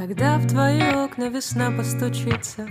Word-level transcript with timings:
Когда 0.00 0.38
в 0.38 0.48
твои 0.48 0.80
окна 0.80 1.28
весна 1.28 1.70
постучится, 1.70 2.70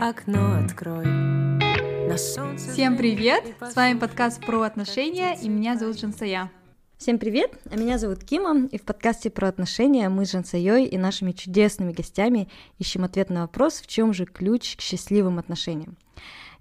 окно 0.00 0.58
открой. 0.64 1.06
На 1.06 2.18
солнце 2.18 2.72
Всем 2.72 2.96
привет! 2.96 3.44
С 3.60 3.76
вами 3.76 3.96
подкаст 3.96 4.44
про 4.44 4.62
отношения, 4.62 5.38
и 5.40 5.48
меня 5.48 5.78
зовут 5.78 6.00
Жансая. 6.00 6.50
Всем 6.98 7.20
привет! 7.20 7.52
А 7.70 7.76
меня 7.76 7.98
зовут 7.98 8.24
Кима, 8.24 8.66
и 8.66 8.78
в 8.78 8.82
подкасте 8.82 9.30
про 9.30 9.46
отношения 9.46 10.08
мы 10.08 10.26
с 10.26 10.32
Жансайой 10.32 10.86
и 10.86 10.98
нашими 10.98 11.30
чудесными 11.30 11.92
гостями 11.92 12.48
ищем 12.80 13.04
ответ 13.04 13.30
на 13.30 13.42
вопрос, 13.42 13.74
в 13.74 13.86
чем 13.86 14.12
же 14.12 14.26
ключ 14.26 14.74
к 14.74 14.80
счастливым 14.80 15.38
отношениям. 15.38 15.96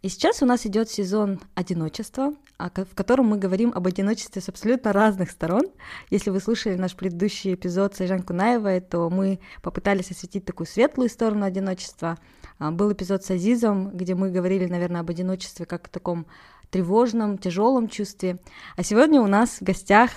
И 0.04 0.10
сейчас 0.10 0.44
у 0.44 0.46
нас 0.46 0.68
идет 0.68 0.88
сезон 0.88 1.40
одиночества, 1.56 2.36
в 2.58 2.96
котором 2.96 3.28
мы 3.28 3.38
говорим 3.38 3.72
об 3.76 3.88
одиночестве 3.88 4.42
с 4.42 4.50
абсолютно 4.50 4.94
разных 4.94 5.32
сторон. 5.32 5.66
Если 6.10 6.30
вы 6.30 6.40
слушали 6.40 6.76
наш 6.76 6.96
предыдущий 6.96 7.54
эпизод 7.54 7.96
с 7.96 8.02
Айжан 8.02 8.24
Кунаевой, 8.24 8.80
то 8.80 9.10
мы 9.10 9.40
попытались 9.62 10.12
осветить 10.12 10.46
такую 10.46 10.68
светлую 10.68 11.10
сторону 11.10 11.46
одиночества. 11.46 12.18
А, 12.60 12.72
был 12.72 12.94
эпизод 12.94 13.24
с 13.24 13.32
Азизом, 13.32 13.90
где 13.92 14.16
мы 14.16 14.32
говорили, 14.32 14.66
наверное, 14.66 15.02
об 15.02 15.10
одиночестве 15.10 15.66
как 15.66 15.88
о 15.88 15.90
таком 15.90 16.26
тревожном, 16.70 17.38
тяжелом 17.38 17.88
чувстве. 17.88 18.40
А 18.78 18.84
сегодня 18.84 19.22
у 19.22 19.28
нас 19.28 19.60
в 19.60 19.64
гостях 19.64 20.12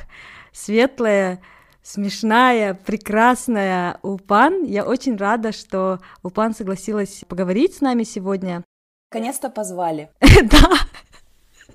светлая, 0.52 1.40
смешная, 1.82 2.74
прекрасная 2.74 3.98
Улпан. 4.02 4.64
Я 4.64 4.84
очень 4.84 5.16
рада, 5.16 5.52
что 5.52 6.00
Улпан 6.22 6.54
согласилась 6.54 7.24
поговорить 7.28 7.76
с 7.76 7.80
нами 7.80 8.04
сегодня. 8.04 8.64
Наконец-то 9.10 9.50
позвали. 9.50 10.10
Да. 10.20 10.70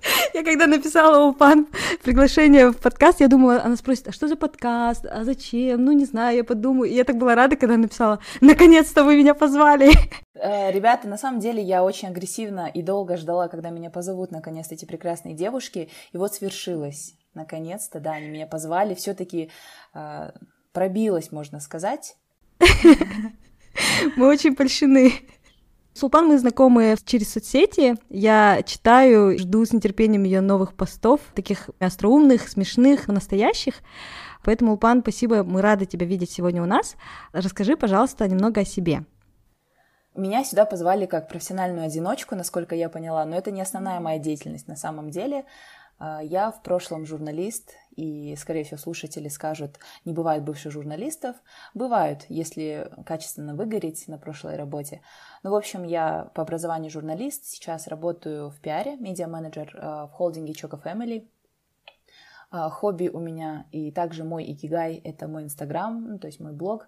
Я 0.33 0.43
когда 0.43 0.67
написала 0.67 1.25
Упан 1.25 1.67
приглашение 2.03 2.71
в 2.71 2.77
подкаст, 2.77 3.21
я 3.21 3.27
думала, 3.27 3.61
она 3.63 3.75
спросит, 3.75 4.07
а 4.07 4.11
что 4.11 4.27
за 4.27 4.35
подкаст, 4.35 5.05
а 5.05 5.23
зачем, 5.23 5.83
ну 5.83 5.91
не 5.91 6.05
знаю, 6.05 6.37
я 6.37 6.43
подумаю. 6.43 6.89
И 6.89 6.95
я 6.95 7.03
так 7.03 7.17
была 7.17 7.35
рада, 7.35 7.55
когда 7.55 7.77
написала, 7.77 8.19
наконец-то 8.41 9.03
вы 9.03 9.15
меня 9.15 9.33
позвали. 9.33 9.91
Э, 10.35 10.71
ребята, 10.71 11.07
на 11.07 11.17
самом 11.17 11.39
деле 11.39 11.61
я 11.61 11.83
очень 11.83 12.09
агрессивно 12.09 12.69
и 12.73 12.81
долго 12.81 13.17
ждала, 13.17 13.47
когда 13.47 13.69
меня 13.69 13.89
позовут 13.89 14.31
наконец 14.31 14.71
эти 14.71 14.85
прекрасные 14.85 15.35
девушки, 15.35 15.89
и 16.11 16.17
вот 16.17 16.33
свершилось. 16.33 17.15
Наконец-то, 17.33 17.99
да, 17.99 18.13
они 18.13 18.27
меня 18.27 18.45
позвали, 18.45 18.93
все-таки 18.93 19.49
э, 19.93 20.31
пробилась, 20.71 21.31
можно 21.31 21.59
сказать. 21.59 22.15
Мы 24.15 24.27
очень 24.27 24.55
польщены. 24.55 25.13
Сулпан 25.93 26.27
мы 26.27 26.39
знакомы 26.39 26.95
через 27.05 27.33
соцсети. 27.33 27.95
Я 28.09 28.63
читаю, 28.65 29.37
жду 29.37 29.63
с 29.63 29.73
нетерпением 29.73 30.23
ее 30.23 30.41
новых 30.41 30.73
постов, 30.73 31.21
таких 31.35 31.69
остроумных, 31.79 32.49
смешных, 32.49 33.07
настоящих. 33.07 33.75
Поэтому, 34.43 34.71
Улпан, 34.71 35.01
спасибо, 35.01 35.43
мы 35.43 35.61
рады 35.61 35.85
тебя 35.85 36.07
видеть 36.07 36.31
сегодня 36.31 36.63
у 36.63 36.65
нас. 36.65 36.95
Расскажи, 37.31 37.77
пожалуйста, 37.77 38.27
немного 38.27 38.61
о 38.61 38.65
себе. 38.65 39.05
Меня 40.15 40.43
сюда 40.43 40.65
позвали 40.65 41.05
как 41.05 41.27
профессиональную 41.27 41.85
одиночку, 41.85 42.35
насколько 42.35 42.75
я 42.75 42.89
поняла, 42.89 43.25
но 43.25 43.35
это 43.35 43.51
не 43.51 43.61
основная 43.61 43.99
моя 43.99 44.19
деятельность 44.19 44.67
на 44.67 44.75
самом 44.75 45.09
деле. 45.09 45.45
А, 45.99 46.21
я 46.21 46.51
в 46.51 46.61
прошлом 46.63 47.05
журналист, 47.05 47.75
и, 47.95 48.35
скорее 48.37 48.63
всего, 48.63 48.77
слушатели 48.77 49.27
скажут, 49.27 49.77
не 50.05 50.13
бывает 50.13 50.43
бывших 50.43 50.71
журналистов. 50.71 51.35
Бывают, 51.73 52.25
если 52.29 52.91
качественно 53.05 53.55
выгореть 53.55 54.07
на 54.07 54.17
прошлой 54.17 54.55
работе. 54.55 55.01
Ну, 55.43 55.51
в 55.51 55.55
общем, 55.55 55.83
я 55.83 56.31
по 56.33 56.41
образованию 56.41 56.89
журналист, 56.89 57.45
сейчас 57.45 57.87
работаю 57.87 58.49
в 58.49 58.59
пиаре, 58.59 58.95
медиа-менеджер 58.97 59.77
а, 59.79 60.07
в 60.07 60.11
холдинге 60.11 60.53
Choco 60.53 60.81
Family. 60.81 61.27
А, 62.51 62.69
хобби 62.69 63.09
у 63.09 63.19
меня 63.19 63.65
и 63.71 63.91
также 63.91 64.23
мой 64.23 64.51
икигай— 64.51 64.95
это 65.03 65.27
мой 65.27 65.43
инстаграм, 65.43 66.03
ну, 66.03 66.19
то 66.19 66.27
есть 66.27 66.39
мой 66.39 66.51
блог, 66.51 66.87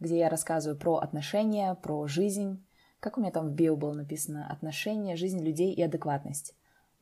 где 0.00 0.18
я 0.18 0.28
рассказываю 0.28 0.78
про 0.78 0.96
отношения, 0.96 1.74
про 1.74 2.06
жизнь. 2.06 2.64
Как 3.00 3.16
у 3.16 3.20
меня 3.20 3.30
там 3.30 3.48
в 3.48 3.52
био 3.52 3.76
было 3.76 3.92
написано? 3.92 4.50
Отношения, 4.50 5.16
жизнь 5.16 5.42
людей 5.42 5.72
и 5.72 5.82
адекватность 5.82 6.55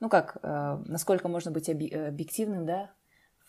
ну 0.04 0.10
как, 0.10 0.36
э, 0.42 0.82
насколько 0.84 1.28
можно 1.28 1.50
быть 1.50 1.70
объективным, 1.70 2.66
да, 2.66 2.90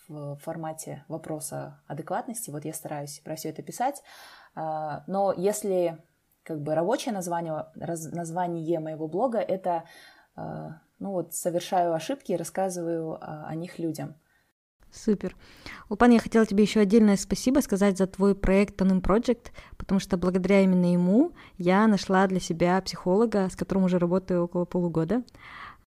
в 0.08 0.38
формате 0.38 1.04
вопроса 1.10 1.82
адекватности. 1.86 2.50
Вот 2.50 2.64
я 2.64 2.74
стараюсь 2.74 3.20
про 3.26 3.36
все 3.36 3.50
это 3.50 3.62
писать. 3.62 4.02
Э, 4.56 5.02
но 5.06 5.34
если 5.36 6.02
как 6.44 6.62
бы 6.62 6.74
рабочее 6.74 7.14
название, 7.14 7.66
раз, 7.76 8.10
название 8.10 8.80
моего 8.80 9.10
блога 9.10 9.40
это, 9.40 9.84
э, 10.38 10.70
ну 11.00 11.12
вот, 11.12 11.34
совершаю 11.34 11.94
ошибки 11.94 12.32
и 12.32 12.38
рассказываю 12.38 13.18
о, 13.20 13.54
них 13.54 13.78
людям. 13.78 14.16
Супер. 14.94 15.36
Улпан, 15.90 16.12
я 16.12 16.20
хотела 16.20 16.46
тебе 16.46 16.64
еще 16.64 16.80
отдельное 16.80 17.18
спасибо 17.18 17.60
сказать 17.60 17.98
за 17.98 18.08
твой 18.08 18.34
проект 18.34 18.80
Tanim 18.80 19.02
Project, 19.02 19.48
потому 19.76 20.00
что 20.00 20.16
благодаря 20.16 20.62
именно 20.62 20.94
ему 20.94 21.34
я 21.58 21.86
нашла 21.88 22.26
для 22.28 22.40
себя 22.40 22.82
психолога, 22.82 23.50
с 23.50 23.58
которым 23.58 23.84
уже 23.84 24.00
работаю 24.00 24.46
около 24.46 24.64
полугода. 24.64 25.22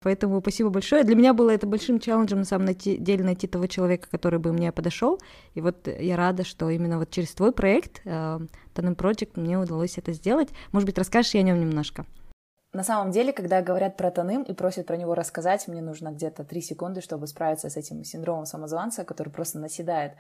Поэтому 0.00 0.40
спасибо 0.40 0.70
большое. 0.70 1.02
Для 1.02 1.16
меня 1.16 1.34
было 1.34 1.50
это 1.50 1.66
большим 1.66 1.98
челленджем 1.98 2.38
на 2.38 2.44
самом 2.44 2.72
деле 2.74 3.24
найти 3.24 3.48
того 3.48 3.66
человека, 3.66 4.08
который 4.08 4.38
бы 4.38 4.52
мне 4.52 4.70
подошел. 4.70 5.18
И 5.54 5.60
вот 5.60 5.88
я 5.88 6.16
рада, 6.16 6.44
что 6.44 6.70
именно 6.70 6.98
вот 6.98 7.10
через 7.10 7.34
твой 7.34 7.52
проект, 7.52 8.04
Tandem 8.06 8.48
э, 8.76 8.94
Project, 8.94 9.32
мне 9.34 9.58
удалось 9.58 9.98
это 9.98 10.12
сделать. 10.12 10.50
Может 10.70 10.86
быть, 10.86 10.98
расскажешь 10.98 11.34
о 11.34 11.42
нем 11.42 11.60
немножко? 11.60 12.06
На 12.72 12.84
самом 12.84 13.10
деле, 13.10 13.32
когда 13.32 13.60
говорят 13.60 13.96
про 13.96 14.10
Таным 14.10 14.42
и 14.42 14.52
просят 14.52 14.86
про 14.86 14.96
него 14.96 15.14
рассказать, 15.14 15.66
мне 15.66 15.80
нужно 15.80 16.12
где-то 16.12 16.44
три 16.44 16.60
секунды, 16.60 17.00
чтобы 17.00 17.26
справиться 17.26 17.68
с 17.68 17.76
этим 17.76 18.04
синдромом 18.04 18.44
самозванца, 18.44 19.04
который 19.04 19.30
просто 19.30 19.58
наседает 19.58 20.12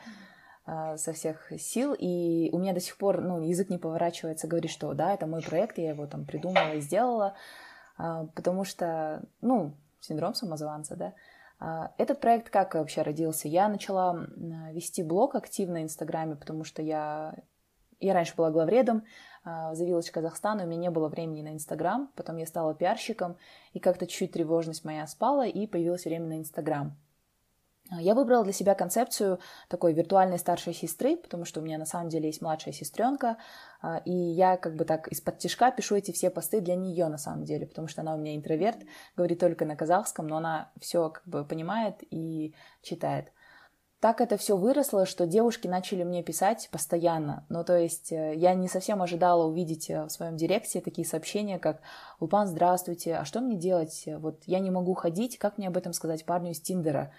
э, 0.66 0.96
со 0.96 1.12
всех 1.12 1.52
сил, 1.60 1.94
и 1.96 2.48
у 2.50 2.58
меня 2.58 2.72
до 2.72 2.80
сих 2.80 2.96
пор, 2.96 3.20
ну, 3.20 3.42
язык 3.42 3.68
не 3.68 3.78
поворачивается 3.78 4.48
говорить, 4.48 4.72
что 4.72 4.92
да, 4.94 5.14
это 5.14 5.26
мой 5.26 5.42
проект, 5.42 5.78
я 5.78 5.90
его 5.90 6.06
там 6.06 6.24
придумала 6.24 6.74
и 6.74 6.80
сделала, 6.80 7.36
потому 8.34 8.64
что, 8.64 9.22
ну, 9.40 9.74
синдром 10.00 10.34
самозванца, 10.34 10.96
да. 10.96 11.14
А, 11.60 11.92
этот 11.98 12.20
проект 12.20 12.50
как 12.50 12.74
вообще 12.74 13.02
родился? 13.02 13.48
Я 13.48 13.68
начала 13.68 14.26
вести 14.72 15.02
блог 15.02 15.34
активно 15.34 15.80
в 15.80 15.82
Инстаграме, 15.82 16.36
потому 16.36 16.64
что 16.64 16.82
я, 16.82 17.34
я 18.00 18.14
раньше 18.14 18.36
была 18.36 18.50
главредом 18.50 19.04
а, 19.44 19.72
в 19.74 19.80
The 19.80 19.88
Village 19.88 20.10
Казахстана, 20.12 20.64
у 20.64 20.66
меня 20.66 20.80
не 20.82 20.90
было 20.90 21.08
времени 21.08 21.42
на 21.42 21.52
Инстаграм, 21.52 22.10
потом 22.14 22.36
я 22.36 22.46
стала 22.46 22.74
пиарщиком, 22.74 23.36
и 23.72 23.80
как-то 23.80 24.06
чуть 24.06 24.32
тревожность 24.32 24.84
моя 24.84 25.06
спала, 25.06 25.46
и 25.46 25.66
появилось 25.66 26.04
время 26.04 26.26
на 26.26 26.38
Инстаграм. 26.38 26.96
А, 27.90 28.00
я 28.00 28.14
выбрала 28.14 28.44
для 28.44 28.52
себя 28.52 28.74
концепцию 28.74 29.38
такой 29.68 29.92
виртуальной 29.92 30.38
старшей 30.38 30.74
сестры, 30.74 31.16
потому 31.16 31.44
что 31.44 31.60
у 31.60 31.62
меня 31.62 31.78
на 31.78 31.86
самом 31.86 32.08
деле 32.08 32.26
есть 32.26 32.42
младшая 32.42 32.74
сестренка, 32.74 33.36
а, 33.80 34.02
и 34.04 34.12
я 34.12 34.56
как 34.56 34.76
бы 34.76 34.84
так 34.84 35.08
из-под 35.08 35.38
тяжка 35.38 35.70
пишу 35.70 35.96
эти 35.96 36.12
все 36.12 36.30
посты 36.30 36.60
для 36.60 36.76
нее 36.76 37.08
на 37.08 37.18
самом 37.18 37.44
деле, 37.44 37.66
потому 37.66 37.88
что 37.88 38.02
она 38.02 38.14
у 38.14 38.18
меня 38.18 38.36
интроверт, 38.36 38.78
говорит 39.16 39.38
только 39.38 39.64
на 39.64 39.76
казахском, 39.76 40.26
но 40.26 40.36
она 40.36 40.70
все 40.80 41.10
как 41.10 41.26
бы 41.26 41.44
понимает 41.44 41.96
и 42.10 42.54
читает. 42.82 43.32
Так 44.00 44.20
это 44.20 44.36
все 44.36 44.56
выросло, 44.56 45.06
что 45.06 45.26
девушки 45.26 45.66
начали 45.66 46.04
мне 46.04 46.22
писать 46.22 46.68
постоянно. 46.70 47.44
Ну, 47.48 47.64
то 47.64 47.76
есть 47.76 48.12
э, 48.12 48.32
я 48.36 48.54
не 48.54 48.68
совсем 48.68 49.02
ожидала 49.02 49.44
увидеть 49.44 49.90
э, 49.90 50.04
в 50.04 50.10
своем 50.10 50.36
директе 50.36 50.80
такие 50.80 51.04
сообщения, 51.04 51.58
как 51.58 51.80
«Лупан, 52.20 52.46
здравствуйте, 52.46 53.16
а 53.16 53.24
что 53.24 53.40
мне 53.40 53.56
делать? 53.56 54.04
Вот 54.06 54.44
я 54.46 54.60
не 54.60 54.70
могу 54.70 54.94
ходить, 54.94 55.36
как 55.38 55.58
мне 55.58 55.66
об 55.66 55.76
этом 55.76 55.92
сказать 55.92 56.24
парню 56.24 56.52
из 56.52 56.60
Тиндера?» 56.60 57.12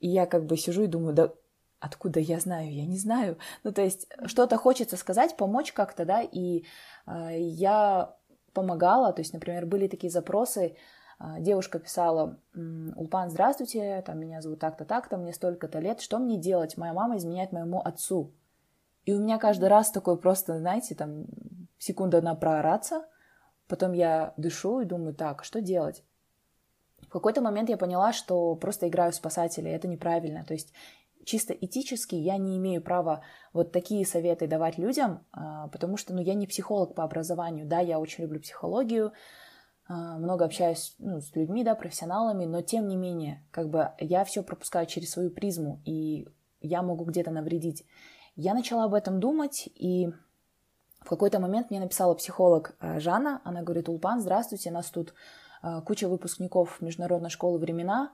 И 0.00 0.08
я 0.08 0.26
как 0.26 0.46
бы 0.46 0.56
сижу 0.56 0.82
и 0.82 0.88
думаю, 0.88 1.14
да 1.14 1.32
откуда 1.78 2.20
я 2.20 2.40
знаю, 2.40 2.72
я 2.72 2.86
не 2.86 2.98
знаю. 2.98 3.38
Ну, 3.64 3.72
то 3.72 3.82
есть 3.82 4.08
что-то 4.26 4.56
хочется 4.56 4.96
сказать, 4.96 5.36
помочь 5.36 5.72
как-то, 5.72 6.04
да, 6.04 6.22
и 6.22 6.64
э, 7.06 7.38
я 7.38 8.16
помогала, 8.52 9.12
то 9.12 9.20
есть, 9.20 9.32
например, 9.32 9.66
были 9.66 9.86
такие 9.86 10.10
запросы, 10.10 10.76
э, 11.20 11.24
девушка 11.40 11.78
писала, 11.78 12.38
Улпан, 12.54 13.30
здравствуйте, 13.30 14.02
там, 14.06 14.18
меня 14.18 14.40
зовут 14.40 14.60
так-то, 14.60 14.84
так-то, 14.84 15.16
мне 15.16 15.32
столько-то 15.32 15.78
лет, 15.78 16.00
что 16.00 16.18
мне 16.18 16.38
делать? 16.38 16.76
Моя 16.76 16.94
мама 16.94 17.18
изменяет 17.18 17.52
моему 17.52 17.80
отцу. 17.80 18.32
И 19.04 19.12
у 19.12 19.20
меня 19.20 19.38
каждый 19.38 19.68
раз 19.68 19.90
такой 19.90 20.18
просто, 20.18 20.58
знаете, 20.58 20.94
там, 20.94 21.26
секунда 21.78 22.22
на 22.22 22.34
проораться, 22.34 23.04
потом 23.68 23.92
я 23.92 24.32
дышу 24.36 24.80
и 24.80 24.86
думаю, 24.86 25.14
так, 25.14 25.44
что 25.44 25.60
делать? 25.60 26.02
Какой-то 27.16 27.40
момент 27.40 27.70
я 27.70 27.78
поняла, 27.78 28.12
что 28.12 28.54
просто 28.56 28.88
играю 28.88 29.10
в 29.10 29.14
спасателя, 29.14 29.74
это 29.74 29.88
неправильно. 29.88 30.44
То 30.44 30.52
есть 30.52 30.74
чисто 31.24 31.54
этически 31.54 32.14
я 32.14 32.36
не 32.36 32.58
имею 32.58 32.82
права 32.82 33.22
вот 33.54 33.72
такие 33.72 34.04
советы 34.04 34.46
давать 34.46 34.76
людям, 34.76 35.24
а, 35.32 35.68
потому 35.68 35.96
что 35.96 36.12
ну, 36.12 36.20
я 36.20 36.34
не 36.34 36.46
психолог 36.46 36.94
по 36.94 37.04
образованию. 37.04 37.66
Да, 37.66 37.80
я 37.80 37.98
очень 37.98 38.24
люблю 38.24 38.38
психологию, 38.38 39.14
а, 39.88 40.18
много 40.18 40.44
общаюсь 40.44 40.94
ну, 40.98 41.22
с 41.22 41.34
людьми, 41.34 41.64
да, 41.64 41.74
профессионалами, 41.74 42.44
но 42.44 42.60
тем 42.60 42.86
не 42.86 42.96
менее, 42.96 43.42
как 43.50 43.70
бы 43.70 43.92
я 43.98 44.22
все 44.26 44.42
пропускаю 44.42 44.84
через 44.84 45.12
свою 45.12 45.30
призму, 45.30 45.80
и 45.86 46.28
я 46.60 46.82
могу 46.82 47.06
где-то 47.06 47.30
навредить. 47.30 47.86
Я 48.34 48.52
начала 48.52 48.84
об 48.84 48.92
этом 48.92 49.20
думать, 49.20 49.70
и 49.74 50.10
в 51.00 51.08
какой-то 51.08 51.40
момент 51.40 51.70
мне 51.70 51.80
написала 51.80 52.12
психолог 52.12 52.76
а, 52.78 53.00
Жанна, 53.00 53.40
она 53.42 53.62
говорит, 53.62 53.88
Улпан, 53.88 54.20
здравствуйте, 54.20 54.70
нас 54.70 54.90
тут 54.90 55.14
куча 55.84 56.08
выпускников 56.08 56.80
Международной 56.80 57.30
школы 57.30 57.58
времена, 57.58 58.12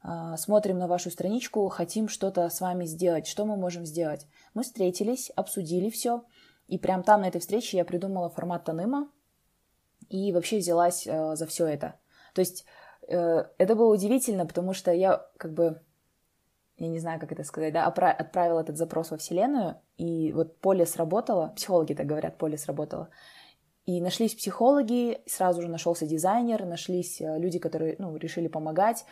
а, 0.00 0.36
смотрим 0.36 0.78
на 0.78 0.86
вашу 0.86 1.10
страничку, 1.10 1.68
хотим 1.68 2.08
что-то 2.08 2.48
с 2.48 2.60
вами 2.60 2.84
сделать, 2.84 3.26
что 3.26 3.44
мы 3.44 3.56
можем 3.56 3.84
сделать. 3.84 4.26
Мы 4.54 4.62
встретились, 4.62 5.30
обсудили 5.34 5.90
все, 5.90 6.24
И 6.68 6.78
прям 6.78 7.02
там, 7.02 7.22
на 7.22 7.28
этой 7.28 7.40
встрече, 7.40 7.78
я 7.78 7.84
придумала 7.84 8.28
формат 8.28 8.64
Таныма 8.64 9.10
и 10.10 10.32
вообще 10.32 10.58
взялась 10.58 11.06
э, 11.06 11.34
за 11.34 11.46
все 11.46 11.66
это. 11.66 11.94
То 12.34 12.40
есть 12.40 12.66
э, 13.08 13.44
это 13.58 13.74
было 13.74 13.92
удивительно, 13.92 14.46
потому 14.46 14.74
что 14.74 14.92
я 14.92 15.26
как 15.38 15.54
бы, 15.54 15.80
я 16.76 16.88
не 16.88 16.98
знаю, 16.98 17.18
как 17.18 17.32
это 17.32 17.42
сказать, 17.44 17.72
да, 17.72 17.86
отправила 17.86 18.60
этот 18.60 18.76
запрос 18.76 19.10
во 19.10 19.16
Вселенную, 19.16 19.80
и 19.96 20.32
вот 20.32 20.60
поле 20.60 20.84
сработало, 20.86 21.54
психологи 21.56 21.94
так 21.94 22.06
говорят, 22.06 22.38
поле 22.38 22.58
сработало. 22.58 23.08
И 23.88 24.02
нашлись 24.02 24.34
психологи, 24.34 25.22
сразу 25.24 25.62
же 25.62 25.68
нашелся 25.68 26.06
дизайнер, 26.06 26.66
нашлись 26.66 27.22
э, 27.22 27.38
люди, 27.38 27.58
которые 27.58 27.96
ну, 27.98 28.14
решили 28.18 28.46
помогать. 28.46 29.06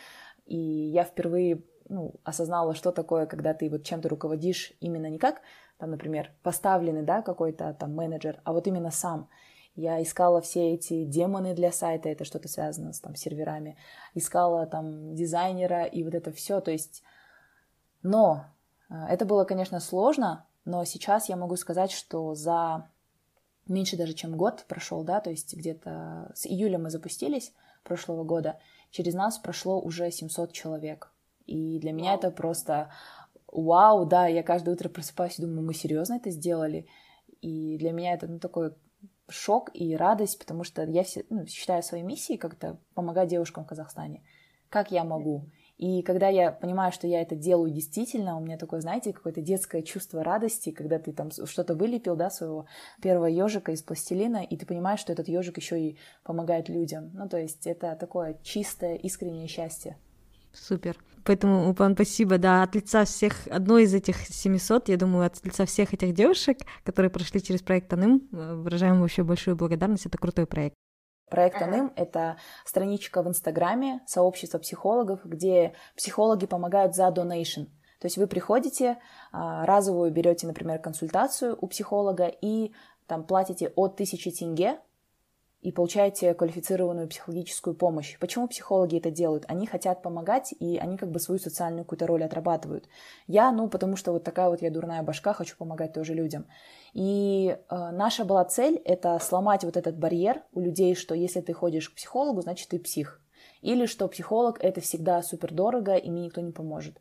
И 0.44 0.58
я 0.58 1.02
впервые 1.02 1.62
ну, 1.88 2.16
осознала, 2.24 2.74
что 2.74 2.92
такое, 2.92 3.24
когда 3.24 3.54
ты 3.54 3.70
вот 3.70 3.84
чем-то 3.84 4.10
руководишь 4.10 4.74
именно 4.80 5.08
не 5.08 5.16
как, 5.16 5.40
там, 5.78 5.92
например, 5.92 6.30
поставленный, 6.42 7.04
да, 7.04 7.22
какой-то 7.22 7.72
там 7.72 7.94
менеджер, 7.94 8.42
а 8.44 8.52
вот 8.52 8.66
именно 8.66 8.90
сам. 8.90 9.30
Я 9.76 10.02
искала 10.02 10.42
все 10.42 10.74
эти 10.74 11.04
демоны 11.04 11.54
для 11.54 11.72
сайта, 11.72 12.10
это 12.10 12.26
что-то 12.26 12.48
связано 12.48 12.92
с 12.92 13.00
там 13.00 13.14
серверами, 13.14 13.78
искала 14.12 14.66
там 14.66 15.14
дизайнера 15.14 15.84
и 15.84 16.04
вот 16.04 16.14
это 16.14 16.32
все, 16.32 16.60
то 16.60 16.70
есть, 16.70 17.02
но 18.02 18.44
э, 18.90 18.94
это 19.08 19.24
было, 19.24 19.44
конечно, 19.44 19.80
сложно, 19.80 20.44
но 20.66 20.84
сейчас 20.84 21.30
я 21.30 21.36
могу 21.36 21.56
сказать, 21.56 21.92
что 21.92 22.34
за 22.34 22.90
меньше 23.66 23.96
даже, 23.96 24.14
чем 24.14 24.36
год 24.36 24.64
прошел, 24.68 25.02
да, 25.04 25.20
то 25.20 25.30
есть 25.30 25.54
где-то 25.54 26.32
с 26.34 26.46
июля 26.46 26.78
мы 26.78 26.90
запустились 26.90 27.52
прошлого 27.82 28.24
года, 28.24 28.58
через 28.90 29.14
нас 29.14 29.38
прошло 29.38 29.80
уже 29.80 30.10
700 30.10 30.52
человек. 30.52 31.12
И 31.46 31.78
для 31.78 31.92
меня 31.92 32.14
это 32.14 32.30
просто 32.30 32.90
вау, 33.46 34.04
да, 34.04 34.26
я 34.26 34.42
каждое 34.42 34.74
утро 34.74 34.88
просыпаюсь 34.88 35.38
и 35.38 35.42
думаю, 35.42 35.62
мы 35.62 35.74
серьезно 35.74 36.14
это 36.14 36.30
сделали? 36.30 36.86
И 37.40 37.76
для 37.78 37.92
меня 37.92 38.14
это 38.14 38.26
ну, 38.26 38.38
такой 38.38 38.74
шок 39.28 39.70
и 39.74 39.96
радость, 39.96 40.38
потому 40.38 40.64
что 40.64 40.84
я 40.84 41.04
ну, 41.30 41.46
считаю 41.46 41.82
своей 41.82 42.04
миссией 42.04 42.38
как-то 42.38 42.78
помогать 42.94 43.28
девушкам 43.28 43.64
в 43.64 43.68
Казахстане. 43.68 44.22
Как 44.68 44.90
я 44.90 45.04
могу? 45.04 45.46
И 45.78 46.02
когда 46.02 46.28
я 46.28 46.52
понимаю, 46.52 46.90
что 46.90 47.06
я 47.06 47.20
это 47.20 47.34
делаю 47.34 47.70
действительно, 47.70 48.36
у 48.36 48.40
меня 48.40 48.56
такое, 48.56 48.80
знаете, 48.80 49.12
какое-то 49.12 49.42
детское 49.42 49.82
чувство 49.82 50.24
радости, 50.24 50.70
когда 50.70 50.98
ты 50.98 51.12
там 51.12 51.30
что-то 51.30 51.74
вылепил, 51.74 52.16
да, 52.16 52.30
своего 52.30 52.66
первого 53.02 53.26
ежика 53.26 53.72
из 53.72 53.82
пластилина, 53.82 54.42
и 54.42 54.56
ты 54.56 54.64
понимаешь, 54.64 55.00
что 55.00 55.12
этот 55.12 55.28
ежик 55.28 55.58
еще 55.58 55.78
и 55.80 55.98
помогает 56.24 56.68
людям. 56.68 57.10
Ну, 57.12 57.28
то 57.28 57.38
есть 57.38 57.66
это 57.66 57.94
такое 57.96 58.38
чистое, 58.42 58.94
искреннее 58.96 59.48
счастье. 59.48 59.98
Супер. 60.52 60.96
Поэтому, 61.24 61.68
Упан, 61.68 61.94
спасибо, 61.94 62.38
да, 62.38 62.62
от 62.62 62.74
лица 62.74 63.04
всех, 63.04 63.46
одной 63.48 63.82
из 63.82 63.92
этих 63.92 64.16
700, 64.16 64.88
я 64.88 64.96
думаю, 64.96 65.26
от 65.26 65.44
лица 65.44 65.66
всех 65.66 65.92
этих 65.92 66.14
девушек, 66.14 66.58
которые 66.84 67.10
прошли 67.10 67.42
через 67.42 67.62
проект 67.62 67.92
Аным, 67.92 68.28
э, 68.32 68.54
выражаем 68.54 69.00
вообще 69.00 69.24
большую 69.24 69.56
благодарность, 69.56 70.06
это 70.06 70.18
крутой 70.18 70.46
проект. 70.46 70.76
Проект 71.28 71.60
Аным— 71.60 71.92
это 71.96 72.36
страничка 72.64 73.22
в 73.22 73.28
Инстаграме, 73.28 74.00
сообщество 74.06 74.58
психологов, 74.58 75.24
где 75.24 75.74
психологи 75.96 76.46
помогают 76.46 76.94
за 76.94 77.10
донейшн. 77.10 77.62
То 77.98 78.06
есть 78.06 78.16
вы 78.16 78.26
приходите, 78.26 78.98
а, 79.32 79.66
разовую 79.66 80.12
берете, 80.12 80.46
например, 80.46 80.78
консультацию 80.78 81.56
у 81.60 81.66
психолога 81.66 82.26
и 82.26 82.72
там 83.06 83.24
платите 83.24 83.72
от 83.74 83.96
тысячи 83.96 84.30
тенге 84.30 84.78
и 85.66 85.72
получаете 85.72 86.32
квалифицированную 86.32 87.08
психологическую 87.08 87.74
помощь. 87.74 88.16
Почему 88.20 88.46
психологи 88.46 88.98
это 88.98 89.10
делают? 89.10 89.44
Они 89.48 89.66
хотят 89.66 90.00
помогать, 90.00 90.54
и 90.60 90.78
они 90.78 90.96
как 90.96 91.10
бы 91.10 91.18
свою 91.18 91.40
социальную 91.40 91.84
какую-то 91.84 92.06
роль 92.06 92.22
отрабатывают. 92.22 92.88
Я, 93.26 93.50
ну, 93.50 93.68
потому 93.68 93.96
что 93.96 94.12
вот 94.12 94.22
такая 94.22 94.48
вот 94.48 94.62
я 94.62 94.70
дурная 94.70 95.02
башка, 95.02 95.32
хочу 95.32 95.56
помогать 95.56 95.92
тоже 95.92 96.14
людям. 96.14 96.46
И 96.94 97.48
э, 97.48 97.90
наша 97.90 98.24
была 98.24 98.44
цель— 98.44 98.80
это 98.84 99.18
сломать 99.18 99.64
вот 99.64 99.76
этот 99.76 99.98
барьер 99.98 100.44
у 100.52 100.60
людей, 100.60 100.94
что 100.94 101.16
если 101.16 101.40
ты 101.40 101.52
ходишь 101.52 101.90
к 101.90 101.96
психологу, 101.96 102.42
значит, 102.42 102.68
ты 102.68 102.78
псих. 102.78 103.20
Или 103.60 103.86
что 103.86 104.06
психолог— 104.06 104.58
это 104.62 104.80
всегда 104.80 105.20
супер 105.20 105.52
дорого, 105.52 105.96
и 105.96 106.08
мне 106.10 106.26
никто 106.26 106.40
не 106.42 106.52
поможет. 106.52 107.00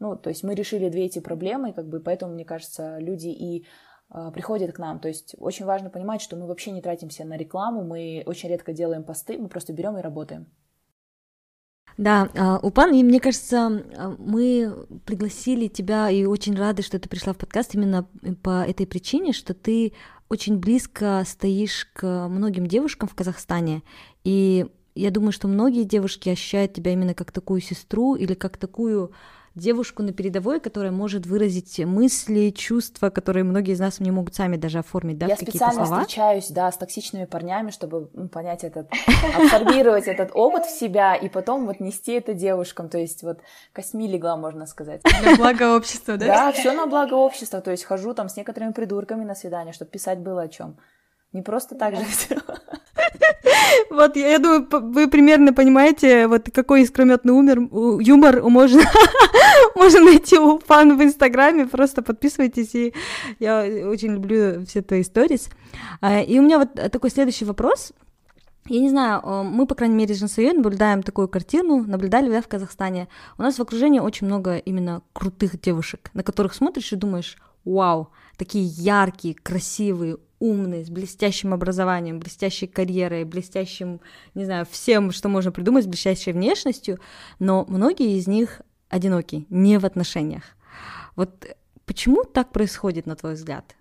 Ну, 0.00 0.16
то 0.16 0.30
есть 0.30 0.42
мы 0.42 0.56
решили 0.56 0.88
две 0.88 1.04
эти 1.04 1.20
проблемы, 1.20 1.72
как 1.72 1.86
бы, 1.86 2.00
поэтому, 2.00 2.32
мне 2.32 2.44
кажется, 2.44 2.98
люди 2.98 3.28
и 3.28 3.66
приходят 4.32 4.72
к 4.72 4.78
нам. 4.78 4.98
То 4.98 5.08
есть 5.08 5.34
очень 5.38 5.64
важно 5.64 5.90
понимать, 5.90 6.20
что 6.20 6.36
мы 6.36 6.46
вообще 6.46 6.70
не 6.72 6.82
тратимся 6.82 7.24
на 7.24 7.36
рекламу, 7.36 7.84
мы 7.84 8.22
очень 8.26 8.48
редко 8.48 8.72
делаем 8.72 9.04
посты, 9.04 9.38
мы 9.38 9.48
просто 9.48 9.72
берем 9.72 9.96
и 9.98 10.02
работаем. 10.02 10.46
Да, 11.96 12.30
а, 12.34 12.58
Упан, 12.62 12.94
и 12.94 13.02
мне 13.02 13.20
кажется, 13.20 13.66
а, 13.96 14.16
мы 14.18 14.86
пригласили 15.04 15.68
тебя 15.68 16.08
и 16.08 16.24
очень 16.24 16.56
рады, 16.56 16.82
что 16.82 16.98
ты 16.98 17.08
пришла 17.08 17.34
в 17.34 17.36
подкаст 17.36 17.74
именно 17.74 18.08
по 18.42 18.64
этой 18.66 18.86
причине, 18.86 19.32
что 19.32 19.52
ты 19.52 19.92
очень 20.30 20.58
близко 20.58 21.22
стоишь 21.26 21.88
к 21.92 22.28
многим 22.28 22.66
девушкам 22.66 23.08
в 23.08 23.14
Казахстане, 23.14 23.82
и 24.24 24.66
я 24.94 25.10
думаю, 25.10 25.32
что 25.32 25.46
многие 25.46 25.84
девушки 25.84 26.28
ощущают 26.30 26.72
тебя 26.72 26.92
именно 26.92 27.14
как 27.14 27.32
такую 27.32 27.60
сестру 27.60 28.14
или 28.14 28.34
как 28.34 28.56
такую 28.56 29.12
девушку 29.60 30.02
на 30.02 30.12
передовой, 30.12 30.58
которая 30.58 30.90
может 30.90 31.26
выразить 31.26 31.78
мысли, 31.78 32.50
чувства, 32.50 33.10
которые 33.10 33.44
многие 33.44 33.72
из 33.72 33.80
нас 33.80 34.00
не 34.00 34.10
могут 34.10 34.34
сами 34.34 34.56
даже 34.56 34.78
оформить, 34.78 35.18
да, 35.18 35.26
Я 35.26 35.36
какие-то 35.36 35.58
слова. 35.58 35.70
Я 35.70 35.76
специально 35.76 36.00
встречаюсь, 36.02 36.48
да, 36.48 36.72
с 36.72 36.76
токсичными 36.76 37.26
парнями, 37.26 37.70
чтобы 37.70 38.06
понять 38.28 38.64
этот, 38.64 38.90
абсорбировать 39.36 40.08
этот 40.08 40.30
опыт 40.34 40.64
в 40.64 40.70
себя 40.70 41.14
и 41.14 41.28
потом 41.28 41.66
вот 41.66 41.78
нести 41.80 42.12
это 42.12 42.34
девушкам, 42.34 42.88
то 42.88 42.98
есть 42.98 43.22
вот 43.22 43.38
косми 43.72 44.08
легла, 44.08 44.36
можно 44.36 44.66
сказать. 44.66 45.02
На 45.24 45.36
благо 45.36 45.76
общества, 45.76 46.16
да? 46.16 46.26
Да, 46.26 46.52
все 46.52 46.72
на 46.72 46.86
благо 46.86 47.14
общества, 47.14 47.60
то 47.60 47.70
есть 47.70 47.84
хожу 47.84 48.14
там 48.14 48.28
с 48.28 48.36
некоторыми 48.36 48.72
придурками 48.72 49.24
на 49.24 49.34
свидание, 49.34 49.72
чтобы 49.72 49.90
писать 49.90 50.18
было 50.18 50.42
о 50.42 50.48
чем. 50.48 50.76
Не 51.32 51.42
просто 51.42 51.74
так 51.76 51.94
же 51.94 52.04
все. 52.06 52.38
Вот, 53.90 54.16
я, 54.16 54.38
думаю, 54.38 54.68
вы 54.70 55.08
примерно 55.08 55.52
понимаете, 55.52 56.26
вот 56.26 56.48
какой 56.52 56.82
искрометный 56.82 57.32
умер, 57.32 57.68
юмор 58.00 58.42
можно, 58.42 58.82
можно 59.74 60.00
найти 60.00 60.38
у 60.38 60.58
фан 60.58 60.96
в 60.96 61.02
Инстаграме, 61.02 61.66
просто 61.66 62.02
подписывайтесь, 62.02 62.74
и 62.74 62.94
я 63.38 63.62
очень 63.88 64.12
люблю 64.12 64.64
все 64.66 64.82
твои 64.82 65.02
сторис. 65.02 65.48
А, 66.00 66.20
и 66.20 66.38
у 66.38 66.42
меня 66.42 66.58
вот 66.58 66.74
такой 66.74 67.10
следующий 67.10 67.44
вопрос. 67.44 67.92
Я 68.66 68.80
не 68.80 68.90
знаю, 68.90 69.44
мы, 69.44 69.66
по 69.66 69.74
крайней 69.74 69.96
мере, 69.96 70.14
с 70.14 70.18
Жансуей 70.18 70.52
наблюдаем 70.52 71.02
такую 71.02 71.28
картину, 71.28 71.82
наблюдали, 71.84 72.30
да, 72.30 72.40
в 72.40 72.48
Казахстане. 72.48 73.08
У 73.38 73.42
нас 73.42 73.56
в 73.56 73.62
окружении 73.62 74.00
очень 74.00 74.26
много 74.26 74.58
именно 74.58 75.02
крутых 75.12 75.60
девушек, 75.60 76.10
на 76.14 76.22
которых 76.22 76.54
смотришь 76.54 76.92
и 76.92 76.96
думаешь, 76.96 77.36
вау, 77.64 78.10
такие 78.36 78.64
яркие, 78.64 79.34
красивые, 79.34 80.18
умный, 80.40 80.84
с 80.84 80.90
блестящим 80.90 81.54
образованием, 81.54 82.18
блестящей 82.18 82.66
карьерой, 82.66 83.24
блестящим, 83.24 84.00
не 84.34 84.44
знаю, 84.44 84.66
всем, 84.68 85.12
что 85.12 85.28
можно 85.28 85.52
придумать, 85.52 85.84
с 85.84 85.86
блестящей 85.86 86.32
внешностью, 86.32 86.98
но 87.38 87.64
многие 87.68 88.18
из 88.18 88.26
них 88.26 88.62
одиноки, 88.88 89.46
не 89.50 89.78
в 89.78 89.84
отношениях. 89.84 90.42
Вот 91.14 91.46
почему 91.84 92.24
так 92.24 92.50
происходит, 92.50 93.06
на 93.06 93.14
твой 93.14 93.34
взгляд? 93.34 93.76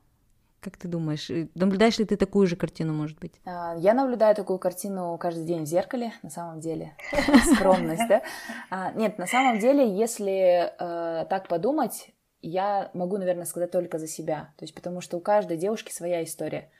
Как 0.59 0.75
ты 0.75 0.89
думаешь, 0.89 1.31
наблюдаешь 1.55 1.99
ли 1.99 2.05
ты 2.05 2.17
такую 2.17 2.45
же 2.45 2.57
картину, 2.57 2.93
может 2.93 3.17
быть? 3.19 3.39
А, 3.45 3.75
я 3.77 3.93
наблюдаю 3.93 4.35
такую 4.35 4.59
картину 4.59 5.17
каждый 5.17 5.45
день 5.45 5.63
в 5.63 5.65
зеркале, 5.65 6.11
на 6.21 6.29
самом 6.29 6.59
деле. 6.59 6.97
Скромность, 7.55 8.07
да? 8.09 8.21
А, 8.69 8.91
нет, 8.91 9.17
на 9.17 9.25
самом 9.25 9.59
деле, 9.59 9.97
если 9.97 10.73
э, 10.77 11.25
так 11.29 11.47
подумать, 11.47 12.09
я 12.41 12.89
могу, 12.93 13.17
наверное, 13.17 13.45
сказать 13.45 13.71
только 13.71 13.97
за 13.97 14.07
себя. 14.07 14.53
То 14.57 14.63
есть, 14.63 14.73
потому 14.73 15.01
что 15.01 15.17
у 15.17 15.21
каждой 15.21 15.57
девушки 15.57 15.91
своя 15.91 16.23
история. 16.23 16.71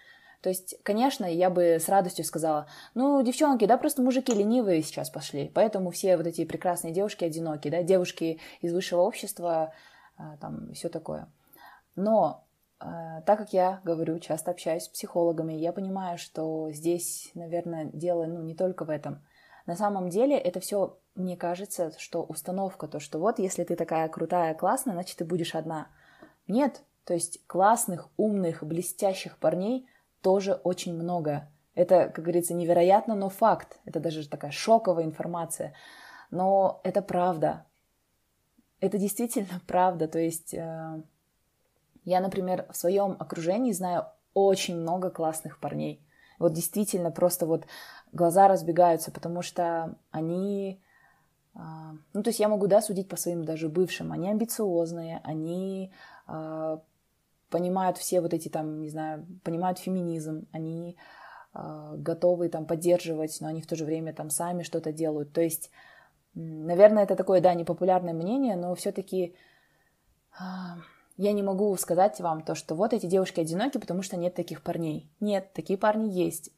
То 0.41 0.49
есть, 0.49 0.75
конечно, 0.83 1.25
я 1.25 1.49
бы 1.49 1.79
с 1.79 1.89
радостью 1.89 2.23
сказала, 2.23 2.67
ну, 2.93 3.21
девчонки, 3.21 3.65
да, 3.65 3.77
просто 3.77 4.01
мужики 4.01 4.33
ленивые 4.33 4.81
сейчас 4.81 5.09
пошли, 5.09 5.51
поэтому 5.53 5.91
все 5.91 6.15
вот 6.15 6.27
эти 6.27 6.45
прекрасные 6.45 6.93
девушки 6.93 7.25
одиноки, 7.25 7.69
да, 7.69 7.83
девушки 7.83 8.39
из 8.61 8.73
высшего 8.73 9.01
общества, 9.01 9.73
а, 10.17 10.37
там, 10.37 10.71
все 10.73 10.87
такое. 10.87 11.27
Но 11.97 12.45
а, 12.79 13.19
так 13.21 13.39
как 13.39 13.51
я 13.51 13.81
говорю, 13.83 14.19
часто 14.19 14.51
общаюсь 14.51 14.83
с 14.83 14.87
психологами, 14.89 15.53
я 15.53 15.73
понимаю, 15.73 16.17
что 16.17 16.71
здесь, 16.71 17.31
наверное, 17.33 17.85
дело 17.91 18.25
ну, 18.25 18.41
не 18.41 18.55
только 18.55 18.85
в 18.85 18.89
этом. 18.89 19.21
На 19.69 19.75
самом 19.75 20.09
деле 20.09 20.35
это 20.35 20.59
все 20.59 20.97
мне 21.13 21.37
кажется, 21.37 21.93
что 21.99 22.23
установка, 22.23 22.87
то, 22.87 22.99
что 22.99 23.19
вот 23.19 23.37
если 23.37 23.63
ты 23.63 23.75
такая 23.75 24.09
крутая, 24.09 24.55
классная, 24.55 24.95
значит, 24.95 25.17
ты 25.17 25.25
будешь 25.25 25.53
одна. 25.53 25.89
Нет, 26.47 26.81
то 27.03 27.13
есть 27.13 27.45
классных, 27.45 28.09
умных, 28.17 28.63
блестящих 28.63 29.37
парней 29.37 29.87
тоже 30.21 30.53
очень 30.53 30.95
много. 30.95 31.51
Это, 31.75 32.09
как 32.09 32.23
говорится, 32.25 32.55
невероятно, 32.55 33.13
но 33.13 33.29
факт. 33.29 33.79
Это 33.85 33.99
даже 33.99 34.27
такая 34.27 34.49
шоковая 34.49 35.03
информация. 35.03 35.75
Но 36.31 36.81
это 36.83 37.03
правда. 37.03 37.67
Это 38.79 38.97
действительно 38.97 39.61
правда. 39.67 40.07
То 40.07 40.17
есть 40.17 40.55
э, 40.55 41.03
я, 42.05 42.21
например, 42.21 42.65
в 42.71 42.75
своем 42.75 43.15
окружении 43.19 43.71
знаю 43.71 44.07
очень 44.33 44.77
много 44.77 45.11
классных 45.11 45.59
парней. 45.59 46.03
Вот 46.39 46.53
действительно 46.53 47.11
просто 47.11 47.45
вот 47.45 47.65
глаза 48.11 48.47
разбегаются, 48.47 49.11
потому 49.11 49.41
что 49.41 49.95
они 50.09 50.81
а, 51.53 51.93
ну, 52.13 52.23
то 52.23 52.29
есть 52.29 52.39
я 52.39 52.47
могу, 52.47 52.67
да, 52.67 52.81
судить 52.81 53.09
по 53.09 53.17
своим 53.17 53.43
даже 53.43 53.69
бывшим. 53.69 54.11
Они 54.11 54.29
амбициозные, 54.29 55.19
они 55.23 55.91
а, 56.25 56.81
понимают 57.49 57.97
все 57.97 58.21
вот 58.21 58.33
эти 58.33 58.49
там, 58.49 58.81
не 58.81 58.89
знаю, 58.89 59.25
понимают 59.43 59.79
феминизм, 59.79 60.47
они 60.51 60.97
э, 61.53 61.93
готовы 61.97 62.49
там 62.49 62.65
поддерживать, 62.65 63.37
но 63.41 63.47
они 63.47 63.61
в 63.61 63.67
то 63.67 63.75
же 63.75 63.85
время 63.85 64.13
там 64.13 64.29
сами 64.29 64.63
что-то 64.63 64.91
делают. 64.91 65.33
То 65.33 65.41
есть, 65.41 65.71
наверное, 66.35 67.03
это 67.03 67.15
такое, 67.15 67.41
да, 67.41 67.53
непопулярное 67.53 68.13
мнение, 68.13 68.55
но 68.55 68.75
все-таки 68.75 69.35
я 71.19 71.33
не 71.33 71.43
могу 71.43 71.75
сказать 71.75 72.21
вам 72.21 72.41
то, 72.41 72.55
что 72.55 72.75
вот 72.75 72.93
эти 72.93 73.05
девушки 73.05 73.41
одиноки, 73.41 73.77
потому 73.77 74.03
что 74.03 74.15
нет 74.15 74.35
таких 74.35 74.63
парней. 74.63 75.11
Нет, 75.19 75.51
такие 75.53 75.77
парни 75.77 76.09
есть. 76.09 76.49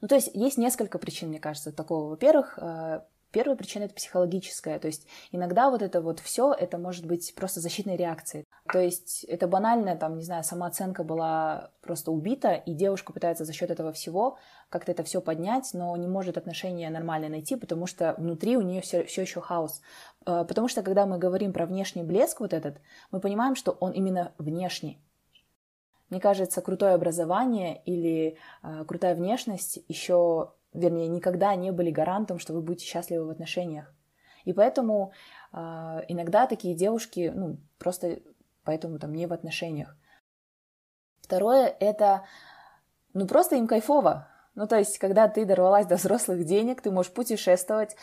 Ну, 0.00 0.08
то 0.08 0.16
есть 0.16 0.30
есть 0.34 0.58
несколько 0.58 0.98
причин, 0.98 1.28
мне 1.28 1.38
кажется, 1.38 1.70
такого. 1.70 2.08
Во-первых, 2.10 2.58
э, 2.60 3.00
первая 3.30 3.56
причина 3.56 3.84
это 3.84 3.94
психологическая. 3.94 4.80
То 4.80 4.88
есть 4.88 5.06
иногда 5.30 5.70
вот 5.70 5.82
это 5.82 6.00
вот 6.00 6.18
все, 6.18 6.52
это 6.52 6.78
может 6.78 7.06
быть 7.06 7.32
просто 7.36 7.60
защитной 7.60 7.96
реакцией. 7.96 8.44
То 8.72 8.80
есть 8.80 9.22
это 9.22 9.46
банально, 9.46 9.96
там, 9.96 10.16
не 10.16 10.24
знаю, 10.24 10.42
самооценка 10.42 11.04
была 11.04 11.70
просто 11.80 12.10
убита, 12.10 12.54
и 12.54 12.74
девушка 12.74 13.12
пытается 13.12 13.44
за 13.44 13.52
счет 13.52 13.70
этого 13.70 13.92
всего 13.92 14.36
как-то 14.68 14.92
это 14.92 15.02
все 15.02 15.20
поднять, 15.20 15.70
но 15.72 15.96
не 15.96 16.08
может 16.08 16.36
отношения 16.36 16.90
нормально 16.90 17.28
найти, 17.28 17.56
потому 17.56 17.86
что 17.86 18.14
внутри 18.18 18.56
у 18.56 18.62
нее 18.62 18.82
все, 18.82 19.04
все 19.04 19.22
еще 19.22 19.40
хаос. 19.40 19.80
Э, 20.28 20.44
потому 20.46 20.68
что 20.68 20.82
когда 20.82 21.06
мы 21.06 21.18
говорим 21.18 21.52
про 21.52 21.66
внешний 21.66 22.02
блеск 22.02 22.40
вот 22.40 22.52
этот, 22.52 22.80
мы 23.10 23.20
понимаем, 23.20 23.56
что 23.56 23.72
он 23.72 23.92
именно 23.92 24.32
внешний. 24.38 25.00
Мне 26.10 26.20
кажется, 26.20 26.60
крутое 26.60 26.94
образование 26.94 27.82
или 27.84 28.36
э, 28.62 28.84
крутая 28.84 29.14
внешность 29.14 29.80
еще, 29.88 30.52
вернее, 30.72 31.08
никогда 31.08 31.54
не 31.54 31.70
были 31.70 31.90
гарантом, 31.90 32.38
что 32.38 32.52
вы 32.52 32.60
будете 32.60 32.86
счастливы 32.86 33.26
в 33.26 33.30
отношениях. 33.30 33.92
И 34.44 34.52
поэтому 34.52 35.12
э, 35.52 35.56
иногда 36.08 36.46
такие 36.46 36.74
девушки, 36.74 37.32
ну, 37.34 37.58
просто 37.78 38.20
поэтому 38.64 38.98
там 38.98 39.14
не 39.14 39.26
в 39.26 39.32
отношениях. 39.32 39.96
Второе— 41.20 41.74
это, 41.80 42.24
ну, 43.12 43.26
просто 43.26 43.56
им 43.56 43.66
кайфово. 43.66 44.28
Ну, 44.54 44.66
то 44.66 44.76
есть, 44.76 44.98
когда 44.98 45.28
ты 45.28 45.44
дорвалась 45.44 45.86
до 45.86 45.96
взрослых 45.96 46.44
денег, 46.44 46.80
ты 46.80 46.90
можешь 46.90 47.12
путешествовать, 47.12 47.96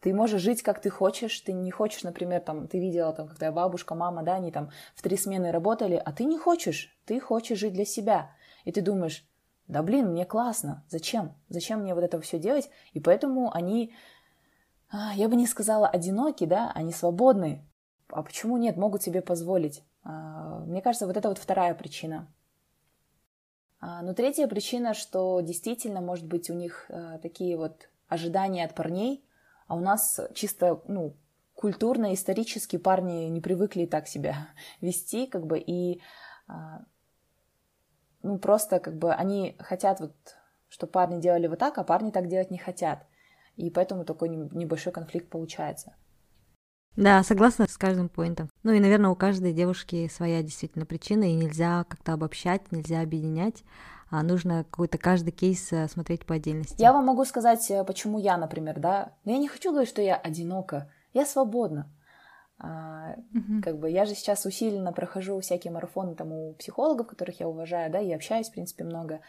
ты 0.00 0.12
можешь 0.14 0.42
жить, 0.42 0.62
как 0.62 0.80
ты 0.80 0.90
хочешь, 0.90 1.40
ты 1.40 1.52
не 1.52 1.70
хочешь, 1.70 2.02
например, 2.02 2.40
там, 2.40 2.68
ты 2.68 2.78
видела, 2.78 3.12
там, 3.12 3.28
когда 3.28 3.50
бабушка, 3.50 3.94
мама, 3.94 4.22
да, 4.22 4.34
они 4.34 4.52
там 4.52 4.70
в 4.94 5.02
три 5.02 5.16
смены 5.16 5.50
работали, 5.50 6.00
а 6.02 6.12
ты 6.12 6.24
не 6.24 6.38
хочешь, 6.38 6.96
ты 7.06 7.18
хочешь 7.20 7.58
жить 7.58 7.72
для 7.72 7.84
себя. 7.84 8.30
И 8.64 8.72
ты 8.72 8.82
думаешь, 8.82 9.26
да 9.68 9.82
блин, 9.82 10.10
мне 10.10 10.24
классно, 10.24 10.84
зачем? 10.88 11.34
Зачем 11.48 11.80
мне 11.80 11.94
вот 11.94 12.04
это 12.04 12.20
все 12.20 12.38
делать? 12.38 12.70
И 12.92 13.00
поэтому 13.00 13.52
они, 13.52 13.94
а, 14.90 15.12
я 15.14 15.28
бы 15.28 15.36
не 15.36 15.46
сказала 15.46 15.88
одиноки, 15.88 16.44
да, 16.44 16.70
они 16.74 16.92
свободны. 16.92 17.64
А 18.08 18.22
почему 18.22 18.56
нет, 18.58 18.76
могут 18.76 19.02
себе 19.02 19.22
позволить? 19.22 19.82
А, 20.04 20.60
мне 20.60 20.82
кажется, 20.82 21.06
вот 21.06 21.16
это 21.16 21.28
вот 21.28 21.38
вторая 21.38 21.74
причина. 21.74 22.32
А, 23.80 24.02
но 24.02 24.14
третья 24.14 24.46
причина, 24.46 24.94
что 24.94 25.40
действительно, 25.40 26.00
может 26.00 26.26
быть, 26.26 26.48
у 26.48 26.54
них 26.54 26.88
такие 27.22 27.56
вот 27.56 27.88
ожидания 28.08 28.64
от 28.64 28.74
парней, 28.74 29.25
а 29.66 29.76
у 29.76 29.80
нас 29.80 30.20
чисто, 30.34 30.82
ну, 30.86 31.16
культурно, 31.54 32.14
исторически 32.14 32.76
парни 32.76 33.28
не 33.28 33.40
привыкли 33.40 33.86
так 33.86 34.08
себя 34.08 34.48
вести, 34.80 35.26
как 35.26 35.46
бы, 35.46 35.58
и, 35.58 36.00
а, 36.46 36.84
ну, 38.22 38.38
просто, 38.38 38.78
как 38.78 38.96
бы, 38.96 39.12
они 39.12 39.56
хотят 39.58 40.00
вот, 40.00 40.14
что 40.68 40.86
парни 40.86 41.20
делали 41.20 41.46
вот 41.46 41.58
так, 41.58 41.78
а 41.78 41.84
парни 41.84 42.10
так 42.10 42.28
делать 42.28 42.50
не 42.50 42.58
хотят. 42.58 43.06
И 43.56 43.70
поэтому 43.70 44.04
такой 44.04 44.28
небольшой 44.28 44.92
конфликт 44.92 45.30
получается. 45.30 45.94
Да, 46.96 47.22
согласна 47.22 47.66
с 47.68 47.76
каждым 47.76 48.08
поинтом. 48.08 48.48
Ну 48.62 48.72
и, 48.72 48.80
наверное, 48.80 49.10
у 49.10 49.16
каждой 49.16 49.52
девушки 49.52 50.08
своя 50.08 50.42
действительно 50.42 50.86
причина, 50.86 51.24
и 51.24 51.34
нельзя 51.34 51.84
как-то 51.84 52.14
обобщать, 52.14 52.72
нельзя 52.72 53.00
объединять 53.00 53.64
а 54.10 54.22
нужно 54.22 54.64
какой-то 54.64 54.98
каждый 54.98 55.32
кейс 55.32 55.72
э, 55.72 55.88
смотреть 55.88 56.24
по 56.24 56.34
отдельности. 56.34 56.80
Я 56.80 56.92
вам 56.92 57.06
могу 57.06 57.24
сказать, 57.24 57.70
э, 57.70 57.84
почему 57.84 58.18
я, 58.18 58.36
например, 58.36 58.78
да, 58.78 59.12
но 59.24 59.32
я 59.32 59.38
не 59.38 59.48
хочу 59.48 59.70
говорить, 59.70 59.88
что 59.88 60.02
я 60.02 60.16
одинока, 60.16 60.90
я 61.12 61.26
свободна. 61.26 61.90
А, 62.58 63.16
угу. 63.34 63.62
Как 63.62 63.78
бы 63.78 63.90
я 63.90 64.06
же 64.06 64.14
сейчас 64.14 64.46
усиленно 64.46 64.92
прохожу 64.92 65.38
всякие 65.40 65.72
марафоны 65.72 66.14
там 66.14 66.32
у 66.32 66.54
психологов, 66.54 67.06
которых 67.06 67.40
я 67.40 67.48
уважаю, 67.48 67.90
да, 67.90 68.00
и 68.00 68.12
общаюсь, 68.12 68.48
в 68.48 68.52
принципе, 68.52 68.84
много. 68.84 69.20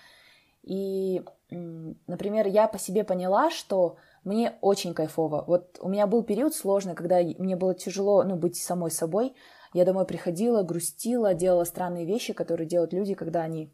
И, 0.63 1.23
например, 1.49 2.47
я 2.47 2.67
по 2.67 2.77
себе 2.77 3.03
поняла, 3.03 3.49
что 3.49 3.97
мне 4.23 4.55
очень 4.61 4.93
кайфово. 4.93 5.43
Вот 5.47 5.77
у 5.81 5.87
меня 5.87 6.07
был 6.07 6.23
период 6.23 6.53
сложный, 6.53 6.93
когда 6.93 7.19
мне 7.19 7.55
было 7.55 7.73
тяжело, 7.73 8.23
ну, 8.23 8.35
быть 8.35 8.57
самой 8.57 8.91
собой. 8.91 9.33
Я 9.73 9.85
домой 9.85 10.05
приходила, 10.05 10.63
грустила, 10.63 11.33
делала 11.33 11.63
странные 11.63 12.05
вещи, 12.05 12.33
которые 12.33 12.67
делают 12.67 12.93
люди, 12.93 13.13
когда 13.13 13.41
они 13.41 13.71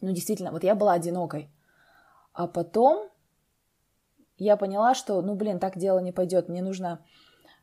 ну, 0.00 0.12
действительно, 0.12 0.52
вот 0.52 0.64
я 0.64 0.74
была 0.74 0.92
одинокой. 0.92 1.50
А 2.32 2.46
потом 2.46 3.08
я 4.38 4.56
поняла, 4.56 4.94
что, 4.94 5.22
ну, 5.22 5.34
блин, 5.34 5.58
так 5.58 5.78
дело 5.78 5.98
не 5.98 6.12
пойдет. 6.12 6.48
Мне 6.48 6.62
нужно 6.62 7.04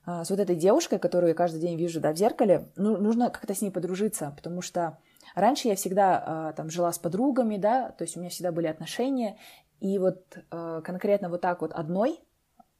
а, 0.05 0.23
с 0.25 0.29
вот 0.29 0.39
этой 0.39 0.55
девушкой, 0.55 0.99
которую 0.99 1.29
я 1.29 1.35
каждый 1.35 1.61
день 1.61 1.77
вижу, 1.77 2.01
да, 2.01 2.11
в 2.11 2.17
зеркале, 2.17 2.71
ну, 2.75 2.97
нужно 2.97 3.29
как-то 3.29 3.53
с 3.53 3.61
ней 3.61 3.71
подружиться, 3.71 4.33
потому 4.35 4.61
что 4.61 4.97
раньше 5.35 5.67
я 5.67 5.75
всегда 5.75 6.23
а, 6.25 6.53
там 6.53 6.69
жила 6.69 6.91
с 6.91 6.99
подругами, 6.99 7.57
да, 7.57 7.91
то 7.91 8.03
есть 8.03 8.17
у 8.17 8.19
меня 8.19 8.29
всегда 8.29 8.51
были 8.51 8.67
отношения, 8.67 9.37
и 9.79 9.97
вот 9.99 10.37
а, 10.51 10.81
конкретно 10.81 11.29
вот 11.29 11.41
так 11.41 11.61
вот 11.61 11.71
одной, 11.71 12.19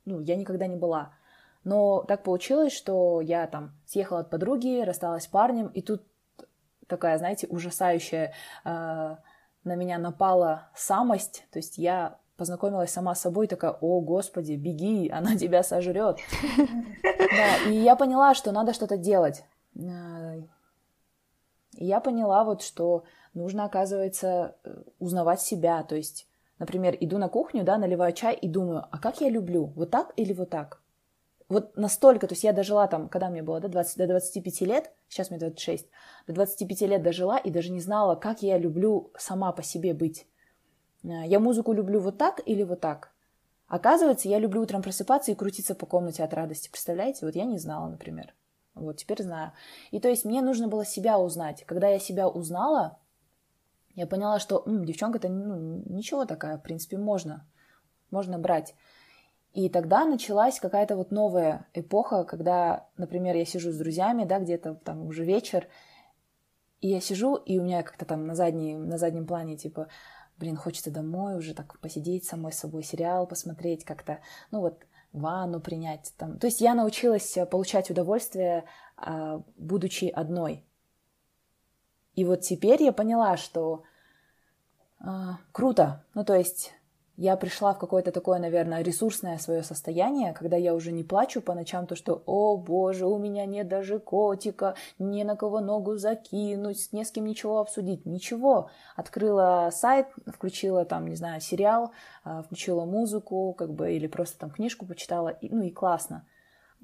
ну, 0.06 0.20
я 0.20 0.36
никогда 0.36 0.68
не 0.68 0.76
была. 0.76 1.14
Но 1.64 2.04
так 2.04 2.24
получилось, 2.24 2.74
что 2.74 3.22
я 3.22 3.48
там 3.48 3.72
съехала 3.86 4.20
от 4.20 4.30
подруги, 4.30 4.82
рассталась 4.82 5.24
с 5.24 5.28
парнем, 5.28 5.68
и 5.68 5.82
тут 5.82 6.04
такая, 6.88 7.18
знаете, 7.18 7.48
ужасающая 7.48 8.34
а, 8.66 9.20
на 9.64 9.76
меня 9.76 9.98
напала 9.98 10.70
самость, 10.76 11.46
то 11.52 11.60
есть 11.60 11.78
я 11.78 12.18
познакомилась 12.38 12.92
сама 12.92 13.16
с 13.16 13.22
собой, 13.22 13.48
такая, 13.48 13.72
о, 13.72 14.02
господи, 14.02 14.54
беги, 14.54 15.10
она 15.10 15.38
тебя 15.38 15.64
сожрет. 15.64 16.20
Да, 17.04 17.70
и 17.72 17.76
я 17.76 17.96
поняла, 17.96 18.36
что 18.36 18.52
надо 18.52 18.74
что-то 18.74 18.96
делать. 18.98 19.44
Э, 19.76 20.42
и 21.78 21.86
я 21.86 22.00
поняла 22.00 22.44
вот, 22.44 22.62
что 22.62 23.06
нужно, 23.34 23.66
оказывается, 23.66 24.56
узнавать 25.00 25.42
себя, 25.42 25.84
то 25.84 25.96
есть, 25.96 26.28
например, 26.60 26.96
иду 27.00 27.18
на 27.18 27.30
кухню, 27.30 27.64
да, 27.64 27.78
наливаю 27.78 28.14
чай 28.14 28.36
и 28.36 28.48
думаю, 28.48 28.86
а 28.92 29.00
как 29.00 29.22
я 29.22 29.30
люблю, 29.30 29.74
вот 29.76 29.90
так 29.90 30.14
или 30.16 30.34
вот 30.34 30.50
так? 30.52 30.83
Вот 31.50 31.76
настолько, 31.78 32.28
то 32.28 32.34
есть 32.34 32.44
я 32.44 32.54
дожила 32.54 32.88
там, 32.88 33.10
когда 33.10 33.30
мне 33.30 33.44
было, 33.44 33.60
да, 33.60 33.68
20, 33.68 33.98
до 33.98 34.08
25 34.08 34.62
лет, 34.62 34.92
сейчас 35.08 35.30
мне 35.30 35.40
26, 35.40 35.88
до 36.28 36.34
25 36.34 36.82
лет 36.82 37.04
дожила 37.04 37.38
и 37.38 37.52
даже 37.52 37.72
не 37.72 37.80
знала, 37.80 38.16
как 38.16 38.42
я 38.42 38.58
люблю 38.58 39.12
сама 39.18 39.52
по 39.52 39.64
себе 39.64 39.94
быть. 39.94 40.28
Э, 41.04 41.26
я 41.26 41.40
музыку 41.40 41.74
люблю 41.74 42.00
вот 42.00 42.18
так 42.18 42.42
или 42.46 42.64
вот 42.64 42.80
так. 42.80 43.14
Оказывается, 43.68 44.30
я 44.30 44.40
люблю 44.40 44.62
утром 44.62 44.82
просыпаться 44.82 45.32
и 45.32 45.36
крутиться 45.36 45.76
по 45.76 45.86
комнате 45.86 46.24
от 46.24 46.34
радости. 46.34 46.70
Представляете? 46.70 47.26
Вот 47.26 47.36
я 47.36 47.46
не 47.46 47.58
знала, 47.58 47.90
например. 47.90 48.34
Вот 48.76 48.98
теперь 48.98 49.22
знаю. 49.22 49.54
И 49.92 50.00
то 50.00 50.10
есть 50.10 50.26
мне 50.26 50.42
нужно 50.42 50.68
было 50.68 50.86
себя 50.86 51.20
узнать. 51.20 51.64
Когда 51.66 51.88
я 51.88 52.00
себя 52.00 52.28
узнала, 52.28 53.00
я 53.96 54.08
поняла, 54.08 54.40
что 54.40 54.64
девчонка-то 54.66 55.30
ну, 55.30 55.84
ничего 55.86 56.26
такая, 56.26 56.58
в 56.58 56.64
принципе, 56.64 56.98
можно. 56.98 57.48
Можно 58.10 58.40
брать. 58.40 58.76
И 59.54 59.70
тогда 59.70 60.06
началась 60.06 60.60
какая-то 60.60 60.96
вот 60.96 61.12
новая 61.12 61.68
эпоха, 61.74 62.24
когда, 62.24 62.88
например, 62.98 63.36
я 63.36 63.46
сижу 63.46 63.72
с 63.72 63.78
друзьями, 63.78 64.26
да, 64.26 64.40
где-то 64.40 64.74
там 64.74 65.06
уже 65.06 65.24
вечер, 65.24 65.68
и 66.82 66.90
я 66.90 67.00
сижу, 67.00 67.36
и 67.36 67.60
у 67.60 67.64
меня 67.64 67.84
как-то 67.84 68.06
там 68.06 68.26
на, 68.26 68.34
задней, 68.34 68.76
на 68.76 68.98
заднем 68.98 69.28
плане, 69.28 69.56
типа, 69.56 69.90
блин, 70.38 70.58
хочется 70.58 70.90
домой 70.90 71.38
уже 71.38 71.54
так 71.54 71.80
посидеть 71.80 72.26
самой 72.26 72.52
собой, 72.52 72.84
сериал 72.84 73.28
посмотреть 73.28 73.86
как-то, 73.86 74.20
ну 74.50 74.60
вот, 74.60 74.84
ванну 75.14 75.62
принять 75.62 76.14
там. 76.18 76.40
То 76.40 76.48
есть 76.48 76.60
я 76.60 76.74
научилась 76.74 77.38
получать 77.52 77.92
удовольствие, 77.92 78.66
а, 78.98 79.44
будучи 79.56 80.06
одной. 80.06 80.66
И 82.16 82.26
вот 82.26 82.42
теперь 82.42 82.82
я 82.82 82.92
поняла, 82.92 83.38
что 83.38 83.84
а, 85.00 85.38
круто. 85.52 86.04
Ну, 86.16 86.26
то 86.26 86.34
есть 86.34 86.74
я 87.16 87.38
пришла 87.38 87.74
в 87.74 87.80
какое-то 87.80 88.12
такое, 88.12 88.40
наверное, 88.40 88.82
ресурсное 88.82 89.38
свое 89.38 89.62
состояние, 89.62 90.34
когда 90.34 90.58
я 90.58 90.74
уже 90.74 90.92
не 90.92 91.04
плачу 91.04 91.42
по 91.42 91.54
ночам, 91.54 91.86
то 91.86 91.96
что, 91.96 92.24
о 92.26 92.58
боже, 92.58 93.06
у 93.06 93.18
меня 93.20 93.46
нет 93.46 93.68
даже 93.68 94.00
котика, 94.00 94.76
не 94.98 95.24
на 95.24 95.36
кого 95.36 95.60
ногу 95.60 95.96
закинуть, 95.98 96.92
не 96.92 97.06
с 97.06 97.12
кем 97.12 97.26
ничего 97.26 97.60
обсудить, 97.60 98.06
ничего. 98.06 98.70
Открыла 98.96 99.70
сайт, 99.72 100.08
включила 100.26 100.86
там, 100.86 101.08
не 101.08 101.16
знаю, 101.16 101.40
сериал, 101.40 101.92
а, 102.24 102.42
включила 102.42 102.86
музыку, 102.86 103.54
как 103.54 103.74
бы, 103.74 103.94
или 103.94 104.08
просто 104.08 104.40
там 104.40 104.50
книжку 104.50 104.88
почитала, 104.88 105.30
и, 105.30 105.50
ну 105.50 105.62
и 105.62 105.70
классно. 105.70 106.26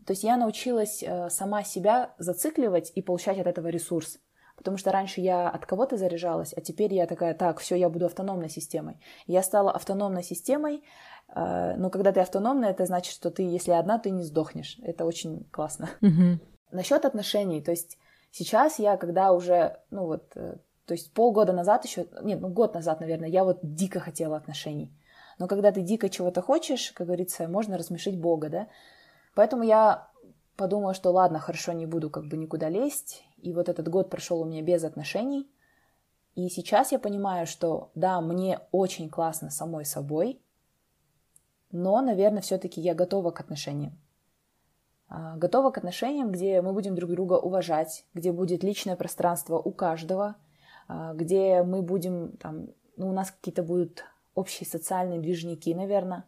То 0.05 0.13
есть 0.13 0.23
я 0.23 0.37
научилась 0.37 1.03
э, 1.03 1.29
сама 1.29 1.63
себя 1.63 2.13
зацикливать 2.17 2.91
и 2.95 3.01
получать 3.01 3.37
от 3.37 3.47
этого 3.47 3.67
ресурс. 3.67 4.19
Потому 4.59 4.77
что 4.77 4.91
раньше 4.91 5.21
я 5.21 5.49
от 5.49 5.65
кого-то 5.65 5.97
заряжалась, 5.97 6.53
а 6.55 6.61
теперь 6.61 6.93
я 6.93 7.07
такая, 7.07 7.33
так, 7.33 7.59
все, 7.59 7.75
я 7.75 7.89
буду 7.89 8.05
автономной 8.05 8.49
системой. 8.49 8.99
Я 9.25 9.41
стала 9.41 9.71
автономной 9.71 10.23
системой, 10.23 10.83
э, 11.33 11.75
но 11.77 11.89
когда 11.89 12.11
ты 12.11 12.19
автономная, 12.19 12.69
это 12.69 12.85
значит, 12.85 13.13
что 13.13 13.31
ты, 13.31 13.41
если 13.41 13.71
одна, 13.71 13.97
ты 13.97 14.11
не 14.11 14.23
сдохнешь. 14.23 14.77
Это 14.83 15.05
очень 15.05 15.45
классно. 15.51 15.89
Угу. 16.01 16.39
Насчет 16.71 17.05
отношений, 17.05 17.61
то 17.61 17.71
есть 17.71 17.97
Сейчас 18.31 18.79
я, 18.79 18.97
когда 18.97 19.31
уже, 19.31 19.79
ну 19.89 20.05
вот, 20.05 20.31
э, 20.35 20.57
то 20.85 20.93
есть 20.93 21.13
полгода 21.13 21.53
назад 21.53 21.85
еще, 21.85 22.07
нет, 22.21 22.41
ну 22.41 22.49
год 22.49 22.73
назад, 22.73 22.99
наверное, 22.99 23.29
я 23.29 23.43
вот 23.43 23.59
дико 23.63 23.99
хотела 23.99 24.37
отношений. 24.37 24.93
Но 25.39 25.47
когда 25.47 25.71
ты 25.71 25.81
дико 25.81 26.09
чего-то 26.09 26.41
хочешь, 26.41 26.91
как 26.91 27.07
говорится, 27.07 27.47
можно 27.47 27.77
рассмешить 27.77 28.19
Бога, 28.19 28.49
да? 28.49 28.67
Поэтому 29.35 29.63
я 29.63 30.09
подумала, 30.57 30.93
что 30.93 31.11
ладно, 31.11 31.39
хорошо, 31.39 31.71
не 31.71 31.85
буду 31.85 32.09
как 32.09 32.25
бы 32.25 32.37
никуда 32.37 32.69
лезть. 32.69 33.23
И 33.41 33.53
вот 33.53 33.69
этот 33.69 33.87
год 33.87 34.09
прошел 34.09 34.41
у 34.41 34.45
меня 34.45 34.61
без 34.61 34.83
отношений. 34.83 35.49
И 36.35 36.49
сейчас 36.49 36.91
я 36.91 36.99
понимаю, 36.99 37.47
что 37.47 37.91
да, 37.95 38.21
мне 38.21 38.59
очень 38.71 39.09
классно 39.09 39.49
самой 39.49 39.85
собой, 39.85 40.41
но, 41.71 42.01
наверное, 42.01 42.41
все-таки 42.41 42.81
я 42.81 42.95
готова 42.95 43.31
к 43.31 43.39
отношениям. 43.39 43.99
А, 45.07 45.35
готова 45.37 45.71
к 45.71 45.77
отношениям, 45.77 46.31
где 46.31 46.61
мы 46.61 46.73
будем 46.73 46.95
друг 46.95 47.11
друга 47.11 47.33
уважать, 47.33 48.05
где 48.13 48.31
будет 48.31 48.63
личное 48.63 48.95
пространство 48.95 49.57
у 49.57 49.71
каждого, 49.71 50.35
а, 50.87 51.13
где 51.13 51.63
мы 51.63 51.81
будем, 51.81 52.37
там, 52.37 52.67
ну, 52.95 53.09
у 53.09 53.11
нас 53.11 53.31
какие-то 53.31 53.63
будут 53.63 54.03
общие 54.35 54.67
социальные 54.67 55.19
движники, 55.19 55.73
наверное. 55.73 56.25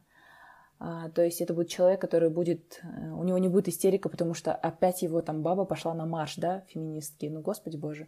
А, 0.83 1.09
то 1.09 1.21
есть 1.23 1.41
это 1.41 1.53
будет 1.53 1.69
человек, 1.69 2.01
который 2.01 2.31
будет, 2.31 2.81
э, 2.81 3.11
у 3.11 3.23
него 3.23 3.37
не 3.37 3.49
будет 3.49 3.67
истерика, 3.67 4.09
потому 4.09 4.33
что 4.33 4.51
опять 4.51 5.03
его 5.03 5.21
там 5.21 5.43
баба 5.43 5.63
пошла 5.63 5.93
на 5.93 6.07
марш, 6.07 6.37
да, 6.37 6.61
феминистки, 6.69 7.27
ну, 7.27 7.41
господи 7.41 7.77
боже. 7.77 8.07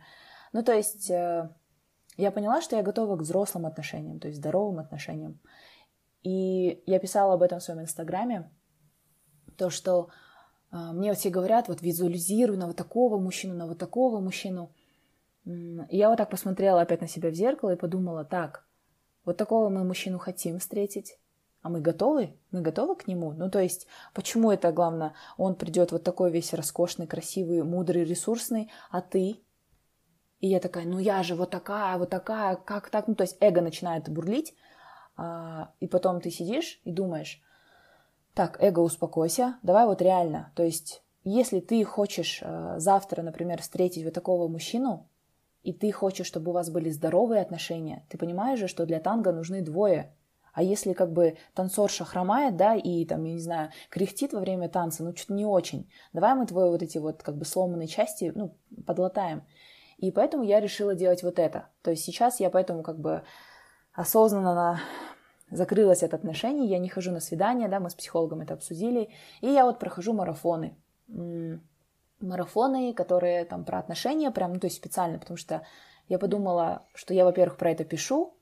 Ну, 0.53 0.63
то 0.63 0.73
есть 0.73 1.07
э, 1.11 1.53
я 2.17 2.31
поняла, 2.31 2.61
что 2.63 2.75
я 2.75 2.81
готова 2.81 3.15
к 3.15 3.21
взрослым 3.21 3.67
отношениям, 3.67 4.19
то 4.19 4.27
есть 4.27 4.39
здоровым 4.39 4.79
отношениям. 4.79 5.39
И 6.23 6.81
я 6.87 6.97
писала 6.97 7.35
об 7.35 7.43
этом 7.43 7.59
в 7.59 7.63
своем 7.63 7.81
инстаграме, 7.81 8.49
то, 9.55 9.69
что 9.69 10.09
э, 10.71 10.77
мне 10.93 11.09
вот 11.09 11.19
все 11.19 11.29
говорят, 11.29 11.67
вот 11.67 11.83
визуализируй 11.83 12.57
на 12.57 12.65
вот 12.65 12.75
такого 12.75 13.19
мужчину, 13.19 13.53
на 13.53 13.67
вот 13.67 13.77
такого 13.77 14.19
мужчину. 14.19 14.71
И 15.45 15.95
я 15.95 16.09
вот 16.09 16.17
так 16.17 16.31
посмотрела 16.31 16.81
опять 16.81 17.01
на 17.01 17.07
себя 17.07 17.29
в 17.29 17.35
зеркало 17.35 17.73
и 17.73 17.77
подумала, 17.77 18.25
так, 18.25 18.65
вот 19.25 19.37
такого 19.37 19.69
мы 19.69 19.83
мужчину 19.83 20.17
хотим 20.17 20.57
встретить, 20.57 21.19
а 21.63 21.69
мы 21.69 21.79
готовы? 21.79 22.35
Мы 22.51 22.61
готовы 22.61 22.95
к 22.95 23.07
нему? 23.07 23.31
Ну, 23.31 23.49
то 23.49 23.59
есть, 23.59 23.87
почему 24.13 24.51
это 24.51 24.71
главное? 24.71 25.13
Он 25.37 25.55
придет 25.55 25.91
вот 25.91 26.03
такой 26.03 26.29
весь 26.29 26.53
роскошный, 26.53 27.07
красивый, 27.07 27.63
мудрый, 27.63 28.03
ресурсный, 28.03 28.69
а 28.91 29.01
ты? 29.01 29.37
И 30.41 30.47
я 30.47 30.59
такая, 30.59 30.85
ну 30.85 30.99
я 30.99 31.23
же 31.23 31.35
вот 31.35 31.51
такая, 31.51 31.97
вот 31.97 32.09
такая, 32.09 32.57
как 32.57 32.89
так? 32.89 33.07
Ну, 33.07 33.15
то 33.15 33.23
есть 33.23 33.37
эго 33.39 33.61
начинает 33.61 34.09
бурлить, 34.09 34.53
а, 35.15 35.71
и 35.79 35.87
потом 35.87 36.19
ты 36.19 36.31
сидишь 36.31 36.81
и 36.83 36.91
думаешь, 36.91 37.41
так, 38.33 38.61
эго, 38.61 38.81
успокойся, 38.81 39.57
давай 39.63 39.85
вот 39.85 40.01
реально. 40.01 40.51
То 40.55 40.63
есть, 40.63 41.01
если 41.23 41.61
ты 41.61 41.81
хочешь 41.85 42.41
а, 42.43 42.77
завтра, 42.77 43.21
например, 43.21 43.61
встретить 43.61 44.03
вот 44.03 44.13
такого 44.13 44.49
мужчину, 44.49 45.07
и 45.63 45.71
ты 45.71 45.93
хочешь, 45.93 46.27
чтобы 46.27 46.51
у 46.51 46.53
вас 46.53 46.69
были 46.69 46.89
здоровые 46.89 47.41
отношения, 47.41 48.05
ты 48.09 48.17
понимаешь 48.17 48.59
же, 48.59 48.67
что 48.67 48.85
для 48.85 48.99
танго 48.99 49.31
нужны 49.31 49.61
двое. 49.61 50.13
А 50.53 50.63
если 50.63 50.93
как 50.93 51.11
бы 51.11 51.37
танцорша 51.53 52.05
хромает, 52.05 52.55
да, 52.55 52.75
и 52.75 53.05
там, 53.05 53.23
я 53.23 53.33
не 53.33 53.39
знаю, 53.39 53.71
кряхтит 53.89 54.33
во 54.33 54.39
время 54.39 54.69
танца, 54.69 55.03
ну, 55.03 55.15
что-то 55.15 55.33
не 55.33 55.45
очень. 55.45 55.89
Давай 56.13 56.35
мы 56.35 56.45
твои 56.45 56.69
вот 56.69 56.81
эти 56.81 56.97
вот 56.99 57.23
как 57.23 57.37
бы 57.37 57.45
сломанные 57.45 57.87
части, 57.87 58.31
ну, 58.35 58.55
подлатаем. 58.85 59.43
И 59.97 60.11
поэтому 60.11 60.43
я 60.43 60.59
решила 60.59 60.95
делать 60.95 61.23
вот 61.23 61.39
это. 61.39 61.69
То 61.81 61.91
есть 61.91 62.03
сейчас 62.03 62.39
я 62.39 62.49
поэтому 62.49 62.83
как 62.83 62.99
бы 62.99 63.23
осознанно 63.93 64.79
закрылась 65.49 66.03
от 66.03 66.13
отношений, 66.13 66.67
я 66.67 66.79
не 66.79 66.89
хожу 66.89 67.11
на 67.11 67.19
свидания, 67.19 67.67
да, 67.67 67.79
мы 67.79 67.89
с 67.89 67.95
психологом 67.95 68.41
это 68.41 68.53
обсудили, 68.53 69.09
и 69.41 69.47
я 69.47 69.65
вот 69.65 69.79
прохожу 69.79 70.13
марафоны 70.13 70.75
марафоны, 72.23 72.93
которые 72.93 73.45
там 73.45 73.65
про 73.65 73.79
отношения, 73.79 74.31
прям, 74.31 74.53
ну, 74.53 74.59
то 74.59 74.67
есть 74.67 74.77
специально, 74.77 75.19
потому 75.19 75.37
что 75.37 75.65
я 76.07 76.17
подумала, 76.17 76.85
что 76.95 77.13
я, 77.13 77.25
во-первых, 77.25 77.57
про 77.57 77.71
это 77.71 77.83
пишу, 77.83 78.35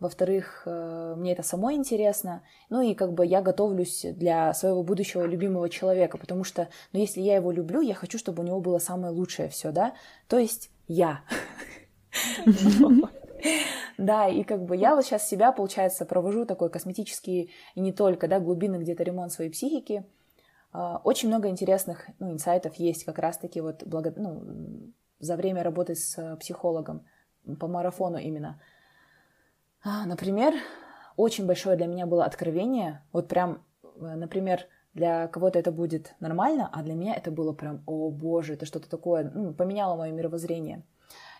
во-вторых, 0.00 0.62
э, 0.66 1.14
мне 1.16 1.32
это 1.32 1.42
самой 1.42 1.74
интересно, 1.74 2.42
ну 2.70 2.82
и 2.82 2.94
как 2.94 3.12
бы 3.12 3.24
я 3.24 3.42
готовлюсь 3.42 4.04
для 4.04 4.52
своего 4.54 4.82
будущего 4.82 5.24
любимого 5.24 5.68
человека, 5.68 6.18
потому 6.18 6.44
что, 6.44 6.68
ну, 6.92 7.00
если 7.00 7.20
я 7.20 7.36
его 7.36 7.52
люблю, 7.52 7.80
я 7.80 7.94
хочу, 7.94 8.18
чтобы 8.18 8.42
у 8.42 8.46
него 8.46 8.60
было 8.60 8.78
самое 8.78 9.12
лучшее 9.12 9.48
все, 9.48 9.72
да, 9.72 9.94
то 10.28 10.38
есть 10.38 10.70
я. 10.88 11.22
Да, 13.96 14.26
и 14.28 14.42
как 14.42 14.64
бы 14.64 14.76
я 14.76 14.96
вот 14.96 15.04
сейчас 15.04 15.28
себя, 15.28 15.52
получается, 15.52 16.04
провожу 16.04 16.46
такой 16.46 16.68
косметический 16.68 17.52
и 17.76 17.80
не 17.80 17.92
только, 17.92 18.26
да, 18.26 18.40
глубинный 18.40 18.80
где-то 18.80 19.04
ремонт 19.04 19.32
своей 19.32 19.50
психики, 19.50 20.04
а, 20.72 21.00
очень 21.04 21.28
много 21.28 21.48
интересных 21.48 22.08
ну, 22.18 22.32
инсайтов 22.32 22.74
есть 22.74 23.04
как 23.04 23.18
раз-таки 23.18 23.60
вот 23.60 23.84
благо, 23.84 24.12
ну, 24.16 24.92
за 25.20 25.36
время 25.36 25.62
работы 25.62 25.94
с 25.94 26.18
э, 26.18 26.36
психологом 26.36 27.06
по 27.60 27.68
марафону 27.68 28.18
именно. 28.18 28.60
А, 29.84 30.06
например, 30.06 30.54
очень 31.16 31.46
большое 31.46 31.76
для 31.76 31.86
меня 31.86 32.06
было 32.06 32.24
откровение. 32.24 33.02
Вот 33.12 33.28
прям, 33.28 33.62
э, 33.82 34.14
например, 34.14 34.66
для 34.94 35.28
кого-то 35.28 35.58
это 35.58 35.72
будет 35.72 36.14
нормально, 36.20 36.70
а 36.72 36.82
для 36.82 36.94
меня 36.94 37.14
это 37.14 37.30
было 37.30 37.52
прям, 37.52 37.82
о 37.86 38.10
боже, 38.10 38.54
это 38.54 38.64
что-то 38.64 38.88
такое, 38.88 39.30
ну, 39.34 39.52
поменяло 39.52 39.96
мое 39.96 40.10
мировоззрение. 40.12 40.84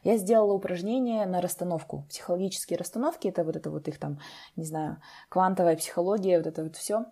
Я 0.02 0.18
сделала 0.18 0.52
упражнение 0.52 1.24
на 1.24 1.40
расстановку. 1.40 2.04
Психологические 2.10 2.78
расстановки, 2.78 3.28
это 3.28 3.42
вот 3.44 3.56
это 3.56 3.70
вот 3.70 3.88
их 3.88 3.98
там, 3.98 4.18
не 4.56 4.64
знаю, 4.64 5.00
квантовая 5.30 5.76
психология, 5.76 6.36
вот 6.36 6.46
это 6.46 6.64
вот 6.64 6.76
все. 6.76 7.06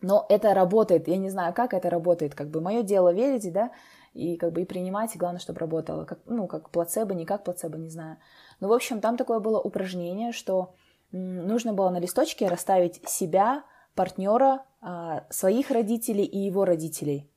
Но 0.00 0.24
это 0.28 0.54
работает, 0.54 1.08
я 1.08 1.16
не 1.16 1.28
знаю, 1.28 1.52
как 1.52 1.74
это 1.74 1.90
работает, 1.90 2.34
как 2.34 2.48
бы 2.48 2.60
мое 2.60 2.82
дело 2.82 3.12
верить, 3.12 3.52
да, 3.52 3.72
и 4.14 4.36
как 4.36 4.52
бы 4.52 4.62
и 4.62 4.64
принимать, 4.64 5.14
и 5.14 5.18
главное, 5.18 5.40
чтобы 5.40 5.58
работало, 5.58 6.04
как, 6.04 6.20
ну, 6.26 6.46
как 6.46 6.70
плацебо, 6.70 7.14
не 7.14 7.26
как 7.26 7.44
плацебо, 7.44 7.76
не 7.76 7.90
знаю. 7.90 8.16
Ну, 8.60 8.68
в 8.68 8.72
общем, 8.72 9.00
там 9.00 9.16
такое 9.16 9.40
было 9.40 9.60
упражнение, 9.60 10.32
что 10.32 10.74
нужно 11.10 11.72
было 11.72 11.90
на 11.90 11.98
листочке 11.98 12.48
расставить 12.48 13.08
себя, 13.08 13.64
партнера, 13.94 14.64
а, 14.80 15.24
своих 15.30 15.70
родителей 15.70 16.24
и 16.24 16.38
его 16.38 16.64
родителей. 16.64 17.28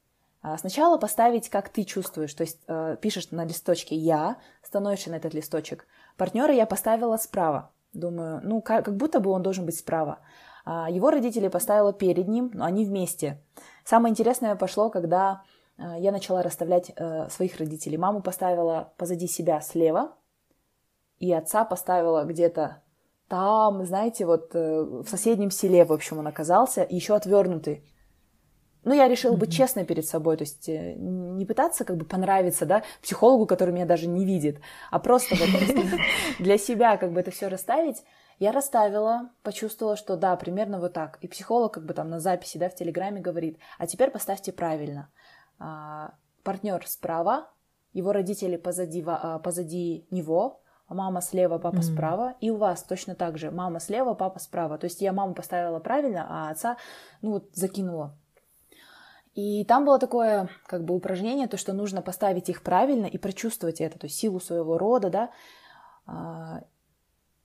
А, 0.41 0.57
сначала 0.57 0.97
поставить, 0.97 1.49
как 1.49 1.69
ты 1.69 1.84
чувствуешь, 1.84 2.34
то 2.34 2.41
есть 2.41 2.60
а, 2.67 2.95
пишешь 2.95 3.31
на 3.31 3.45
листочке 3.45 3.95
«я», 3.95 4.38
становишься 4.63 5.12
на 5.12 5.15
этот 5.15 5.34
листочек. 5.34 5.88
Партнера 6.17 6.53
я 6.53 6.65
поставила 6.65 7.17
справа. 7.17 7.71
Думаю, 7.93 8.41
ну, 8.43 8.62
как, 8.62 8.95
будто 8.95 9.19
бы 9.19 9.31
он 9.31 9.43
должен 9.43 9.65
быть 9.65 9.77
справа. 9.77 10.19
А, 10.65 10.89
его 10.89 11.12
родители 11.12 11.47
поставила 11.47 11.93
перед 11.93 12.27
ним, 12.27 12.51
но 12.53 12.65
они 12.65 12.86
вместе. 12.86 13.41
Самое 13.84 14.12
интересное 14.12 14.55
пошло, 14.55 14.89
когда 14.89 15.43
а, 15.77 15.97
я 15.97 16.12
начала 16.12 16.41
расставлять 16.43 16.91
э, 16.95 17.29
своих 17.29 17.57
родителей. 17.57 17.97
Маму 17.97 18.21
поставила 18.21 18.93
позади 18.97 19.27
себя 19.27 19.62
слева, 19.62 20.15
и 21.21 21.31
отца 21.31 21.63
поставила 21.65 22.25
где-то 22.25 22.81
там, 23.27 23.86
знаете, 23.86 24.25
вот 24.25 24.49
э, 24.55 24.81
в 24.81 25.07
соседнем 25.07 25.51
селе, 25.51 25.86
в 25.86 25.93
общем, 25.93 26.17
он 26.17 26.27
оказался, 26.27 26.86
еще 26.89 27.15
отвернутый. 27.15 27.86
Ну, 28.84 28.93
я 28.93 29.07
решила 29.07 29.38
быть 29.38 29.53
честной 29.53 29.86
перед 29.86 30.05
собой, 30.05 30.36
то 30.36 30.43
есть 30.43 30.67
э, 30.67 30.95
не 30.95 31.45
пытаться 31.45 31.86
как 31.86 31.97
бы 31.97 32.05
понравиться, 32.05 32.65
да, 32.65 32.84
психологу, 33.03 33.45
который 33.45 33.71
меня 33.71 33.86
даже 33.86 34.07
не 34.07 34.25
видит, 34.25 34.60
а 34.89 34.97
просто 34.97 35.36
вот 35.36 35.47
для 36.39 36.57
себя 36.57 36.97
как 36.97 37.13
бы 37.13 37.19
это 37.19 37.29
все 37.29 37.47
расставить. 37.47 38.03
Я 38.39 38.51
расставила, 38.51 39.29
почувствовала, 39.43 39.95
что 39.95 40.17
да, 40.17 40.36
примерно 40.36 40.79
вот 40.79 40.93
так. 40.93 41.19
И 41.21 41.27
психолог 41.27 41.75
как 41.75 41.86
бы 41.86 41.93
там 41.93 42.10
на 42.10 42.19
записи, 42.19 42.57
да, 42.57 42.67
в 42.67 42.75
Телеграме 42.75 43.21
говорит, 43.21 43.60
а 43.77 43.86
теперь 43.86 44.10
поставьте 44.10 44.51
правильно. 44.51 45.12
А, 45.60 46.15
партнер 46.43 46.84
справа, 46.88 47.47
его 47.93 48.12
родители 48.12 48.57
позади, 48.57 49.03
а, 49.05 49.38
позади 49.38 50.07
него, 50.10 50.61
мама 50.93 51.21
слева, 51.21 51.58
папа 51.58 51.77
mm. 51.77 51.82
справа, 51.82 52.36
и 52.39 52.49
у 52.49 52.58
вас 52.58 52.84
точно 52.84 53.15
так 53.15 53.38
же, 53.38 53.51
мама 53.51 53.80
слева, 53.80 54.13
папа 54.13 54.39
справа. 54.39 54.77
То 54.77 54.86
есть 54.86 55.01
я 55.01 55.13
маму 55.13 55.34
поставила 55.34 55.80
правильно, 55.80 56.25
а 56.30 56.51
отца, 56.51 56.77
ну 57.21 57.32
вот, 57.32 57.49
закинула. 57.54 58.15
И 59.34 59.63
там 59.65 59.86
было 59.86 59.97
такое, 59.97 60.49
как 60.65 60.84
бы, 60.84 60.93
упражнение, 60.93 61.47
то, 61.47 61.58
что 61.58 61.73
нужно 61.73 62.01
поставить 62.01 62.49
их 62.49 62.63
правильно 62.63 63.06
и 63.06 63.17
прочувствовать 63.17 63.80
это, 63.80 63.97
то 63.97 64.06
есть 64.06 64.17
силу 64.17 64.39
своего 64.39 64.77
рода, 64.77 65.10
да, 65.10 65.30
а, 66.06 66.62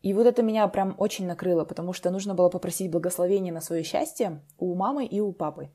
и 0.02 0.12
вот 0.12 0.26
это 0.26 0.42
меня 0.42 0.66
прям 0.68 0.94
очень 0.98 1.26
накрыло, 1.26 1.64
потому 1.64 1.92
что 1.92 2.10
нужно 2.10 2.34
было 2.34 2.48
попросить 2.48 2.90
благословения 2.90 3.52
на 3.52 3.60
свое 3.60 3.82
счастье 3.82 4.40
у 4.58 4.74
мамы 4.74 5.04
и 5.04 5.20
у 5.20 5.32
папы. 5.32 5.70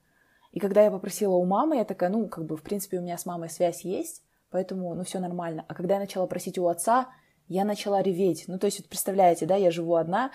И 0.51 0.59
когда 0.59 0.81
я 0.83 0.91
попросила 0.91 1.35
у 1.35 1.45
мамы, 1.45 1.77
я 1.77 1.85
такая, 1.85 2.09
ну, 2.09 2.27
как 2.27 2.45
бы, 2.45 2.57
в 2.57 2.61
принципе, 2.61 2.99
у 2.99 3.01
меня 3.01 3.17
с 3.17 3.25
мамой 3.25 3.49
связь 3.49 3.83
есть, 3.83 4.23
поэтому, 4.49 4.93
ну, 4.95 5.03
все 5.03 5.19
нормально. 5.19 5.65
А 5.67 5.73
когда 5.73 5.95
я 5.95 5.99
начала 5.99 6.27
просить 6.27 6.57
у 6.57 6.67
отца, 6.67 7.09
я 7.51 7.65
начала 7.65 8.01
реветь. 8.01 8.45
Ну, 8.47 8.57
то 8.57 8.65
есть, 8.65 8.79
вот 8.79 8.89
представляете, 8.89 9.45
да, 9.45 9.55
я 9.55 9.71
живу 9.71 9.95
одна, 9.95 10.31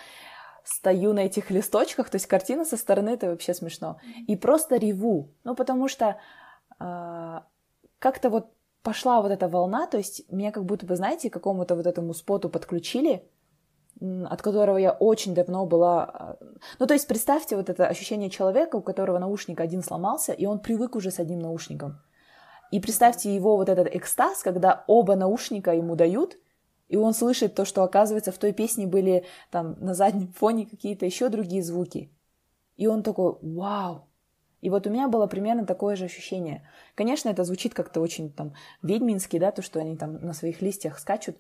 стою 0.64 1.12
на 1.12 1.20
этих 1.20 1.50
листочках, 1.50 2.10
то 2.10 2.16
есть 2.16 2.26
картина 2.26 2.64
со 2.64 2.76
стороны, 2.76 3.10
это 3.10 3.30
вообще 3.30 3.54
смешно. 3.54 3.98
И 4.26 4.36
просто 4.36 4.76
реву. 4.76 5.30
Ну, 5.44 5.54
потому 5.54 5.88
что 5.88 6.18
э, 6.78 7.40
как-то 7.98 8.30
вот 8.30 8.50
пошла 8.82 9.22
вот 9.22 9.32
эта 9.32 9.48
волна, 9.48 9.86
то 9.86 9.96
есть 9.96 10.30
меня 10.30 10.52
как 10.52 10.64
будто 10.64 10.86
бы, 10.86 10.96
знаете, 10.96 11.30
к 11.30 11.32
какому-то 11.32 11.74
вот 11.74 11.86
этому 11.86 12.14
споту 12.14 12.48
подключили, 12.48 13.28
от 14.00 14.42
которого 14.42 14.76
я 14.76 14.92
очень 14.92 15.34
давно 15.34 15.64
была... 15.66 16.04
А, 16.04 16.36
ну, 16.78 16.86
то 16.86 16.94
есть 16.94 17.08
представьте 17.08 17.56
вот 17.56 17.70
это 17.70 17.86
ощущение 17.86 18.28
человека, 18.28 18.76
у 18.76 18.82
которого 18.82 19.18
наушник 19.18 19.60
один 19.60 19.82
сломался, 19.82 20.32
и 20.32 20.44
он 20.46 20.58
привык 20.58 20.96
уже 20.96 21.10
с 21.10 21.18
одним 21.18 21.38
наушником. 21.38 22.00
И 22.70 22.80
представьте 22.80 23.34
его 23.34 23.56
вот 23.56 23.68
этот 23.68 23.94
экстаз, 23.94 24.42
когда 24.42 24.84
оба 24.86 25.14
наушника 25.16 25.72
ему 25.72 25.94
дают, 25.94 26.36
и 26.88 26.96
он 26.96 27.14
слышит 27.14 27.54
то, 27.54 27.64
что, 27.64 27.82
оказывается, 27.82 28.32
в 28.32 28.38
той 28.38 28.52
песне 28.52 28.86
были 28.86 29.24
там 29.50 29.76
на 29.80 29.94
заднем 29.94 30.32
фоне 30.32 30.66
какие-то 30.66 31.04
еще 31.04 31.28
другие 31.28 31.62
звуки. 31.62 32.10
И 32.76 32.86
он 32.86 33.02
такой, 33.02 33.36
вау. 33.42 34.06
И 34.60 34.70
вот 34.70 34.86
у 34.86 34.90
меня 34.90 35.08
было 35.08 35.26
примерно 35.26 35.66
такое 35.66 35.96
же 35.96 36.04
ощущение. 36.04 36.68
Конечно, 36.94 37.28
это 37.28 37.44
звучит 37.44 37.74
как-то 37.74 38.00
очень 38.00 38.32
там 38.32 38.54
ведьмински, 38.82 39.38
да, 39.38 39.50
то, 39.50 39.62
что 39.62 39.80
они 39.80 39.96
там 39.96 40.14
на 40.14 40.32
своих 40.32 40.62
листьях 40.62 40.98
скачут. 40.98 41.36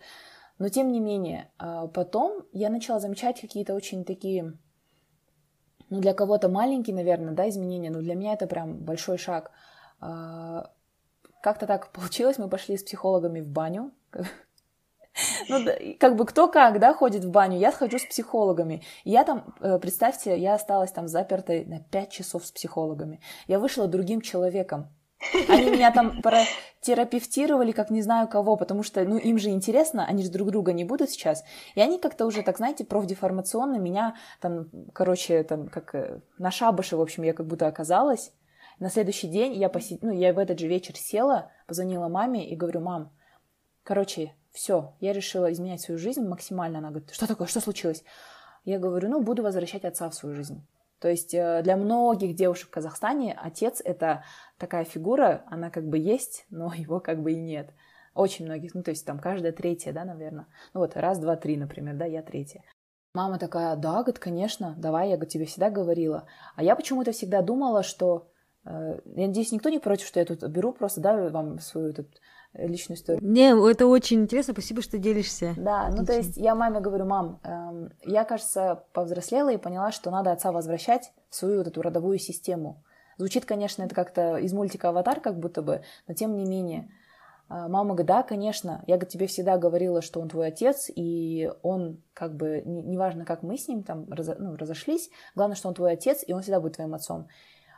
Но 0.58 0.68
тем 0.68 0.90
не 0.90 1.00
менее, 1.00 1.50
а, 1.58 1.86
потом 1.86 2.44
я 2.52 2.70
начала 2.70 2.98
замечать 2.98 3.40
какие-то 3.40 3.74
очень 3.74 4.04
такие, 4.04 4.56
ну, 5.90 6.00
для 6.00 6.14
кого-то 6.14 6.48
маленькие, 6.48 6.96
наверное, 6.96 7.34
да, 7.34 7.48
изменения, 7.48 7.90
но 7.90 8.00
для 8.00 8.14
меня 8.14 8.32
это 8.32 8.46
прям 8.46 8.78
большой 8.78 9.18
шаг. 9.18 9.50
А, 10.00 10.72
как-то 11.42 11.66
так 11.66 11.92
получилось, 11.92 12.38
мы 12.38 12.48
пошли 12.48 12.76
с 12.76 12.82
психологами 12.82 13.40
в 13.40 13.48
баню, 13.48 13.92
ну, 15.48 15.64
как 15.98 16.16
бы 16.16 16.26
кто 16.26 16.48
как, 16.48 16.78
да, 16.78 16.94
ходит 16.94 17.24
в 17.24 17.30
баню. 17.30 17.58
Я 17.58 17.72
хожу 17.72 17.98
с 17.98 18.04
психологами. 18.04 18.82
я 19.04 19.24
там, 19.24 19.54
э, 19.60 19.78
представьте, 19.78 20.38
я 20.38 20.54
осталась 20.54 20.92
там 20.92 21.08
запертой 21.08 21.64
на 21.64 21.80
5 21.80 22.10
часов 22.10 22.44
с 22.44 22.52
психологами. 22.52 23.20
Я 23.46 23.58
вышла 23.58 23.86
другим 23.86 24.20
человеком. 24.20 24.88
Они 25.48 25.70
меня 25.70 25.90
там 25.90 26.20
протерапевтировали, 26.22 27.72
как 27.72 27.90
не 27.90 28.02
знаю 28.02 28.28
кого, 28.28 28.56
потому 28.56 28.82
что, 28.82 29.02
ну, 29.04 29.16
им 29.16 29.38
же 29.38 29.50
интересно, 29.50 30.04
они 30.06 30.22
же 30.22 30.30
друг 30.30 30.50
друга 30.50 30.72
не 30.72 30.84
будут 30.84 31.10
сейчас. 31.10 31.44
И 31.74 31.80
они 31.80 31.98
как-то 31.98 32.26
уже, 32.26 32.42
так 32.42 32.58
знаете, 32.58 32.84
профдеформационно 32.84 33.76
меня 33.76 34.16
там, 34.40 34.68
короче, 34.92 35.42
там, 35.42 35.68
как 35.68 35.94
э, 35.94 36.20
на 36.38 36.50
шабаше, 36.50 36.96
в 36.96 37.00
общем, 37.00 37.22
я 37.22 37.32
как 37.32 37.46
будто 37.46 37.66
оказалась. 37.66 38.32
На 38.78 38.90
следующий 38.90 39.28
день 39.28 39.54
я 39.54 39.70
посид... 39.70 40.02
ну, 40.02 40.12
я 40.12 40.34
в 40.34 40.38
этот 40.38 40.58
же 40.58 40.66
вечер 40.66 40.96
села, 40.96 41.50
позвонила 41.66 42.08
маме 42.08 42.46
и 42.46 42.54
говорю, 42.54 42.80
мам, 42.80 43.10
короче, 43.82 44.34
все, 44.56 44.94
я 45.00 45.12
решила 45.12 45.52
изменять 45.52 45.82
свою 45.82 45.98
жизнь 45.98 46.26
максимально. 46.26 46.78
Она 46.78 46.88
говорит, 46.88 47.10
что 47.10 47.28
такое, 47.28 47.46
что 47.46 47.60
случилось? 47.60 48.02
Я 48.64 48.78
говорю, 48.78 49.10
ну, 49.10 49.22
буду 49.22 49.42
возвращать 49.42 49.84
отца 49.84 50.08
в 50.08 50.14
свою 50.14 50.34
жизнь. 50.34 50.66
То 50.98 51.08
есть 51.08 51.34
э, 51.34 51.60
для 51.62 51.76
многих 51.76 52.34
девушек 52.34 52.68
в 52.68 52.70
Казахстане 52.70 53.38
отец 53.38 53.82
это 53.84 54.24
такая 54.56 54.84
фигура, 54.84 55.44
она 55.48 55.68
как 55.68 55.86
бы 55.86 55.98
есть, 55.98 56.46
но 56.48 56.72
его 56.74 57.00
как 57.00 57.22
бы 57.22 57.32
и 57.32 57.36
нет. 57.36 57.70
Очень 58.14 58.46
многих, 58.46 58.74
ну 58.74 58.82
то 58.82 58.92
есть 58.92 59.04
там 59.04 59.18
каждая 59.18 59.52
третья, 59.52 59.92
да, 59.92 60.06
наверное. 60.06 60.46
Ну 60.72 60.80
вот 60.80 60.96
раз, 60.96 61.18
два, 61.18 61.36
три, 61.36 61.58
например, 61.58 61.96
да, 61.96 62.06
я 62.06 62.22
третья. 62.22 62.64
Мама 63.12 63.38
такая, 63.38 63.76
да, 63.76 64.02
говорит, 64.02 64.18
конечно, 64.18 64.74
давай, 64.78 65.10
я 65.10 65.18
тебе 65.18 65.44
всегда 65.44 65.68
говорила. 65.68 66.26
А 66.54 66.62
я 66.62 66.76
почему-то 66.76 67.12
всегда 67.12 67.42
думала, 67.42 67.82
что, 67.82 68.30
э, 68.64 69.00
я 69.04 69.26
надеюсь, 69.26 69.52
никто 69.52 69.68
не 69.68 69.80
против, 69.80 70.06
что 70.06 70.18
я 70.18 70.24
тут 70.24 70.42
беру 70.44 70.72
просто, 70.72 71.02
да, 71.02 71.28
вам 71.28 71.58
свою 71.58 71.92
тут 71.92 72.08
личную 72.58 72.96
историю. 72.96 73.22
Не, 73.22 73.54
это 73.70 73.86
очень 73.86 74.22
интересно, 74.22 74.52
спасибо, 74.52 74.82
что 74.82 74.98
делишься. 74.98 75.54
Да, 75.56 75.88
ну 75.88 76.02
Отлично. 76.02 76.06
то 76.06 76.12
есть 76.14 76.36
я 76.36 76.54
маме 76.54 76.80
говорю, 76.80 77.04
мам, 77.06 77.40
эм, 77.42 77.92
я, 78.04 78.24
кажется, 78.24 78.84
повзрослела 78.92 79.52
и 79.52 79.56
поняла, 79.56 79.92
что 79.92 80.10
надо 80.10 80.32
отца 80.32 80.52
возвращать 80.52 81.12
в 81.30 81.36
свою 81.36 81.58
вот 81.58 81.66
эту 81.66 81.82
родовую 81.82 82.18
систему. 82.18 82.82
Звучит, 83.18 83.44
конечно, 83.44 83.82
это 83.82 83.94
как-то 83.94 84.36
из 84.36 84.52
мультика 84.52 84.90
«Аватар» 84.90 85.20
как 85.20 85.38
будто 85.38 85.62
бы, 85.62 85.82
но 86.06 86.14
тем 86.14 86.36
не 86.36 86.44
менее. 86.44 86.90
Э, 87.48 87.68
мама 87.68 87.90
говорит, 87.90 88.06
да, 88.06 88.22
конечно, 88.22 88.82
я 88.86 88.98
тебе 88.98 89.26
всегда 89.26 89.56
говорила, 89.56 90.02
что 90.02 90.20
он 90.20 90.28
твой 90.28 90.48
отец, 90.48 90.90
и 90.94 91.50
он 91.62 92.02
как 92.12 92.36
бы, 92.36 92.62
неважно, 92.64 93.24
как 93.24 93.42
мы 93.42 93.56
с 93.56 93.68
ним 93.68 93.82
там 93.82 94.06
ну, 94.08 94.56
разошлись, 94.56 95.10
главное, 95.34 95.56
что 95.56 95.68
он 95.68 95.74
твой 95.74 95.92
отец, 95.92 96.24
и 96.26 96.32
он 96.32 96.42
всегда 96.42 96.60
будет 96.60 96.74
твоим 96.74 96.94
отцом. 96.94 97.28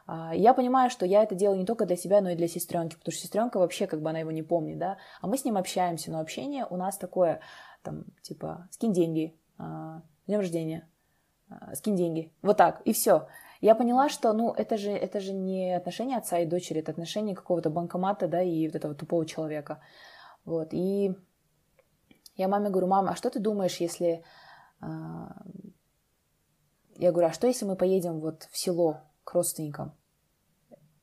А, 0.08 0.34
я 0.34 0.54
понимаю, 0.54 0.88
что 0.88 1.04
я 1.04 1.22
это 1.22 1.34
делаю 1.34 1.58
не 1.58 1.66
только 1.66 1.84
для 1.84 1.96
себя, 1.96 2.22
но 2.22 2.30
и 2.30 2.34
для 2.34 2.48
сестренки, 2.48 2.96
потому 2.96 3.12
что 3.12 3.20
сестренка 3.20 3.58
вообще 3.58 3.86
как 3.86 4.00
бы 4.00 4.08
она 4.08 4.20
его 4.20 4.30
не 4.30 4.42
помнит, 4.42 4.78
да, 4.78 4.96
а 5.20 5.26
мы 5.26 5.36
с 5.36 5.44
ним 5.44 5.58
общаемся, 5.58 6.10
но 6.10 6.18
общение 6.18 6.66
у 6.70 6.78
нас 6.78 6.96
такое, 6.96 7.40
там, 7.82 8.06
типа, 8.22 8.68
скинь 8.70 8.94
деньги, 8.94 9.38
а, 9.58 10.00
днем 10.26 10.40
рождения, 10.40 10.88
а, 11.50 11.74
скинь 11.74 11.94
деньги, 11.94 12.32
вот 12.40 12.56
так, 12.56 12.80
и 12.86 12.94
все. 12.94 13.28
Я 13.60 13.74
поняла, 13.74 14.08
что, 14.08 14.32
ну, 14.32 14.50
это 14.50 14.78
же, 14.78 14.92
это 14.92 15.20
же 15.20 15.34
не 15.34 15.76
отношения 15.76 16.16
отца 16.16 16.38
и 16.38 16.46
дочери, 16.46 16.80
это 16.80 16.92
отношения 16.92 17.34
какого-то 17.34 17.68
банкомата, 17.68 18.28
да, 18.28 18.40
и 18.40 18.66
вот 18.66 18.76
этого 18.76 18.94
тупого 18.94 19.26
человека. 19.26 19.82
Вот, 20.46 20.68
и 20.72 21.14
я 22.36 22.48
маме 22.48 22.70
говорю, 22.70 22.86
мама, 22.86 23.10
а 23.10 23.16
что 23.16 23.28
ты 23.28 23.40
думаешь, 23.40 23.76
если... 23.76 24.24
Я 24.80 27.12
говорю, 27.12 27.28
а 27.28 27.32
что, 27.32 27.46
если 27.46 27.64
мы 27.64 27.76
поедем 27.76 28.20
вот 28.20 28.48
в 28.50 28.58
село 28.58 29.02
к 29.28 29.34
родственникам? 29.34 29.92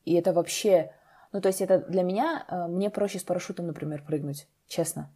И 0.03 0.13
это 0.15 0.33
вообще... 0.33 0.91
Ну, 1.31 1.41
то 1.41 1.49
есть 1.49 1.61
это 1.61 1.79
для 1.79 2.01
меня, 2.01 2.45
э, 2.47 2.67
мне 2.67 2.89
проще 2.89 3.19
с 3.19 3.23
парашютом, 3.23 3.67
например, 3.67 4.03
прыгнуть, 4.03 4.47
честно. 4.67 5.13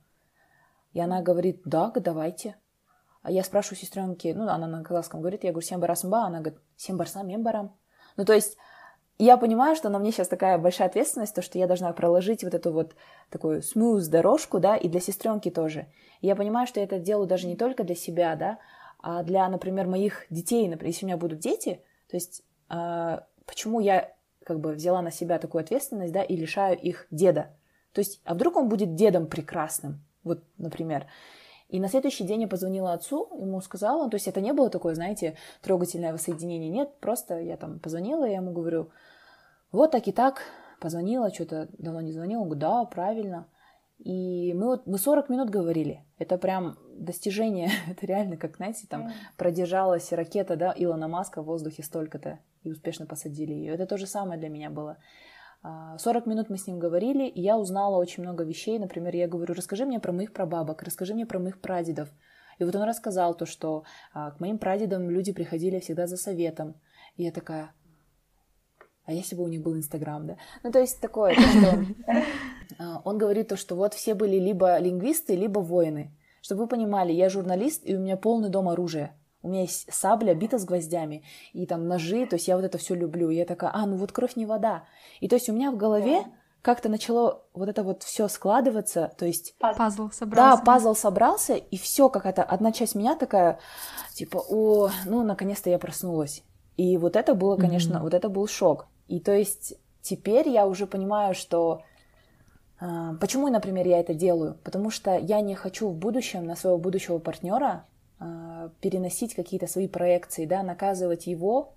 И 0.94 1.00
она 1.00 1.22
говорит, 1.22 1.62
да, 1.66 1.92
давайте. 1.96 2.56
А 3.24 3.32
я 3.32 3.44
спрашиваю 3.44 3.80
сестренки, 3.80 4.34
ну, 4.36 4.48
она 4.48 4.68
на 4.68 4.84
казахском 4.84 5.22
говорит, 5.22 5.44
я 5.44 5.52
говорю, 5.52 5.66
семь 5.66 5.80
барасмба, 5.80 6.26
она 6.26 6.40
говорит, 6.40 6.60
семь 6.76 6.98
барса, 6.98 7.24
мем 7.24 7.42
барам. 7.42 7.76
Ну, 8.16 8.26
то 8.26 8.34
есть 8.34 8.58
я 9.18 9.38
понимаю, 9.38 9.76
что 9.76 9.90
на 9.90 9.98
мне 9.98 10.12
сейчас 10.12 10.28
такая 10.28 10.58
большая 10.60 10.88
ответственность, 10.88 11.34
то, 11.34 11.42
что 11.42 11.58
я 11.58 11.68
должна 11.68 11.92
проложить 11.94 12.44
вот 12.44 12.54
эту 12.54 12.72
вот 12.72 12.96
такую 13.32 13.64
смуз 13.64 14.08
дорожку, 14.08 14.60
да, 14.60 14.76
и 14.76 14.88
для 14.88 15.00
сестренки 15.00 15.50
тоже. 15.50 15.88
И 16.22 16.28
я 16.28 16.36
понимаю, 16.36 16.68
что 16.68 16.80
я 16.80 16.86
это 16.86 17.00
делаю 17.00 17.28
даже 17.28 17.48
не 17.48 17.56
только 17.56 17.84
для 17.84 17.96
себя, 17.96 18.36
да, 18.36 18.60
а 19.00 19.24
для, 19.24 19.48
например, 19.50 19.88
моих 19.88 20.26
детей, 20.30 20.68
например, 20.68 20.92
если 20.92 21.06
у 21.06 21.08
меня 21.08 21.18
будут 21.18 21.40
дети, 21.40 21.82
то 22.10 22.18
есть 22.18 22.44
почему 23.46 23.80
я 23.80 24.14
как 24.46 24.60
бы 24.60 24.74
взяла 24.74 25.02
на 25.02 25.12
себя 25.12 25.38
такую 25.38 25.62
ответственность, 25.62 26.14
да, 26.14 26.24
и 26.24 26.36
лишаю 26.36 26.78
их 26.80 27.08
деда. 27.12 27.50
То 27.94 28.00
есть, 28.00 28.22
а 28.24 28.34
вдруг 28.34 28.56
он 28.56 28.70
будет 28.70 28.96
дедом 28.96 29.28
прекрасным, 29.28 30.04
вот, 30.24 30.44
например. 30.58 31.08
И 31.68 31.80
на 31.80 31.88
следующий 31.88 32.24
день 32.24 32.42
я 32.42 32.48
позвонила 32.48 32.94
отцу, 32.94 33.30
ему 33.40 33.62
сказала, 33.62 34.10
то 34.10 34.16
есть 34.16 34.28
это 34.28 34.42
не 34.42 34.54
было 34.54 34.70
такое, 34.70 34.96
знаете, 34.96 35.38
трогательное 35.62 36.14
воссоединение, 36.14 36.70
нет, 36.70 36.96
просто 37.00 37.40
я 37.40 37.58
там 37.58 37.80
позвонила, 37.80 38.26
я 38.26 38.38
ему 38.38 38.52
говорю, 38.52 38.90
вот 39.72 39.92
так 39.92 40.08
и 40.08 40.12
так, 40.12 40.42
позвонила, 40.80 41.32
что-то 41.32 41.68
давно 41.78 42.02
не 42.02 42.12
звонила, 42.12 42.42
он 42.42 42.48
говорит, 42.48 42.62
да, 42.62 42.86
правильно. 42.86 43.48
И 44.00 44.54
мы 44.54 44.68
вот 44.68 44.88
мы 44.88 44.98
40 44.98 45.30
минут 45.30 45.50
говорили. 45.50 46.06
Это 46.18 46.38
прям 46.38 46.78
достижение. 46.96 47.70
Это 47.88 48.06
реально, 48.06 48.38
как, 48.38 48.56
знаете, 48.56 48.88
там 48.90 49.12
продержалась 49.38 50.12
ракета, 50.14 50.56
да, 50.56 50.74
Илона 50.76 51.08
Маска 51.08 51.42
в 51.42 51.46
воздухе 51.46 51.84
столько-то 51.84 52.40
и 52.64 52.72
успешно 52.72 53.06
посадили 53.06 53.54
ее. 53.54 53.74
Это 53.74 53.86
то 53.86 53.98
же 53.98 54.08
самое 54.08 54.40
для 54.40 54.50
меня 54.50 54.70
было. 54.70 54.98
40 55.62 56.26
а, 56.26 56.30
минут 56.30 56.50
мы 56.50 56.58
с 56.58 56.68
ним 56.68 56.80
говорили, 56.80 57.28
и 57.28 57.42
я 57.42 57.58
узнала 57.58 57.98
очень 57.98 58.24
много 58.24 58.44
вещей. 58.44 58.80
Например, 58.80 59.16
я 59.16 59.28
говорю, 59.28 59.54
расскажи 59.54 59.86
мне 59.86 60.00
про 60.00 60.14
моих 60.14 60.32
прабабок, 60.32 60.84
расскажи 60.84 61.14
мне 61.14 61.26
про 61.26 61.40
моих 61.40 61.60
прадедов. 61.60 62.10
И 62.60 62.64
вот 62.64 62.76
он 62.76 62.84
рассказал 62.84 63.36
то, 63.36 63.46
что 63.46 63.84
а, 64.14 64.32
к 64.32 64.40
моим 64.40 64.58
прадедам 64.58 65.10
люди 65.10 65.34
приходили 65.34 65.80
всегда 65.80 66.08
за 66.08 66.18
советом. 66.18 66.76
И 67.18 67.24
я 67.24 67.32
такая, 67.32 67.74
а 69.06 69.12
если 69.12 69.36
бы 69.36 69.44
у 69.44 69.48
них 69.48 69.64
был 69.64 69.76
Инстаграм, 69.76 70.28
да? 70.28 70.38
Ну, 70.64 70.72
то 70.72 70.80
есть 70.80 71.02
такое, 71.02 71.36
то, 71.36 71.42
что 71.42 71.86
а, 72.78 73.02
он 73.04 73.18
говорит 73.18 73.48
то, 73.48 73.58
что 73.58 73.76
вот 73.76 73.94
все 73.94 74.14
были 74.14 74.38
либо 74.38 74.78
лингвисты, 74.78 75.36
либо 75.36 75.60
воины. 75.60 76.16
Чтобы 76.42 76.62
вы 76.62 76.68
понимали, 76.68 77.12
я 77.12 77.28
журналист, 77.28 77.82
и 77.86 77.96
у 77.96 78.00
меня 78.00 78.18
полный 78.18 78.50
дом 78.50 78.70
оружия. 78.70 79.19
У 79.42 79.50
меня 79.50 79.62
есть 79.62 79.92
сабля, 79.94 80.34
бита 80.36 80.58
с 80.58 80.66
гвоздями, 80.66 81.24
и 81.54 81.66
там 81.66 81.88
ножи, 81.88 82.26
то 82.26 82.36
есть 82.36 82.48
я 82.48 82.56
вот 82.56 82.66
это 82.66 82.78
все 82.78 82.94
люблю. 82.94 83.30
И 83.30 83.36
я 83.36 83.46
такая, 83.46 83.72
а, 83.74 83.86
ну 83.86 83.96
вот 83.96 84.12
кровь 84.12 84.36
не 84.36 84.46
вода. 84.46 84.84
И 85.22 85.30
то 85.30 85.36
есть 85.36 85.50
у 85.50 85.54
меня 85.54 85.72
в 85.72 85.78
голове 85.78 86.26
как-то 86.62 86.90
начало 86.90 87.44
вот 87.54 87.70
это 87.70 87.84
вот 87.84 88.04
все 88.04 88.28
складываться, 88.28 89.14
то 89.18 89.26
есть... 89.26 89.56
Пазл 89.60 90.10
собрался. 90.12 90.58
Да, 90.58 90.64
пазл 90.64 90.94
собрался, 90.94 91.56
и 91.56 91.78
все 91.78 92.10
какая-то 92.10 92.44
одна 92.44 92.72
часть 92.72 92.96
меня 92.96 93.16
такая, 93.16 93.60
типа, 94.14 94.44
о, 94.50 94.90
ну, 95.06 95.24
наконец-то 95.24 95.70
я 95.70 95.80
проснулась. 95.80 96.44
И 96.76 96.98
вот 96.98 97.16
это 97.16 97.34
было, 97.34 97.56
конечно, 97.56 97.98
mm-hmm. 97.98 98.02
вот 98.02 98.14
это 98.14 98.30
был 98.30 98.48
шок. 98.48 98.88
И 99.08 99.20
то 99.20 99.34
есть 99.34 99.74
теперь 100.02 100.48
я 100.50 100.66
уже 100.68 100.86
понимаю, 100.86 101.34
что 101.34 101.82
э, 102.80 102.86
почему, 103.20 103.50
например, 103.50 103.88
я 103.88 104.00
это 104.00 104.14
делаю? 104.14 104.58
Потому 104.64 104.90
что 104.90 105.18
я 105.18 105.42
не 105.42 105.56
хочу 105.56 105.90
в 105.90 105.96
будущем 105.96 106.46
на 106.46 106.56
своего 106.56 106.78
будущего 106.78 107.20
партнера 107.20 107.66
а, 107.68 107.86
переносить 108.82 109.34
какие-то 109.34 109.68
свои 109.68 109.88
проекции, 109.88 110.46
да, 110.46 110.62
наказывать 110.62 111.28
его, 111.28 111.74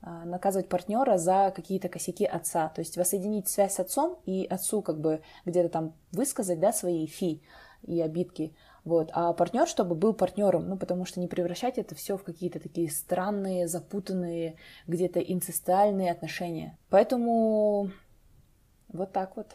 а, 0.00 0.24
наказывать 0.24 0.68
партнера 0.68 1.18
за 1.18 1.52
какие-то 1.54 1.88
косяки 1.88 2.24
отца. 2.24 2.68
То 2.68 2.80
есть 2.80 2.96
воссоединить 2.96 3.48
связь 3.48 3.74
с 3.74 3.80
отцом 3.80 4.18
и 4.26 4.46
отцу 4.48 4.80
как 4.80 5.00
бы 5.00 5.22
где-то 5.44 5.68
там 5.68 5.94
высказать, 6.12 6.60
да, 6.60 6.72
свои 6.72 7.06
фи 7.06 7.42
и 7.82 8.00
обидки. 8.00 8.54
Вот. 8.84 9.10
А 9.12 9.32
партнер, 9.32 9.66
чтобы 9.66 9.94
был 9.94 10.14
партнером, 10.14 10.68
ну, 10.68 10.76
потому 10.76 11.04
что 11.04 11.20
не 11.20 11.26
превращать 11.26 11.78
это 11.78 11.94
все 11.94 12.16
в 12.16 12.22
какие-то 12.22 12.60
такие 12.60 12.90
странные, 12.90 13.66
запутанные, 13.66 14.56
где-то 14.86 15.20
инцестуальные 15.20 16.12
отношения. 16.12 16.78
Поэтому 16.88 17.90
вот 18.88 19.12
так 19.12 19.36
вот. 19.36 19.48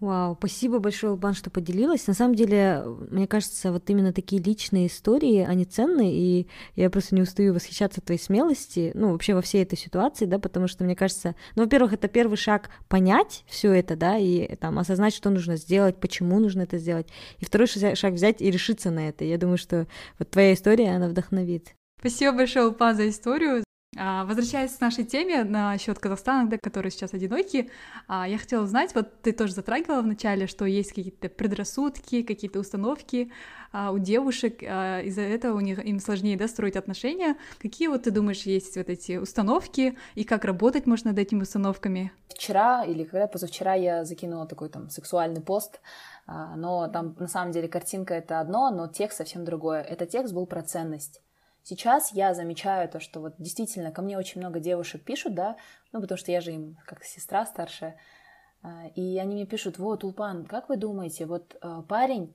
Вау, 0.00 0.36
спасибо 0.38 0.78
большое, 0.78 1.12
Улбан, 1.12 1.34
что 1.34 1.50
поделилась. 1.50 2.06
На 2.06 2.14
самом 2.14 2.36
деле, 2.36 2.84
мне 3.10 3.26
кажется, 3.26 3.72
вот 3.72 3.90
именно 3.90 4.12
такие 4.12 4.40
личные 4.40 4.86
истории, 4.86 5.44
они 5.44 5.64
ценны, 5.64 6.12
и 6.12 6.46
я 6.76 6.88
просто 6.88 7.16
не 7.16 7.22
устаю 7.22 7.52
восхищаться 7.52 8.00
твоей 8.00 8.20
смелости, 8.20 8.92
ну, 8.94 9.10
вообще 9.10 9.34
во 9.34 9.42
всей 9.42 9.64
этой 9.64 9.76
ситуации, 9.76 10.26
да, 10.26 10.38
потому 10.38 10.68
что, 10.68 10.84
мне 10.84 10.94
кажется, 10.94 11.34
ну, 11.56 11.64
во-первых, 11.64 11.94
это 11.94 12.06
первый 12.06 12.36
шаг 12.36 12.70
понять 12.88 13.44
все 13.48 13.72
это, 13.72 13.96
да, 13.96 14.16
и 14.18 14.54
там 14.54 14.78
осознать, 14.78 15.14
что 15.14 15.30
нужно 15.30 15.56
сделать, 15.56 15.96
почему 15.96 16.38
нужно 16.38 16.62
это 16.62 16.78
сделать, 16.78 17.08
и 17.40 17.44
второй 17.44 17.66
шаг 17.66 18.14
взять 18.14 18.40
и 18.40 18.52
решиться 18.52 18.92
на 18.92 19.08
это. 19.08 19.24
Я 19.24 19.36
думаю, 19.36 19.58
что 19.58 19.88
вот 20.20 20.30
твоя 20.30 20.54
история, 20.54 20.94
она 20.94 21.08
вдохновит. 21.08 21.74
Спасибо 21.98 22.36
большое, 22.36 22.68
Улпан, 22.68 22.94
за 22.94 23.08
историю. 23.08 23.64
А, 24.00 24.24
возвращаясь 24.24 24.76
к 24.76 24.80
нашей 24.80 25.04
теме 25.04 25.42
насчет 25.42 25.98
Казахстана, 25.98 26.48
да, 26.48 26.56
которые 26.56 26.92
сейчас 26.92 27.14
одиноки, 27.14 27.70
а, 28.06 28.28
я 28.28 28.38
хотела 28.38 28.62
узнать, 28.62 28.94
вот 28.94 29.22
ты 29.22 29.32
тоже 29.32 29.54
затрагивала 29.54 30.02
вначале, 30.02 30.46
что 30.46 30.66
есть 30.66 30.90
какие-то 30.90 31.28
предрассудки, 31.28 32.22
какие-то 32.22 32.60
установки 32.60 33.32
а, 33.72 33.90
у 33.90 33.98
девушек, 33.98 34.62
из-за 34.62 35.22
этого 35.22 35.56
у 35.56 35.60
них 35.60 35.84
им 35.84 35.98
сложнее 35.98 36.36
да, 36.36 36.46
строить 36.46 36.76
отношения. 36.76 37.36
Какие 37.58 37.88
вот 37.88 38.04
ты 38.04 38.12
думаешь 38.12 38.42
есть 38.42 38.76
вот 38.76 38.88
эти 38.88 39.16
установки 39.16 39.98
и 40.14 40.22
как 40.22 40.44
работать 40.44 40.86
можно 40.86 41.10
над 41.10 41.18
этими 41.18 41.42
установками? 41.42 42.12
Вчера 42.28 42.84
или 42.84 43.02
когда 43.02 43.26
позавчера 43.26 43.74
я 43.74 44.04
закинула 44.04 44.46
такой 44.46 44.68
там 44.68 44.90
сексуальный 44.90 45.40
пост, 45.40 45.80
но 46.26 46.86
там 46.88 47.16
на 47.18 47.26
самом 47.26 47.50
деле 47.50 47.66
картинка 47.66 48.14
это 48.14 48.38
одно, 48.38 48.70
но 48.70 48.86
текст 48.86 49.18
совсем 49.18 49.44
другое. 49.44 49.82
Этот 49.82 50.10
текст 50.10 50.32
был 50.32 50.46
про 50.46 50.62
ценность. 50.62 51.20
Сейчас 51.68 52.12
я 52.12 52.32
замечаю 52.32 52.88
то, 52.88 52.98
что 52.98 53.20
вот 53.20 53.34
действительно 53.36 53.92
ко 53.92 54.00
мне 54.00 54.16
очень 54.16 54.40
много 54.40 54.58
девушек 54.58 55.04
пишут, 55.04 55.34
да, 55.34 55.58
ну, 55.92 56.00
потому 56.00 56.16
что 56.16 56.32
я 56.32 56.40
же 56.40 56.50
им 56.52 56.78
как 56.86 57.04
сестра 57.04 57.44
старшая, 57.44 57.98
а, 58.62 58.86
и 58.94 59.18
они 59.18 59.34
мне 59.34 59.44
пишут, 59.44 59.76
вот, 59.76 60.02
Улпан, 60.02 60.46
как 60.46 60.70
вы 60.70 60.78
думаете, 60.78 61.26
вот 61.26 61.58
э, 61.60 61.82
парень, 61.86 62.34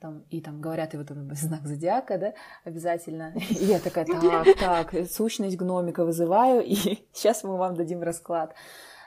там, 0.00 0.20
и 0.30 0.40
там 0.40 0.62
говорят, 0.62 0.94
и 0.94 0.96
вот 0.96 1.10
этот 1.10 1.30
знак 1.36 1.66
зодиака, 1.66 2.16
да, 2.16 2.32
обязательно. 2.64 3.34
И 3.50 3.66
я 3.66 3.78
такая, 3.78 4.06
так, 4.06 4.46
так, 4.58 4.94
сущность 5.06 5.58
гномика 5.58 6.06
вызываю, 6.06 6.62
и 6.66 6.74
сейчас 7.12 7.44
мы 7.44 7.58
вам 7.58 7.74
дадим 7.74 8.00
расклад. 8.02 8.54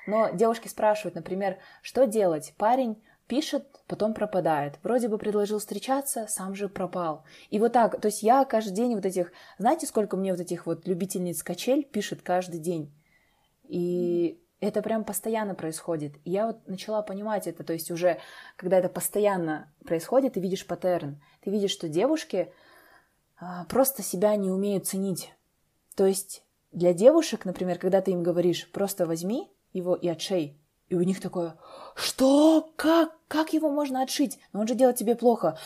Но 0.06 0.30
девушки 0.30 0.67
спрашивают, 0.67 1.15
например, 1.15 1.58
что 1.82 2.06
делать? 2.06 2.54
Парень 2.60 3.01
пишет, 3.28 3.66
потом 3.88 4.14
пропадает. 4.14 4.80
Вроде 4.84 5.08
бы 5.08 5.18
предложил 5.18 5.60
встречаться, 5.60 6.28
сам 6.28 6.56
же 6.56 6.70
пропал. 6.70 7.24
И 7.50 7.60
вот 7.60 7.74
так, 7.74 8.00
то 8.00 8.08
есть 8.08 8.24
я 8.24 8.46
каждый 8.46 8.74
день 8.74 8.96
вот 8.96 9.06
этих, 9.06 9.32
знаете, 9.58 9.88
сколько 9.88 10.18
мне 10.18 10.32
вот 10.32 10.42
этих 10.42 10.66
вот 10.66 10.88
любительниц 10.88 11.44
качель 11.44 11.84
пишет 11.84 12.22
каждый 12.22 12.60
день? 12.60 12.94
И 13.68 14.40
это 14.60 14.82
прям 14.82 15.04
постоянно 15.04 15.56
происходит. 15.56 16.16
И 16.24 16.32
я 16.32 16.48
вот 16.48 16.68
начала 16.68 17.02
понимать 17.02 17.48
это, 17.48 17.64
то 17.64 17.74
есть 17.74 17.92
уже, 17.92 18.20
когда 18.56 18.78
это 18.78 18.90
постоянно 18.90 19.74
происходит, 19.86 20.34
ты 20.34 20.40
видишь 20.40 20.66
паттерн, 20.66 21.22
ты 21.42 21.52
видишь, 21.52 21.72
что 21.72 21.90
девушки 21.90 22.52
а, 23.38 23.66
просто 23.66 24.02
себя 24.02 24.36
не 24.36 24.50
умеют 24.50 24.88
ценить. 24.88 25.34
То 25.96 26.06
есть 26.06 26.44
для 26.72 26.94
девушек, 26.94 27.46
например, 27.46 27.80
когда 27.80 28.02
ты 28.02 28.12
им 28.12 28.24
говоришь, 28.24 28.70
просто 28.72 29.06
возьми 29.06 29.52
его 29.74 29.96
и 29.96 30.08
отшей, 30.08 30.60
и 30.89 30.95
у 30.95 31.02
них 31.02 31.19
такое, 31.19 31.56
что? 31.95 32.71
Как? 32.76 33.15
Как 33.28 33.54
его 33.54 33.69
можно 33.69 34.02
отшить? 34.02 34.39
Но 34.54 34.62
он 34.62 34.67
же 34.67 34.76
делает 34.76 34.98
тебе 34.98 35.15
плохо. 35.15 35.58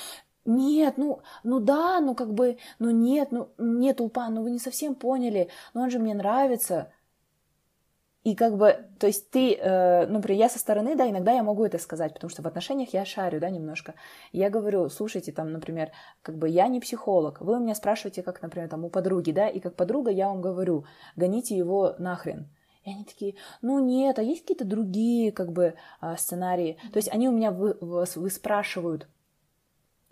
Нет, 0.46 0.98
ну, 0.98 1.22
ну 1.44 1.60
да, 1.60 2.00
ну 2.00 2.16
как 2.16 2.34
бы, 2.34 2.58
ну 2.80 2.90
нет, 2.90 3.32
ну 3.32 3.50
нет, 3.58 4.02
Улпан, 4.02 4.34
ну 4.34 4.44
вы 4.44 4.52
не 4.52 4.60
совсем 4.60 4.96
поняли, 4.96 5.50
но 5.74 5.82
он 5.82 5.90
же 5.90 6.00
мне 6.00 6.14
нравится. 6.14 6.92
И 8.24 8.36
как 8.36 8.58
бы, 8.58 8.86
то 9.00 9.08
есть 9.08 9.32
ты, 9.32 9.56
э, 9.56 10.06
ну, 10.08 10.16
например, 10.16 10.40
я 10.40 10.50
со 10.50 10.60
стороны, 10.60 10.96
да, 10.96 11.10
иногда 11.10 11.32
я 11.32 11.42
могу 11.42 11.64
это 11.64 11.78
сказать, 11.78 12.14
потому 12.14 12.30
что 12.30 12.42
в 12.42 12.48
отношениях 12.48 12.94
я 12.94 13.06
шарю, 13.06 13.40
да, 13.40 13.50
немножко. 13.50 13.96
Я 14.34 14.50
говорю, 14.50 14.90
слушайте, 14.90 15.32
там, 15.32 15.52
например, 15.52 15.92
как 16.22 16.38
бы 16.38 16.50
я 16.50 16.68
не 16.68 16.82
психолог, 16.82 17.40
вы 17.42 17.58
у 17.58 17.60
меня 17.60 17.76
спрашиваете, 17.76 18.22
как, 18.22 18.42
например, 18.42 18.70
там, 18.70 18.84
у 18.84 18.90
подруги, 18.90 19.32
да, 19.32 19.48
и 19.48 19.60
как 19.60 19.76
подруга 19.76 20.12
я 20.12 20.28
вам 20.28 20.42
говорю, 20.42 20.86
гоните 21.16 21.56
его 21.56 21.96
нахрен. 21.98 22.50
И 22.84 22.92
они 22.92 23.04
такие, 23.04 23.36
ну 23.62 23.80
нет, 23.80 24.20
а 24.20 24.24
есть 24.24 24.42
какие-то 24.42 24.66
другие 24.66 25.32
как 25.32 25.52
бы 25.52 25.76
а, 26.00 26.16
сценарии. 26.18 26.78
То 26.92 26.98
есть 26.98 27.10
они 27.10 27.28
у 27.28 27.32
меня 27.32 27.52
вы, 27.52 27.78
вы, 27.82 28.06
вы 28.16 28.30
спрашивают, 28.30 29.08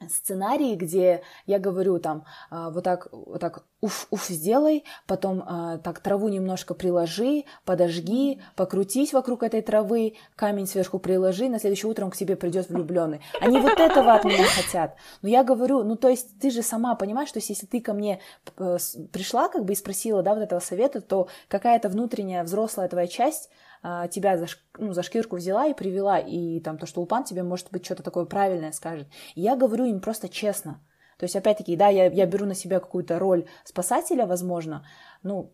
сценарии, 0.09 0.75
где 0.75 1.21
я 1.45 1.59
говорю 1.59 1.99
там 1.99 2.25
а, 2.49 2.69
вот 2.69 2.83
так, 2.83 3.07
вот 3.11 3.39
так, 3.39 3.63
уф, 3.81 4.07
уф, 4.11 4.25
сделай, 4.27 4.83
потом 5.07 5.43
а, 5.45 5.77
так 5.79 5.99
траву 5.99 6.29
немножко 6.29 6.73
приложи, 6.73 7.45
подожги, 7.65 8.41
покрутись 8.55 9.13
вокруг 9.13 9.43
этой 9.43 9.61
травы, 9.61 10.13
камень 10.35 10.67
сверху 10.67 10.99
приложи, 10.99 11.49
на 11.49 11.59
следующее 11.59 11.89
утро 11.89 12.05
он 12.05 12.11
к 12.11 12.15
тебе 12.15 12.35
придет 12.35 12.69
влюбленный. 12.69 13.21
Они 13.41 13.59
вот 13.59 13.79
этого 13.79 14.13
от 14.13 14.23
меня 14.23 14.45
хотят. 14.45 14.95
Но 15.21 15.29
я 15.29 15.43
говорю, 15.43 15.83
ну 15.83 15.95
то 15.95 16.09
есть 16.09 16.39
ты 16.39 16.51
же 16.51 16.61
сама 16.61 16.95
понимаешь, 16.95 17.29
что 17.29 17.39
если 17.39 17.65
ты 17.65 17.81
ко 17.81 17.93
мне 17.93 18.19
э, 18.57 18.77
пришла 19.11 19.49
как 19.49 19.65
бы 19.65 19.73
и 19.73 19.75
спросила, 19.75 20.21
да, 20.21 20.33
вот 20.33 20.43
этого 20.43 20.59
совета, 20.59 21.01
то 21.01 21.27
какая-то 21.47 21.89
внутренняя 21.89 22.43
взрослая 22.43 22.87
твоя 22.87 23.07
часть 23.07 23.49
тебя 23.83 24.37
за, 24.37 24.47
ну, 24.77 24.93
за 24.93 25.03
шкирку 25.03 25.35
взяла 25.35 25.67
и 25.67 25.73
привела, 25.73 26.19
и 26.19 26.59
там 26.59 26.77
то, 26.77 26.85
что 26.85 27.01
Улпан 27.01 27.23
тебе, 27.23 27.43
может 27.43 27.71
быть, 27.71 27.85
что-то 27.85 28.03
такое 28.03 28.25
правильное 28.25 28.71
скажет. 28.71 29.07
И 29.35 29.41
я 29.41 29.55
говорю 29.55 29.85
им 29.85 29.99
просто 29.99 30.29
честно. 30.29 30.81
То 31.17 31.23
есть, 31.23 31.35
опять-таки, 31.35 31.75
да, 31.75 31.87
я, 31.89 32.05
я 32.05 32.25
беру 32.25 32.45
на 32.45 32.53
себя 32.53 32.79
какую-то 32.79 33.17
роль 33.17 33.45
спасателя, 33.63 34.25
возможно, 34.25 34.85
ну, 35.23 35.53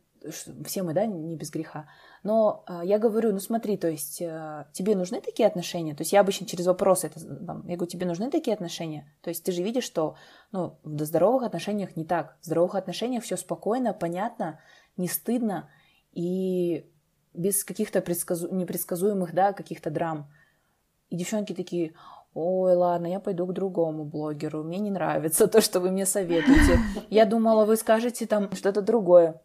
все 0.66 0.84
мы, 0.84 0.94
да, 0.94 1.06
не 1.06 1.36
без 1.36 1.50
греха. 1.50 1.88
Но 2.24 2.64
э, 2.68 2.82
я 2.86 2.98
говорю, 2.98 3.32
ну 3.34 3.40
смотри, 3.40 3.78
то 3.78 3.90
есть 3.90 4.22
э, 4.22 4.66
тебе 4.72 4.96
нужны 4.96 5.22
такие 5.22 5.48
отношения? 5.48 5.94
То 5.94 6.02
есть 6.02 6.14
я 6.14 6.22
обычно 6.22 6.48
через 6.48 6.66
вопросы 6.66 7.08
это, 7.08 7.20
там, 7.20 7.68
я 7.68 7.76
говорю, 7.76 7.90
тебе 7.90 8.06
нужны 8.06 8.32
такие 8.32 8.54
отношения? 8.54 9.14
То 9.22 9.30
есть 9.30 9.44
ты 9.44 9.52
же 9.52 9.62
видишь, 9.62 9.84
что, 9.84 10.16
ну, 10.52 10.80
в 10.84 11.04
здоровых 11.04 11.44
отношениях 11.44 11.96
не 11.96 12.06
так. 12.06 12.38
В 12.42 12.46
здоровых 12.46 12.76
отношениях 12.76 13.24
все 13.24 13.36
спокойно, 13.36 13.94
понятно, 13.94 14.60
не 14.96 15.08
стыдно. 15.08 15.70
И 16.14 16.90
без 17.34 17.64
каких-то 17.64 18.02
предсказу... 18.02 18.54
непредсказуемых, 18.54 19.34
да, 19.34 19.54
каких-то 19.54 19.90
драм. 19.90 20.32
И 21.10 21.16
девчонки 21.16 21.54
такие, 21.54 21.94
ой, 22.34 22.76
ладно, 22.76 23.08
я 23.08 23.20
пойду 23.20 23.46
к 23.46 23.54
другому 23.54 24.06
блогеру, 24.06 24.64
мне 24.64 24.80
не 24.80 24.92
нравится 24.92 25.48
то, 25.48 25.62
что 25.62 25.80
вы 25.80 25.92
мне 25.92 26.06
советуете. 26.06 26.80
Я 27.10 27.26
думала, 27.26 27.66
вы 27.66 27.78
скажете 27.78 28.26
там 28.26 28.52
что-то 28.54 28.82
другое. 28.82 29.42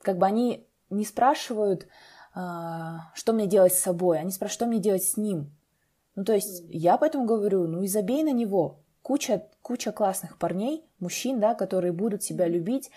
Как 0.00 0.18
бы 0.18 0.26
они 0.26 0.66
не 0.90 1.04
спрашивают, 1.04 1.86
а, 2.34 3.10
что 3.14 3.32
мне 3.32 3.46
делать 3.46 3.74
с 3.74 3.80
собой, 3.80 4.18
они 4.18 4.30
спрашивают, 4.30 4.54
что 4.54 4.66
мне 4.66 4.78
делать 4.78 5.04
с 5.04 5.16
ним. 5.16 5.52
Ну, 6.14 6.24
то 6.24 6.34
есть 6.34 6.64
я 6.68 6.98
поэтому 6.98 7.24
говорю, 7.24 7.66
ну 7.66 7.82
и 7.82 7.88
забей 7.88 8.22
на 8.22 8.32
него. 8.32 8.80
Куча, 9.02 9.48
куча 9.62 9.92
классных 9.92 10.38
парней, 10.38 10.84
мужчин, 11.00 11.40
да, 11.40 11.54
которые 11.54 11.92
будут 11.92 12.22
себя 12.22 12.46
любить, 12.46 12.90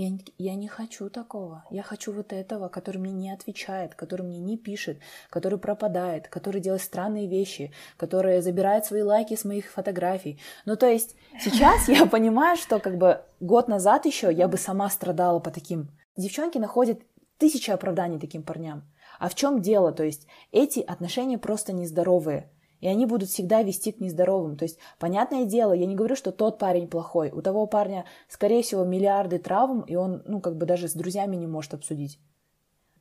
я, 0.00 0.18
я 0.38 0.54
не 0.54 0.68
хочу 0.68 1.08
такого. 1.08 1.64
Я 1.70 1.82
хочу 1.82 2.12
вот 2.12 2.32
этого, 2.32 2.68
который 2.68 2.98
мне 2.98 3.12
не 3.12 3.30
отвечает, 3.30 3.94
который 3.94 4.22
мне 4.22 4.38
не 4.38 4.58
пишет, 4.58 4.98
который 5.30 5.58
пропадает, 5.58 6.28
который 6.28 6.60
делает 6.60 6.82
странные 6.82 7.26
вещи, 7.26 7.72
который 7.96 8.42
забирает 8.42 8.84
свои 8.84 9.02
лайки 9.02 9.34
с 9.34 9.44
моих 9.44 9.70
фотографий. 9.70 10.38
Ну, 10.66 10.76
то 10.76 10.86
есть 10.86 11.16
сейчас 11.40 11.88
я 11.88 12.04
понимаю, 12.16 12.56
что 12.56 12.78
как 12.78 12.98
бы 12.98 13.22
год 13.40 13.68
назад 13.68 14.04
еще 14.04 14.32
я 14.32 14.48
бы 14.48 14.58
сама 14.58 14.90
страдала 14.90 15.38
по 15.40 15.50
таким. 15.50 15.88
Девчонки 16.16 16.58
находят 16.58 17.00
тысячи 17.38 17.70
оправданий 17.70 18.18
таким 18.18 18.42
парням. 18.42 18.84
А 19.18 19.30
в 19.30 19.34
чем 19.34 19.62
дело? 19.62 19.92
То 19.92 20.04
есть 20.04 20.26
эти 20.52 20.80
отношения 20.80 21.38
просто 21.38 21.72
нездоровые 21.72 22.50
и 22.80 22.88
они 22.88 23.06
будут 23.06 23.28
всегда 23.28 23.62
вести 23.62 23.92
к 23.92 24.00
нездоровым. 24.00 24.56
То 24.56 24.64
есть, 24.64 24.78
понятное 24.98 25.44
дело, 25.44 25.72
я 25.72 25.86
не 25.86 25.94
говорю, 25.94 26.16
что 26.16 26.32
тот 26.32 26.58
парень 26.58 26.88
плохой. 26.88 27.30
У 27.30 27.42
того 27.42 27.66
парня, 27.66 28.04
скорее 28.28 28.62
всего, 28.62 28.84
миллиарды 28.84 29.38
травм, 29.38 29.82
и 29.82 29.94
он, 29.94 30.22
ну, 30.26 30.40
как 30.40 30.56
бы 30.56 30.66
даже 30.66 30.88
с 30.88 30.92
друзьями 30.92 31.36
не 31.36 31.46
может 31.46 31.74
обсудить. 31.74 32.18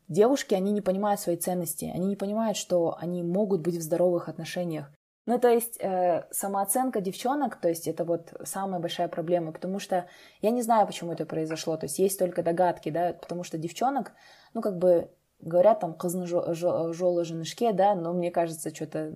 Девушки, 0.08 0.54
они 0.54 0.72
не 0.72 0.82
понимают 0.82 1.20
своей 1.20 1.40
ценности, 1.40 1.92
они 1.94 2.06
не 2.08 2.16
понимают, 2.16 2.58
что 2.58 2.96
они 3.00 3.24
могут 3.24 3.62
быть 3.62 3.76
в 3.76 3.82
здоровых 3.82 4.30
отношениях. 4.30 4.92
Ну, 5.26 5.40
то 5.40 5.50
есть 5.50 5.78
э, 5.82 6.28
самооценка 6.30 7.02
девчонок, 7.02 7.60
то 7.60 7.68
есть 7.68 7.88
это 7.88 8.06
вот 8.06 8.32
самая 8.44 8.80
большая 8.80 9.08
проблема, 9.08 9.52
потому 9.52 9.80
что 9.80 10.06
я 10.42 10.52
не 10.52 10.62
знаю, 10.62 10.86
почему 10.86 11.14
это 11.14 11.26
произошло, 11.26 11.78
то 11.78 11.88
есть 11.88 11.98
есть 11.98 12.20
только 12.20 12.44
догадки, 12.44 12.90
да, 12.90 13.14
потому 13.14 13.44
что 13.44 13.58
девчонок, 13.58 14.12
ну, 14.54 14.62
как 14.62 14.78
бы 14.78 15.10
говорят 15.40 15.80
там 15.80 15.96
«кызны 15.96 16.28
жолы 16.28 17.26
женышке», 17.26 17.74
да, 17.74 17.96
но 17.96 18.14
мне 18.14 18.30
кажется, 18.30 18.74
что-то 18.74 19.16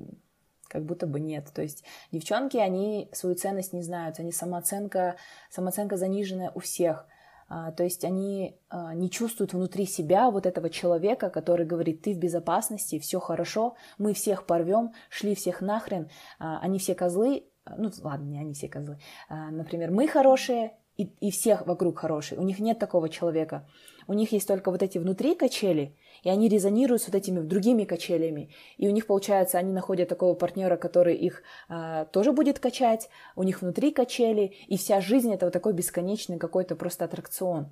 как 0.70 0.86
будто 0.86 1.08
бы 1.08 1.20
нет. 1.20 1.50
То 1.54 1.62
есть 1.62 1.84
девчонки, 2.12 2.58
они 2.58 3.10
свою 3.12 3.36
ценность 3.36 3.74
не 3.74 3.82
знают, 3.82 4.20
они 4.20 4.32
самооценка, 4.32 5.16
самооценка 5.50 5.98
заниженная 5.98 6.52
у 6.56 6.60
всех. 6.60 7.08
А, 7.50 7.72
то 7.72 7.84
есть 7.84 8.06
они 8.06 8.58
а, 8.70 8.94
не 8.94 9.10
чувствуют 9.10 9.54
внутри 9.54 9.86
себя 9.86 10.30
вот 10.30 10.46
этого 10.46 10.70
человека, 10.70 11.30
который 11.30 11.66
говорит, 11.66 12.04
ты 12.04 12.14
в 12.14 12.20
безопасности, 12.20 13.00
все 13.00 13.20
хорошо, 13.20 13.76
мы 13.98 14.14
всех 14.14 14.46
порвем, 14.46 14.94
шли 15.10 15.34
всех 15.34 15.62
нахрен, 15.62 16.10
а, 16.38 16.60
они 16.60 16.78
все 16.78 16.94
козлы, 16.94 17.46
ну 17.76 17.92
ладно, 18.04 18.26
не 18.26 18.40
они 18.40 18.54
все 18.54 18.70
козлы, 18.70 19.00
например, 19.30 19.92
мы 19.92 20.08
хорошие, 20.08 20.74
и, 21.00 21.04
и 21.22 21.32
всех 21.32 21.66
вокруг 21.66 22.00
хорошие. 22.00 22.38
У 22.40 22.44
них 22.44 22.60
нет 22.60 22.78
такого 22.78 23.08
человека. 23.08 23.66
У 24.10 24.14
них 24.14 24.32
есть 24.32 24.48
только 24.48 24.72
вот 24.72 24.82
эти 24.82 24.98
внутри 24.98 25.36
качели, 25.36 25.96
и 26.24 26.30
они 26.30 26.50
резонируют 26.50 27.04
с 27.04 27.06
вот 27.06 27.16
этими 27.16 27.42
другими 27.42 27.84
качелями. 27.84 28.50
И 28.78 28.88
у 28.88 28.92
них, 28.92 29.06
получается, 29.06 29.60
они 29.60 29.72
находят 29.72 30.10
такого 30.10 30.34
партнера, 30.34 30.78
который 30.78 31.16
их 31.16 31.44
э, 31.70 32.08
тоже 32.12 32.32
будет 32.32 32.58
качать, 32.58 33.08
у 33.36 33.44
них 33.44 33.62
внутри 33.62 33.92
качели, 33.92 34.56
и 34.68 34.78
вся 34.78 35.00
жизнь 35.00 35.32
это 35.32 35.46
вот 35.46 35.54
такой 35.54 35.74
бесконечный 35.74 36.40
какой-то 36.40 36.76
просто 36.76 37.06
аттракцион. 37.06 37.68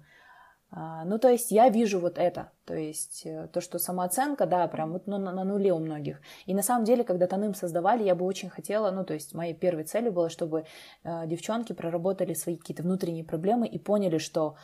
А, 0.69 1.05
ну, 1.05 1.17
то 1.17 1.27
есть 1.27 1.49
я 1.49 1.69
вижу 1.69 1.99
вот 1.99 2.19
это, 2.19 2.51
то 2.65 2.75
есть 2.75 3.25
э, 3.25 3.47
то, 3.51 3.59
что 3.59 3.79
самооценка, 3.79 4.45
да, 4.45 4.67
прям 4.67 4.91
вот 4.91 5.07
ну, 5.07 5.17
на, 5.17 5.31
на 5.31 5.43
нуле 5.43 5.73
у 5.73 5.79
многих. 5.79 6.21
И 6.45 6.53
на 6.53 6.61
самом 6.61 6.85
деле, 6.85 7.03
когда 7.03 7.25
Таным 7.25 7.55
создавали, 7.55 8.03
я 8.03 8.13
бы 8.13 8.25
очень 8.25 8.49
хотела, 8.49 8.91
ну, 8.91 9.03
то 9.03 9.15
есть 9.15 9.33
моей 9.33 9.55
первой 9.55 9.85
целью 9.85 10.11
было, 10.11 10.29
чтобы 10.29 10.65
э, 11.03 11.25
девчонки 11.25 11.73
проработали 11.73 12.35
свои 12.35 12.57
какие-то 12.57 12.83
внутренние 12.83 13.23
проблемы 13.23 13.65
и 13.65 13.79
поняли, 13.79 14.19
что 14.19 14.55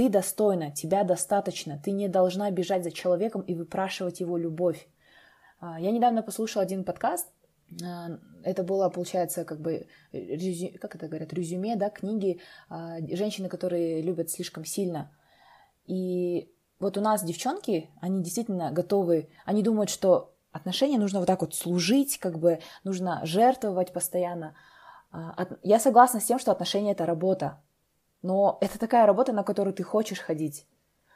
ты 0.00 0.08
достойна, 0.08 0.70
тебя 0.70 1.04
достаточно, 1.04 1.78
ты 1.78 1.90
не 1.90 2.08
должна 2.08 2.50
бежать 2.50 2.84
за 2.84 2.90
человеком 2.90 3.42
и 3.42 3.54
выпрашивать 3.54 4.20
его 4.20 4.38
любовь. 4.38 4.88
А, 5.60 5.78
я 5.78 5.90
недавно 5.90 6.22
послушала 6.22 6.62
один 6.62 6.84
подкаст, 6.84 7.26
а, 7.84 8.18
это 8.42 8.62
было, 8.62 8.88
получается, 8.88 9.44
как 9.44 9.60
бы, 9.60 9.88
резю... 10.12 10.78
как 10.80 10.94
это 10.94 11.06
говорят, 11.06 11.34
резюме, 11.34 11.76
да, 11.76 11.90
книги 11.90 12.40
а, 12.70 12.96
женщины, 13.14 13.50
которые 13.50 14.00
любят 14.00 14.30
слишком 14.30 14.64
сильно. 14.64 15.10
И 15.84 16.50
вот 16.78 16.96
у 16.96 17.02
нас 17.02 17.22
девчонки, 17.22 17.90
они 18.00 18.22
действительно 18.22 18.70
готовы, 18.72 19.28
они 19.44 19.62
думают, 19.62 19.90
что 19.90 20.34
отношения 20.50 20.96
нужно 20.96 21.18
вот 21.18 21.26
так 21.26 21.42
вот 21.42 21.54
служить, 21.54 22.16
как 22.16 22.38
бы 22.38 22.60
нужно 22.84 23.20
жертвовать 23.24 23.92
постоянно. 23.92 24.54
Я 25.62 25.78
согласна 25.78 26.20
с 26.20 26.24
тем, 26.24 26.38
что 26.38 26.52
отношения— 26.52 26.92
это 26.92 27.04
работа, 27.04 27.60
но 28.22 28.58
это 28.60 28.78
такая 28.78 29.06
работа, 29.06 29.32
на 29.32 29.42
которую 29.42 29.74
ты 29.74 29.82
хочешь 29.82 30.20
ходить, 30.20 30.66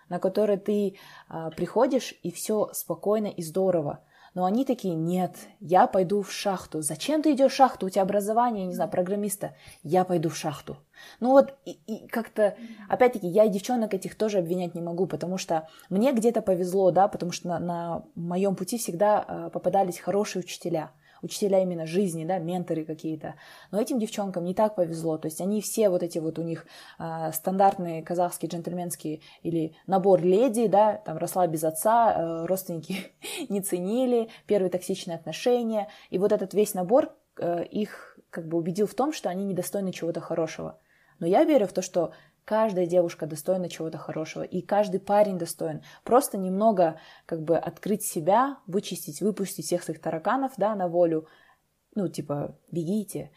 на 0.09 0.19
которой 0.19 0.57
ты 0.57 0.97
а, 1.29 1.51
приходишь 1.51 2.15
и 2.23 2.31
все 2.31 2.71
спокойно 2.73 3.27
и 3.27 3.43
здорово. 3.43 4.01
Но 4.35 4.45
они 4.47 4.65
такие, 4.65 4.97
нет, 4.97 5.37
я 5.61 5.87
пойду 5.87 6.23
в 6.23 6.33
шахту. 6.33 6.83
Зачем 6.83 7.23
ты 7.23 7.33
идешь 7.33 7.53
в 7.53 7.55
шахту? 7.55 7.87
У 7.87 7.91
тебя 7.91 8.03
образование, 8.03 8.67
не 8.67 8.75
знаю, 8.75 8.91
программиста. 8.91 9.55
Я 9.85 10.05
пойду 10.05 10.29
в 10.29 10.37
шахту. 10.37 10.77
Ну 11.21 11.31
вот, 11.31 11.55
и, 11.65 11.79
и 11.87 12.09
как-то, 12.09 12.57
опять-таки, 12.89 13.29
я 13.29 13.47
девчонок 13.47 13.95
этих 13.95 14.17
тоже 14.17 14.39
обвинять 14.39 14.75
не 14.75 14.83
могу, 14.83 15.07
потому 15.07 15.39
что 15.39 15.69
мне 15.89 16.13
где-то 16.13 16.43
повезло, 16.43 16.91
да, 16.91 17.07
потому 17.07 17.31
что 17.31 17.47
на, 17.47 17.59
на 17.61 18.05
моем 18.17 18.57
пути 18.57 18.77
всегда 18.77 19.25
э, 19.27 19.51
попадались 19.53 20.01
хорошие 20.01 20.41
учителя– 20.41 20.91
учителя 21.25 21.63
именно 21.63 21.87
жизни, 21.87 22.25
да, 22.25 22.39
менторы 22.39 22.85
какие-то. 22.85 23.35
Но 23.71 23.81
этим 23.81 23.99
девчонкам 23.99 24.45
не 24.45 24.55
так 24.55 24.77
повезло, 24.77 25.19
то 25.19 25.27
есть 25.27 25.41
они 25.41 25.61
все 25.61 25.89
вот 25.89 26.03
эти 26.03 26.19
вот 26.19 26.39
у 26.39 26.43
них 26.43 26.67
э, 26.99 27.33
стандартные 27.33 28.03
казахские 28.03 28.51
джентльменские 28.51 29.21
или 29.43 29.75
набор 29.87 30.23
леди, 30.23 30.67
да, 30.67 30.99
там 30.99 31.17
росла 31.19 31.47
без 31.47 31.65
отца, 31.65 32.13
э, 32.13 32.47
родственники 32.47 33.13
не 33.49 33.61
ценили, 33.61 34.29
первые 34.47 34.71
токсичные 34.71 35.17
отношения, 35.17 35.89
и 36.11 36.19
вот 36.19 36.33
этот 36.33 36.55
весь 36.55 36.75
набор 36.75 37.17
э, 37.39 37.65
их 37.65 38.19
как 38.31 38.47
бы 38.47 38.59
убедил 38.59 38.87
в 38.87 38.95
том, 38.95 39.13
что 39.13 39.31
они 39.31 39.45
недостойны 39.45 39.93
чего-то 39.93 40.21
хорошего. 40.21 40.79
Но 41.21 41.27
я 41.27 41.45
верю 41.45 41.67
в 41.67 41.73
то, 41.73 41.83
что 41.83 42.13
Каждая 42.45 42.87
девушка 42.87 43.27
достойна 43.27 43.71
чего-то 43.71 43.97
хорошего, 43.97 44.43
и 44.43 44.61
каждый 44.61 45.01
парень 45.01 45.39
достоин. 45.39 45.83
Просто 46.03 46.37
немного 46.37 47.01
как 47.25 47.43
бы 47.43 47.57
открыть 47.57 48.03
себя, 48.03 48.59
вычистить, 48.67 49.23
выпустить 49.23 49.65
всех 49.65 49.83
своих 49.83 50.01
тараканов, 50.01 50.53
да, 50.59 50.75
на 50.75 50.89
волю. 50.89 51.27
Ну, 51.95 52.09
типа, 52.09 52.59
бегите, 52.71 53.31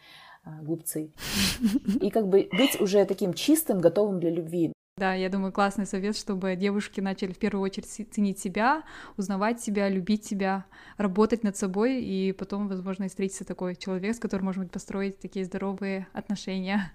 а, 0.44 0.60
глупцы. 0.62 1.12
И 2.00 2.10
как 2.10 2.28
бы 2.28 2.50
быть 2.52 2.80
уже 2.80 3.04
таким 3.06 3.32
чистым, 3.32 3.80
готовым 3.80 4.20
для 4.20 4.30
любви. 4.30 4.72
Да, 4.98 5.14
я 5.14 5.28
думаю, 5.28 5.52
классный 5.52 5.86
совет, 5.86 6.16
чтобы 6.16 6.56
девушки 6.56 7.00
начали 7.00 7.32
в 7.32 7.38
первую 7.38 7.62
очередь 7.62 7.86
ценить 7.86 8.40
себя, 8.40 8.82
узнавать 9.16 9.60
себя, 9.60 9.88
любить 9.88 10.24
себя, 10.24 10.66
работать 10.96 11.44
над 11.44 11.56
собой, 11.56 12.02
и 12.02 12.32
потом, 12.32 12.66
возможно, 12.66 13.04
и 13.04 13.08
встретится 13.08 13.44
такой 13.44 13.76
человек, 13.76 14.16
с 14.16 14.18
которым, 14.18 14.46
может 14.46 14.60
быть, 14.60 14.72
построить 14.72 15.20
такие 15.20 15.44
здоровые 15.44 16.08
отношения. 16.12 16.92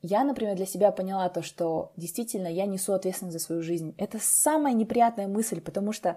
Я, 0.00 0.22
например, 0.22 0.54
для 0.54 0.66
себя 0.66 0.92
поняла 0.92 1.28
то, 1.28 1.42
что 1.42 1.92
действительно 1.96 2.46
я 2.46 2.66
несу 2.66 2.92
ответственность 2.92 3.38
за 3.38 3.44
свою 3.44 3.62
жизнь. 3.62 3.94
Это 3.98 4.18
самая 4.20 4.72
неприятная 4.72 5.26
мысль, 5.26 5.60
потому 5.60 5.92
что 5.92 6.16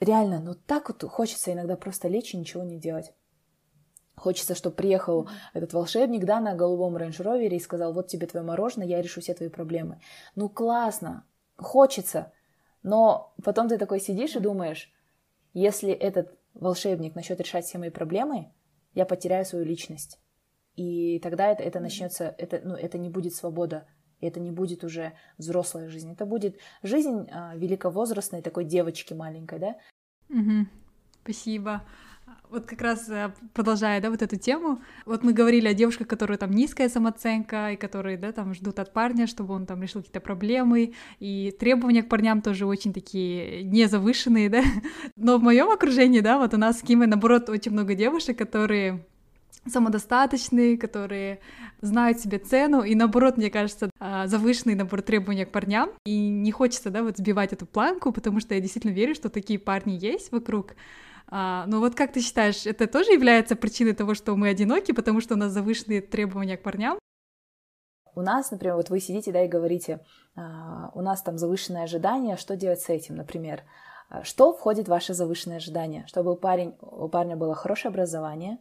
реально, 0.00 0.40
ну 0.40 0.54
так 0.54 0.88
вот 0.88 1.02
хочется 1.10 1.52
иногда 1.52 1.76
просто 1.76 2.08
лечь 2.08 2.34
и 2.34 2.36
ничего 2.36 2.62
не 2.64 2.78
делать. 2.78 3.14
Хочется, 4.16 4.54
чтобы 4.54 4.76
приехал 4.76 5.28
этот 5.54 5.72
волшебник, 5.72 6.24
да, 6.24 6.40
на 6.40 6.54
голубом 6.54 6.96
рейндж-ровере 6.96 7.56
и 7.56 7.60
сказал, 7.60 7.94
вот 7.94 8.08
тебе 8.08 8.26
твое 8.26 8.44
мороженое, 8.44 8.86
я 8.86 9.00
решу 9.00 9.20
все 9.20 9.32
твои 9.32 9.48
проблемы. 9.48 10.00
Ну 10.34 10.48
классно, 10.48 11.24
хочется, 11.56 12.32
но 12.82 13.32
потом 13.44 13.68
ты 13.68 13.78
такой 13.78 14.00
сидишь 14.00 14.36
и 14.36 14.40
думаешь, 14.40 14.92
если 15.54 15.92
этот 15.92 16.36
волшебник 16.52 17.14
начнет 17.14 17.40
решать 17.40 17.64
все 17.64 17.78
мои 17.78 17.90
проблемы, 17.90 18.52
я 18.94 19.06
потеряю 19.06 19.44
свою 19.46 19.64
личность. 19.64 20.18
И 20.78 21.18
тогда 21.18 21.48
это, 21.48 21.64
это 21.64 21.80
начнется, 21.80 22.36
это, 22.38 22.60
ну, 22.62 22.74
это 22.74 22.98
не 22.98 23.10
будет 23.10 23.34
свобода, 23.34 23.84
это 24.20 24.38
не 24.38 24.52
будет 24.52 24.84
уже 24.84 25.12
взрослая 25.36 25.88
жизнь. 25.88 26.12
Это 26.12 26.24
будет 26.24 26.56
жизнь 26.84 27.26
а, 27.32 27.56
великовозрастной 27.56 28.42
такой 28.42 28.64
девочки 28.64 29.12
маленькой, 29.12 29.58
да? 29.58 29.76
Угу. 30.30 30.66
Спасибо. 31.24 31.82
Вот 32.50 32.66
как 32.66 32.80
раз 32.80 33.08
э, 33.08 33.32
продолжая, 33.54 34.00
да, 34.00 34.10
вот 34.10 34.22
эту 34.22 34.36
тему, 34.36 34.80
вот 35.04 35.24
мы 35.24 35.32
говорили 35.32 35.66
о 35.66 35.74
девушках, 35.74 36.06
которые 36.06 36.38
там 36.38 36.52
низкая 36.52 36.88
самооценка, 36.88 37.72
и 37.72 37.76
которые, 37.76 38.16
да, 38.16 38.30
там 38.30 38.54
ждут 38.54 38.78
от 38.78 38.92
парня, 38.92 39.26
чтобы 39.26 39.54
он 39.54 39.66
там 39.66 39.82
решил 39.82 40.02
какие-то 40.02 40.20
проблемы, 40.20 40.94
и 41.18 41.50
требования 41.58 42.02
к 42.02 42.08
парням 42.08 42.40
тоже 42.40 42.66
очень 42.66 42.92
такие 42.92 43.64
незавышенные, 43.64 44.48
да, 44.48 44.62
но 45.16 45.38
в 45.38 45.42
моем 45.42 45.70
окружении, 45.70 46.20
да, 46.20 46.38
вот 46.38 46.54
у 46.54 46.58
нас 46.58 46.78
с 46.78 46.82
Кимой, 46.82 47.06
наоборот, 47.06 47.48
очень 47.48 47.72
много 47.72 47.94
девушек, 47.94 48.38
которые 48.38 49.06
самодостаточные, 49.68 50.78
которые 50.78 51.40
знают 51.80 52.20
себе 52.20 52.38
цену, 52.38 52.82
и 52.82 52.94
наоборот, 52.94 53.36
мне 53.36 53.50
кажется, 53.50 53.90
а, 53.98 54.26
завышенный 54.26 54.74
набор 54.74 55.02
требований 55.02 55.44
к 55.44 55.52
парням, 55.52 55.90
и 56.04 56.28
не 56.28 56.52
хочется, 56.52 56.90
да, 56.90 57.02
вот 57.02 57.18
сбивать 57.18 57.52
эту 57.52 57.66
планку, 57.66 58.12
потому 58.12 58.40
что 58.40 58.54
я 58.54 58.60
действительно 58.60 58.92
верю, 58.92 59.14
что 59.14 59.28
такие 59.28 59.58
парни 59.58 59.92
есть 59.92 60.32
вокруг, 60.32 60.74
а, 61.30 61.64
но 61.66 61.80
вот 61.80 61.94
как 61.94 62.12
ты 62.12 62.20
считаешь, 62.20 62.66
это 62.66 62.86
тоже 62.86 63.12
является 63.12 63.54
причиной 63.54 63.94
того, 63.94 64.14
что 64.14 64.34
мы 64.36 64.48
одиноки, 64.48 64.92
потому 64.92 65.20
что 65.20 65.34
у 65.34 65.38
нас 65.38 65.52
завышенные 65.52 66.00
требования 66.00 66.56
к 66.56 66.62
парням? 66.62 66.98
У 68.14 68.22
нас, 68.22 68.50
например, 68.50 68.76
вот 68.76 68.90
вы 68.90 68.98
сидите, 68.98 69.30
да, 69.30 69.44
и 69.44 69.48
говорите, 69.48 70.00
а, 70.34 70.90
у 70.94 71.02
нас 71.02 71.22
там 71.22 71.38
завышенное 71.38 71.84
ожидание, 71.84 72.36
что 72.36 72.56
делать 72.56 72.80
с 72.80 72.88
этим, 72.88 73.16
например? 73.16 73.62
Что 74.22 74.54
входит 74.54 74.86
в 74.86 74.90
ваше 74.90 75.12
завышенное 75.12 75.58
ожидание? 75.58 76.06
Чтобы 76.06 76.32
у, 76.32 76.36
парень, 76.36 76.74
у 76.80 77.08
парня 77.08 77.36
было 77.36 77.54
хорошее 77.54 77.90
образование, 77.90 78.58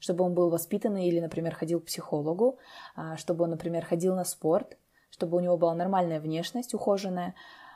чтобы 0.00 0.24
он 0.24 0.34
был 0.34 0.50
воспитанный 0.50 1.06
или, 1.08 1.20
например, 1.20 1.54
ходил 1.54 1.80
к 1.80 1.86
психологу, 1.86 2.58
а, 2.94 3.16
чтобы 3.16 3.44
он, 3.44 3.50
например, 3.50 3.84
ходил 3.84 4.14
на 4.14 4.24
спорт, 4.24 4.76
чтобы 5.10 5.36
у 5.36 5.40
него 5.40 5.56
была 5.56 5.74
нормальная 5.74 6.20
внешность, 6.20 6.74
ухоженная, 6.74 7.34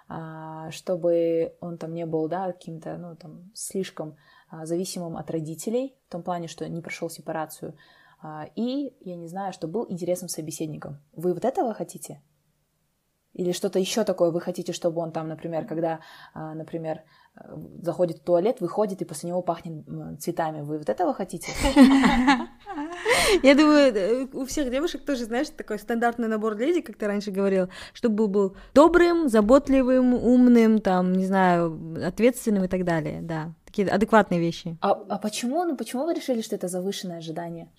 а, 0.09 0.71
чтобы 0.71 1.57
он 1.61 1.79
там 1.79 1.95
не 1.95 2.07
был, 2.07 2.29
да, 2.29 2.53
каким-то, 2.53 2.99
ну, 2.99 3.17
там, 3.17 3.51
слишком 3.55 4.17
а, 4.51 4.67
зависимым 4.67 5.17
от 5.17 5.31
родителей, 5.31 5.97
в 6.09 6.13
том 6.13 6.23
плане, 6.23 6.49
что 6.49 6.69
не 6.69 6.81
прошел 6.81 7.09
сепарацию, 7.09 7.77
и, 8.55 8.97
я 9.01 9.17
не 9.17 9.27
знаю, 9.27 9.53
что 9.53 9.67
был 9.67 9.85
интересным 9.89 10.29
собеседником. 10.29 11.03
Вы 11.13 11.35
вот 11.35 11.45
этого 11.45 11.75
хотите? 11.75 12.23
Или 13.33 13.51
что-то 13.51 13.81
еще 13.81 14.05
такое 14.05 14.31
вы 14.31 14.41
хотите, 14.41 14.73
чтобы 14.73 15.01
он 15.01 15.11
там, 15.11 15.27
например, 15.27 15.67
когда, 15.67 15.99
например, 16.33 17.03
заходит 17.83 18.19
в 18.19 18.25
туалет, 18.25 18.61
выходит, 18.61 19.01
и 19.01 19.05
после 19.05 19.31
него 19.31 19.43
пахнет 19.43 19.85
цветами. 20.21 20.61
Вы 20.61 20.79
вот 20.79 20.89
этого 20.89 21.15
хотите? 21.15 21.51
Я 23.43 23.55
думаю, 23.55 23.95
э, 23.95 24.27
у 24.33 24.45
всех 24.45 24.71
девушек 24.71 25.05
тоже, 25.05 25.25
знаешь, 25.25 25.49
такой 25.49 25.79
стандартный 25.79 26.29
набор 26.29 26.57
леди, 26.57 26.83
как 26.83 26.97
ты 26.97 27.07
раньше 27.07 27.31
говорил, 27.31 27.69
чтобы 27.95 28.17
был, 28.17 28.29
был 28.29 28.57
добрым, 28.75 29.29
заботливым, 29.29 30.15
умным, 30.15 30.81
там, 30.81 31.13
не 31.13 31.25
знаю, 31.25 31.97
ответственным 32.05 32.65
и 32.65 32.69
так 32.69 32.85
далее, 32.85 33.21
да. 33.23 33.55
Такие 33.65 33.89
адекватные 33.89 34.39
вещи. 34.39 34.77
А, 34.83 34.91
а 34.91 35.19
почему, 35.19 35.65
ну 35.65 35.77
почему 35.77 36.05
вы 36.05 36.13
решили, 36.13 36.43
что 36.43 36.57
это 36.57 36.69
завышенное 36.69 37.19
ожидание? 37.19 37.71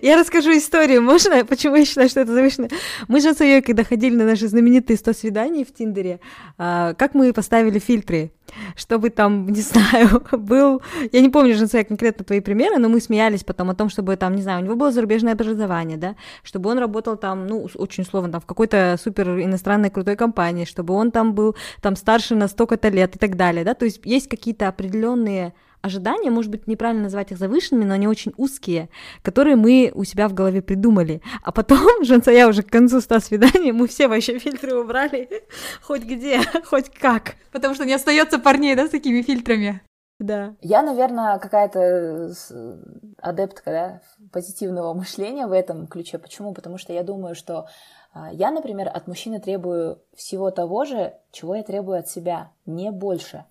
Я 0.00 0.18
расскажу 0.18 0.50
историю, 0.56 1.02
можно? 1.02 1.44
Почему 1.44 1.76
я 1.76 1.84
считаю, 1.84 2.08
что 2.08 2.20
это 2.20 2.32
завышенное? 2.32 2.70
Мы 3.08 3.20
же 3.20 3.34
с 3.34 3.40
Ильей, 3.40 3.60
когда 3.60 3.84
ходили 3.84 4.16
на 4.16 4.24
наши 4.24 4.48
знаменитые 4.48 4.96
100 4.96 5.12
свиданий 5.12 5.64
в 5.64 5.74
Тиндере, 5.74 6.20
а, 6.56 6.94
как 6.94 7.14
мы 7.14 7.32
поставили 7.32 7.78
фильтры, 7.78 8.32
чтобы 8.76 9.10
там, 9.10 9.48
не 9.48 9.60
знаю, 9.60 10.22
был... 10.32 10.80
Я 11.12 11.20
не 11.20 11.28
помню, 11.28 11.54
Жансуя, 11.54 11.84
конкретно 11.84 12.24
твои 12.24 12.40
примеры, 12.40 12.78
но 12.78 12.88
мы 12.88 13.00
смеялись 13.00 13.44
потом 13.44 13.70
о 13.70 13.74
том, 13.74 13.90
чтобы 13.90 14.16
там, 14.16 14.34
не 14.34 14.42
знаю, 14.42 14.60
у 14.60 14.64
него 14.64 14.76
было 14.76 14.90
зарубежное 14.90 15.34
образование, 15.34 15.98
да, 15.98 16.16
чтобы 16.42 16.70
он 16.70 16.78
работал 16.78 17.16
там, 17.16 17.46
ну, 17.46 17.68
очень 17.74 18.04
условно, 18.04 18.32
там, 18.32 18.40
в 18.40 18.46
какой-то 18.46 18.96
супер 19.02 19.40
иностранной 19.40 19.90
крутой 19.90 20.16
компании, 20.16 20.64
чтобы 20.64 20.94
он 20.94 21.10
там 21.10 21.34
был 21.34 21.56
там 21.82 21.96
старше 21.96 22.34
на 22.34 22.48
столько-то 22.48 22.88
лет 22.88 23.16
и 23.16 23.18
так 23.18 23.36
далее, 23.36 23.64
да, 23.64 23.74
то 23.74 23.84
есть 23.84 24.00
есть 24.04 24.28
какие-то 24.28 24.68
определенные 24.68 25.52
ожидания, 25.84 26.30
может 26.30 26.50
быть, 26.50 26.66
неправильно 26.66 27.04
назвать 27.04 27.30
их 27.30 27.38
завышенными, 27.38 27.84
но 27.84 27.94
они 27.94 28.08
очень 28.08 28.32
узкие, 28.38 28.88
которые 29.22 29.56
мы 29.56 29.92
у 29.94 30.04
себя 30.04 30.28
в 30.28 30.34
голове 30.34 30.62
придумали. 30.62 31.20
А 31.42 31.52
потом, 31.52 31.78
Жансая, 32.04 32.48
уже 32.48 32.62
к 32.62 32.70
концу 32.70 33.00
ста 33.00 33.20
свиданий, 33.20 33.70
мы 33.70 33.86
все 33.86 34.08
вообще 34.08 34.38
фильтры 34.38 34.74
убрали, 34.74 35.28
хоть 35.82 36.02
где, 36.04 36.40
хоть 36.64 36.88
как. 36.88 37.34
Потому 37.52 37.74
что 37.74 37.84
не 37.84 37.92
остается 37.92 38.38
парней, 38.38 38.74
да, 38.74 38.86
с 38.86 38.90
такими 38.90 39.20
фильтрами. 39.20 39.82
Да. 40.18 40.54
Я, 40.62 40.82
наверное, 40.82 41.38
какая-то 41.38 42.32
адептка 43.20 43.70
да, 43.70 44.00
позитивного 44.32 44.94
мышления 44.94 45.46
в 45.46 45.52
этом 45.52 45.86
ключе. 45.86 46.18
Почему? 46.18 46.54
Потому 46.54 46.78
что 46.78 46.92
я 46.92 47.02
думаю, 47.02 47.34
что 47.34 47.66
а, 48.14 48.32
я, 48.32 48.50
например, 48.50 48.88
от 48.88 49.08
мужчины 49.08 49.40
требую 49.40 49.98
всего 50.14 50.50
того 50.50 50.84
же, 50.84 51.14
чего 51.32 51.56
я 51.56 51.62
требую 51.64 51.98
от 51.98 52.08
себя, 52.08 52.52
не 52.64 52.92
больше. 52.92 53.44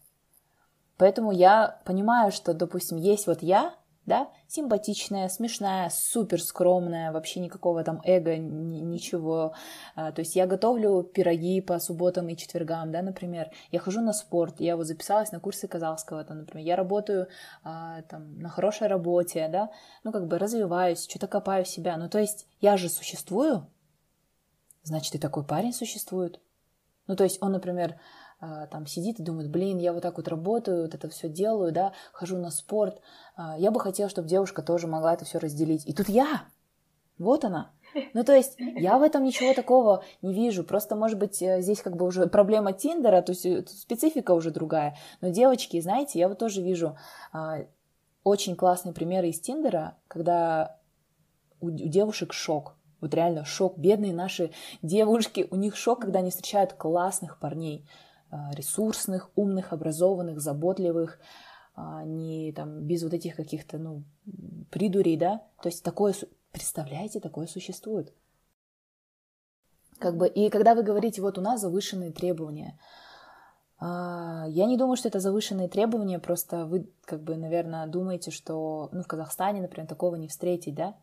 Поэтому 0.97 1.31
я 1.31 1.81
понимаю, 1.85 2.31
что, 2.31 2.53
допустим, 2.53 2.97
есть 2.97 3.27
вот 3.27 3.41
я, 3.41 3.73
да, 4.05 4.29
симпатичная, 4.47 5.29
смешная, 5.29 5.89
супер 5.89 6.41
скромная, 6.41 7.11
вообще 7.11 7.39
никакого 7.39 7.83
там 7.83 8.01
эго, 8.03 8.37
ничего. 8.37 9.53
А, 9.95 10.11
то 10.11 10.19
есть 10.19 10.35
я 10.35 10.45
готовлю 10.45 11.03
пироги 11.03 11.61
по 11.61 11.79
субботам 11.79 12.27
и 12.27 12.35
четвергам, 12.35 12.91
да, 12.91 13.01
например. 13.01 13.49
Я 13.71 13.79
хожу 13.79 14.01
на 14.01 14.11
спорт, 14.11 14.59
я 14.59 14.75
вот 14.75 14.87
записалась 14.87 15.31
на 15.31 15.39
курсы 15.39 15.67
Казалского, 15.67 16.23
там, 16.25 16.39
например. 16.39 16.67
Я 16.67 16.75
работаю 16.75 17.27
а, 17.63 18.01
там 18.03 18.39
на 18.39 18.49
хорошей 18.49 18.87
работе, 18.87 19.47
да, 19.47 19.71
ну 20.03 20.11
как 20.11 20.27
бы 20.27 20.37
развиваюсь, 20.37 21.07
что-то 21.09 21.27
копаю 21.27 21.65
себя. 21.65 21.95
Ну 21.95 22.09
то 22.09 22.19
есть 22.19 22.45
я 22.59 22.75
же 22.75 22.89
существую, 22.89 23.65
значит 24.83 25.15
и 25.15 25.19
такой 25.19 25.45
парень 25.45 25.73
существует. 25.73 26.41
Ну 27.07 27.15
то 27.15 27.23
есть 27.23 27.41
он, 27.41 27.53
например, 27.53 27.99
там 28.71 28.87
сидит 28.87 29.19
и 29.19 29.23
думает, 29.23 29.49
блин, 29.49 29.77
я 29.77 29.93
вот 29.93 30.01
так 30.01 30.17
вот 30.17 30.27
работаю, 30.27 30.83
вот 30.83 30.93
это 30.93 31.09
все 31.09 31.29
делаю, 31.29 31.71
да, 31.71 31.93
хожу 32.11 32.37
на 32.37 32.51
спорт. 32.51 33.01
А, 33.35 33.57
я 33.57 33.71
бы 33.71 33.79
хотела, 33.79 34.09
чтобы 34.09 34.27
девушка 34.27 34.61
тоже 34.61 34.87
могла 34.87 35.13
это 35.13 35.25
все 35.25 35.39
разделить. 35.39 35.85
И 35.85 35.93
тут 35.93 36.09
я, 36.09 36.43
вот 37.17 37.45
она. 37.45 37.71
Ну, 38.13 38.23
то 38.23 38.35
есть 38.35 38.55
я 38.57 38.97
в 38.97 39.03
этом 39.03 39.23
ничего 39.23 39.53
такого 39.53 40.03
не 40.21 40.33
вижу. 40.33 40.63
Просто, 40.63 40.95
может 40.95 41.19
быть, 41.19 41.41
э, 41.41 41.61
здесь 41.61 41.81
как 41.81 41.95
бы 41.95 42.05
уже 42.05 42.27
проблема 42.27 42.73
Тиндера, 42.73 43.21
то 43.21 43.31
есть 43.31 43.45
э, 43.45 43.63
специфика 43.67 44.31
уже 44.31 44.51
другая. 44.51 44.97
Но 45.21 45.29
девочки, 45.29 45.79
знаете, 45.79 46.19
я 46.19 46.27
вот 46.27 46.39
тоже 46.39 46.61
вижу 46.61 46.97
а, 47.31 47.59
очень 48.23 48.55
классные 48.55 48.93
примеры 48.93 49.29
из 49.29 49.39
Тиндера, 49.39 49.95
когда 50.07 50.79
у 51.61 51.69
девушек 51.69 52.33
шок. 52.33 52.75
Вот 52.99 53.13
реально 53.13 53.45
шок. 53.45 53.77
Бедные 53.77 54.13
наши 54.13 54.51
девушки, 54.81 55.47
у 55.51 55.55
них 55.55 55.75
шок, 55.75 56.01
когда 56.01 56.19
они 56.19 56.31
встречают 56.31 56.73
классных 56.73 57.37
парней. 57.39 57.85
А, 58.33 58.51
ресурсных, 58.55 59.29
умных, 59.35 59.73
образованных, 59.73 60.39
заботливых, 60.39 61.19
а, 61.75 62.03
не 62.03 62.51
там 62.51 62.81
без 62.81 63.03
вот 63.03 63.13
этих 63.13 63.35
каких-то, 63.35 63.77
ну, 63.77 64.03
придурей, 64.71 65.17
да, 65.17 65.43
то 65.61 65.69
есть 65.69 65.83
такое, 65.83 66.15
представляете, 66.51 67.19
такое 67.19 67.45
существует. 67.45 68.11
Как 69.99 70.17
бы, 70.17 70.27
и 70.27 70.49
когда 70.49 70.73
вы 70.73 70.81
говорите, 70.81 71.21
вот 71.21 71.37
у 71.37 71.41
нас 71.41 71.61
завышенные 71.61 72.11
требования, 72.11 72.79
а, 73.77 74.47
я 74.49 74.65
не 74.65 74.77
думаю, 74.77 74.95
что 74.95 75.09
это 75.09 75.19
завышенные 75.19 75.67
требования, 75.67 76.17
просто 76.17 76.65
вы, 76.65 76.89
как 77.05 77.21
бы, 77.21 77.37
наверное, 77.37 77.85
думаете, 77.85 78.31
что, 78.31 78.89
ну, 78.93 79.03
в 79.03 79.07
Казахстане, 79.07 79.61
например, 79.61 79.87
такого 79.87 80.15
не 80.15 80.27
встретить, 80.27 80.73
да. 80.73 80.95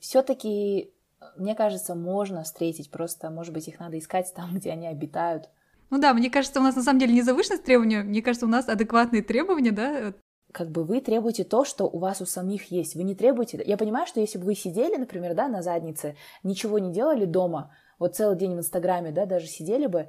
Все-таки, 0.00 0.92
мне 1.36 1.54
кажется, 1.54 1.94
можно 1.94 2.42
встретить, 2.42 2.90
просто, 2.90 3.30
может 3.30 3.54
быть, 3.54 3.68
их 3.68 3.78
надо 3.78 4.00
искать 4.00 4.34
там, 4.34 4.52
где 4.54 4.72
они 4.72 4.88
обитают, 4.88 5.48
ну 5.92 5.98
да, 5.98 6.14
мне 6.14 6.30
кажется, 6.30 6.58
у 6.58 6.62
нас 6.62 6.74
на 6.74 6.82
самом 6.82 6.98
деле 6.98 7.12
не 7.12 7.20
завышенность 7.20 7.64
требования, 7.64 8.02
мне 8.02 8.22
кажется, 8.22 8.46
у 8.46 8.48
нас 8.48 8.66
адекватные 8.66 9.22
требования, 9.22 9.72
да? 9.72 10.14
Как 10.50 10.70
бы 10.70 10.84
вы 10.84 11.02
требуете 11.02 11.44
то, 11.44 11.66
что 11.66 11.84
у 11.84 11.98
вас 11.98 12.22
у 12.22 12.26
самих 12.26 12.70
есть. 12.70 12.94
Вы 12.94 13.02
не 13.02 13.14
требуете... 13.14 13.62
Я 13.64 13.76
понимаю, 13.76 14.06
что 14.06 14.18
если 14.18 14.38
бы 14.38 14.46
вы 14.46 14.54
сидели, 14.54 14.96
например, 14.96 15.34
да, 15.34 15.48
на 15.48 15.60
заднице, 15.60 16.16
ничего 16.42 16.78
не 16.78 16.92
делали 16.92 17.26
дома, 17.26 17.76
вот 17.98 18.16
целый 18.16 18.38
день 18.38 18.54
в 18.54 18.58
Инстаграме, 18.58 19.12
да, 19.12 19.26
даже 19.26 19.46
сидели 19.46 19.86
бы, 19.86 20.08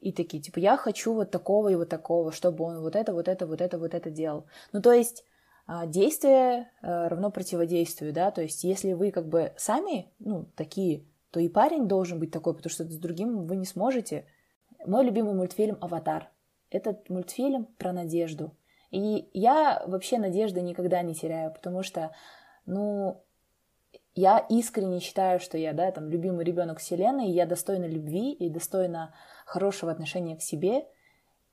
и 0.00 0.12
такие, 0.12 0.42
типа, 0.42 0.58
я 0.58 0.76
хочу 0.76 1.14
вот 1.14 1.30
такого 1.30 1.68
и 1.68 1.76
вот 1.76 1.88
такого, 1.88 2.32
чтобы 2.32 2.64
он 2.64 2.80
вот 2.80 2.96
это, 2.96 3.12
вот 3.12 3.28
это, 3.28 3.46
вот 3.46 3.60
это, 3.60 3.78
вот 3.78 3.94
это 3.94 4.10
делал. 4.10 4.46
Ну, 4.72 4.82
то 4.82 4.92
есть 4.92 5.24
а, 5.66 5.86
действие 5.86 6.72
э, 6.82 7.06
равно 7.06 7.30
противодействию, 7.30 8.12
да, 8.12 8.32
то 8.32 8.42
есть 8.42 8.64
если 8.64 8.94
вы 8.94 9.12
как 9.12 9.28
бы 9.28 9.52
сами, 9.56 10.10
ну, 10.18 10.46
такие, 10.56 11.04
то 11.30 11.38
и 11.38 11.48
парень 11.48 11.86
должен 11.86 12.18
быть 12.18 12.32
такой, 12.32 12.54
потому 12.54 12.72
что 12.72 12.82
с 12.82 12.96
другим 12.96 13.46
вы 13.46 13.54
не 13.54 13.66
сможете. 13.66 14.26
Мой 14.86 15.04
любимый 15.04 15.34
мультфильм 15.34 15.78
«Аватар». 15.80 16.30
Этот 16.70 17.08
мультфильм 17.08 17.66
про 17.78 17.92
надежду. 17.92 18.56
И 18.90 19.28
я 19.32 19.82
вообще 19.86 20.18
надежды 20.18 20.62
никогда 20.62 21.02
не 21.02 21.14
теряю, 21.14 21.52
потому 21.52 21.82
что, 21.82 22.12
ну, 22.66 23.22
я 24.14 24.38
искренне 24.38 25.00
считаю, 25.00 25.38
что 25.40 25.58
я, 25.58 25.72
да, 25.72 25.90
там, 25.90 26.08
любимый 26.08 26.44
ребенок 26.44 26.78
Вселенной, 26.78 27.28
и 27.28 27.32
я 27.32 27.46
достойна 27.46 27.86
любви 27.86 28.32
и 28.32 28.48
достойна 28.48 29.14
хорошего 29.46 29.92
отношения 29.92 30.36
к 30.36 30.42
себе. 30.42 30.86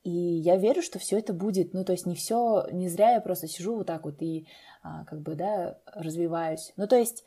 И 0.04 0.10
я 0.10 0.56
верю, 0.56 0.82
что 0.82 0.98
все 0.98 1.18
это 1.18 1.32
будет. 1.32 1.74
Ну, 1.74 1.84
то 1.84 1.92
есть 1.92 2.06
не 2.06 2.14
все, 2.14 2.66
не 2.72 2.88
зря 2.88 3.12
я 3.12 3.20
просто 3.20 3.46
сижу 3.46 3.76
вот 3.76 3.86
так 3.86 4.04
вот 4.04 4.22
и 4.22 4.46
а, 4.82 5.04
как 5.04 5.20
бы, 5.20 5.34
да, 5.34 5.78
развиваюсь. 5.86 6.72
Ну, 6.76 6.86
то 6.86 6.96
есть 6.96 7.24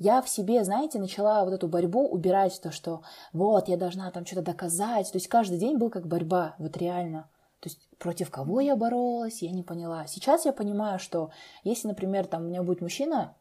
я 0.00 0.22
в 0.22 0.28
себе, 0.30 0.64
знаете, 0.64 0.98
начала 0.98 1.44
вот 1.44 1.52
эту 1.52 1.68
борьбу 1.68 2.08
убирать, 2.08 2.58
то, 2.62 2.72
что 2.72 3.02
вот, 3.34 3.68
я 3.68 3.76
должна 3.76 4.10
там 4.10 4.24
что-то 4.24 4.40
доказать. 4.42 5.12
То 5.12 5.16
есть 5.16 5.28
каждый 5.28 5.58
день 5.58 5.76
был 5.76 5.90
как 5.90 6.06
борьба, 6.06 6.54
вот 6.58 6.78
реально. 6.78 7.28
То 7.60 7.68
есть 7.68 7.86
против 7.98 8.30
кого 8.30 8.60
я 8.60 8.76
боролась, 8.76 9.42
я 9.42 9.50
не 9.50 9.62
поняла. 9.62 10.06
Сейчас 10.06 10.46
я 10.46 10.52
понимаю, 10.54 10.98
что 10.98 11.30
если, 11.64 11.88
например, 11.88 12.26
там 12.26 12.44
у 12.44 12.46
меня 12.46 12.62
будет 12.62 12.80
мужчина, 12.80 13.36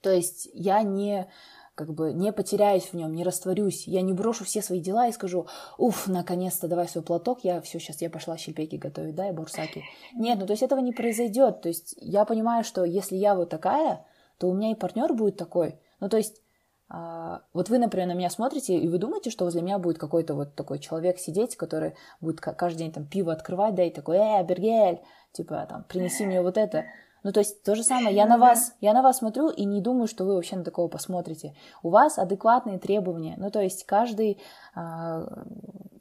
то 0.00 0.10
есть 0.10 0.48
я 0.54 0.82
не 0.82 1.28
как 1.74 1.92
бы 1.92 2.12
не 2.12 2.32
потеряюсь 2.32 2.84
в 2.84 2.94
нем, 2.94 3.12
не 3.12 3.24
растворюсь, 3.24 3.88
я 3.88 4.02
не 4.02 4.12
брошу 4.12 4.44
все 4.44 4.62
свои 4.62 4.78
дела 4.78 5.08
и 5.08 5.12
скажу, 5.12 5.48
уф, 5.78 6.06
наконец-то 6.06 6.68
давай 6.68 6.86
свой 6.86 7.02
платок, 7.02 7.40
я 7.42 7.60
все, 7.60 7.80
сейчас 7.80 8.02
я 8.02 8.10
пошла 8.10 8.36
щельпеки 8.36 8.76
готовить, 8.76 9.16
да, 9.16 9.30
и 9.30 9.32
бурсаки. 9.32 9.82
Нет, 10.14 10.38
ну 10.38 10.46
то 10.46 10.52
есть 10.52 10.62
этого 10.62 10.78
не 10.78 10.92
произойдет, 10.92 11.62
то 11.62 11.68
есть 11.68 11.96
я 11.98 12.24
понимаю, 12.24 12.62
что 12.62 12.84
если 12.84 13.16
я 13.16 13.34
вот 13.34 13.48
такая, 13.48 14.04
то 14.42 14.48
у 14.48 14.54
меня 14.54 14.72
и 14.72 14.74
партнер 14.74 15.14
будет 15.14 15.36
такой. 15.36 15.78
Ну, 16.00 16.08
то 16.08 16.16
есть, 16.16 16.42
а, 16.88 17.42
вот 17.52 17.68
вы, 17.68 17.78
например, 17.78 18.08
на 18.08 18.14
меня 18.14 18.28
смотрите, 18.28 18.76
и 18.76 18.88
вы 18.88 18.98
думаете, 18.98 19.30
что 19.30 19.44
возле 19.44 19.62
меня 19.62 19.78
будет 19.78 19.98
какой-то 19.98 20.34
вот 20.34 20.56
такой 20.56 20.80
человек 20.80 21.20
сидеть, 21.20 21.54
который 21.54 21.94
будет 22.20 22.40
каждый 22.40 22.78
день 22.78 22.90
там 22.90 23.06
пиво 23.06 23.32
открывать, 23.32 23.76
да, 23.76 23.84
и 23.84 23.90
такой, 23.90 24.16
э, 24.16 24.44
Бергель, 24.44 25.00
типа, 25.30 25.64
там, 25.70 25.84
принеси 25.84 26.26
мне 26.26 26.42
вот 26.42 26.58
это. 26.58 26.86
Ну, 27.22 27.32
то 27.32 27.40
есть 27.40 27.62
то 27.62 27.74
же 27.74 27.84
самое, 27.84 28.14
я 28.14 28.26
на 28.26 28.36
вас, 28.36 28.74
я 28.80 28.92
на 28.92 29.02
вас 29.02 29.18
смотрю 29.18 29.48
и 29.48 29.64
не 29.64 29.80
думаю, 29.80 30.08
что 30.08 30.24
вы 30.24 30.34
вообще 30.34 30.56
на 30.56 30.64
такого 30.64 30.88
посмотрите. 30.88 31.54
У 31.82 31.90
вас 31.90 32.18
адекватные 32.18 32.78
требования. 32.78 33.34
Ну, 33.38 33.50
то 33.50 33.60
есть 33.60 33.84
каждый, 33.84 34.40
а, 34.74 35.44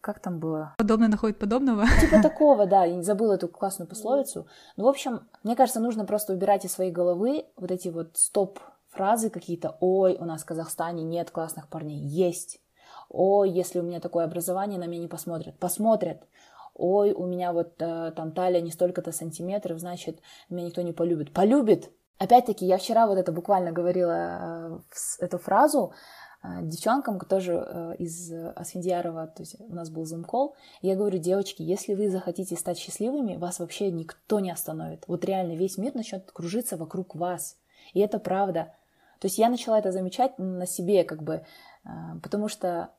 как 0.01 0.19
там 0.19 0.39
было? 0.39 0.74
Подобное 0.78 1.07
находит 1.07 1.38
подобного. 1.38 1.86
Типа 1.99 2.22
такого, 2.24 2.65
да, 2.65 2.86
я 2.86 2.95
не 2.95 3.03
забыла 3.03 3.34
эту 3.34 3.47
классную 3.47 3.88
пословицу. 3.88 4.47
Ну, 4.78 4.86
в 4.86 4.88
общем, 4.88 5.22
мне 5.43 5.55
кажется, 5.55 5.80
нужно 5.80 6.05
просто 6.05 6.34
убирать 6.34 6.65
из 6.65 6.74
своей 6.74 6.91
головы 6.91 7.45
вот 7.55 7.72
эти 7.72 7.89
вот 7.89 8.17
стоп 8.17 8.59
фразы 8.89 9.30
какие-то, 9.30 9.78
ой, 9.80 10.17
у 10.19 10.26
нас 10.26 10.41
в 10.41 10.45
Казахстане 10.45 11.03
нет 11.03 11.32
классных 11.32 11.67
парней, 11.67 11.99
есть. 11.99 12.59
Ой, 13.09 13.49
если 13.49 13.80
у 13.80 13.84
меня 13.84 13.99
такое 13.99 14.26
образование, 14.26 14.80
на 14.80 14.86
меня 14.86 15.01
не 15.01 15.07
посмотрят. 15.07 15.57
Посмотрят 15.59 16.24
ой, 16.74 17.13
у 17.13 17.26
меня 17.26 17.53
вот 17.53 17.74
э, 17.80 18.11
там 18.15 18.32
талия 18.32 18.61
не 18.61 18.72
столько-то 18.72 19.11
сантиметров, 19.11 19.80
значит, 19.80 20.19
меня 20.49 20.65
никто 20.65 20.82
не 20.82 20.93
полюбит. 20.93 21.34
Полюбит! 21.34 21.91
Опять-таки, 22.22 22.67
я 22.67 22.78
вчера 22.78 23.07
вот 23.07 23.17
это 23.17 23.32
буквально 23.32 23.72
говорила, 23.72 24.80
э, 25.19 25.26
эту 25.26 25.39
фразу, 25.39 25.91
э, 26.43 26.47
девчонкам, 26.61 27.19
тоже 27.19 27.53
э, 27.53 27.95
из 27.97 28.32
Асфендиярова, 28.32 29.26
то 29.26 29.41
есть 29.41 29.59
у 29.59 29.74
нас 29.74 29.89
был 29.89 30.05
зум-кол, 30.05 30.55
я 30.84 30.95
говорю, 30.95 31.17
девочки, 31.17 31.63
если 31.63 31.95
вы 31.95 32.11
захотите 32.11 32.55
стать 32.55 32.78
счастливыми, 32.78 33.38
вас 33.38 33.57
вообще 33.57 33.89
никто 33.89 34.39
не 34.39 34.51
остановит. 34.51 35.03
Вот 35.07 35.26
реально 35.26 35.53
весь 35.53 35.80
мир 35.80 35.95
начнет 35.95 36.32
кружиться 36.32 36.78
вокруг 36.78 37.15
вас. 37.15 37.57
И 37.93 37.99
это 37.99 38.19
правда. 38.19 38.76
То 39.19 39.26
есть 39.26 39.39
я 39.39 39.49
начала 39.49 39.80
это 39.80 39.91
замечать 39.91 40.38
на 40.38 40.67
себе, 40.67 41.03
как 41.03 41.24
бы, 41.24 41.43
потому 42.22 42.49
что 42.49 42.91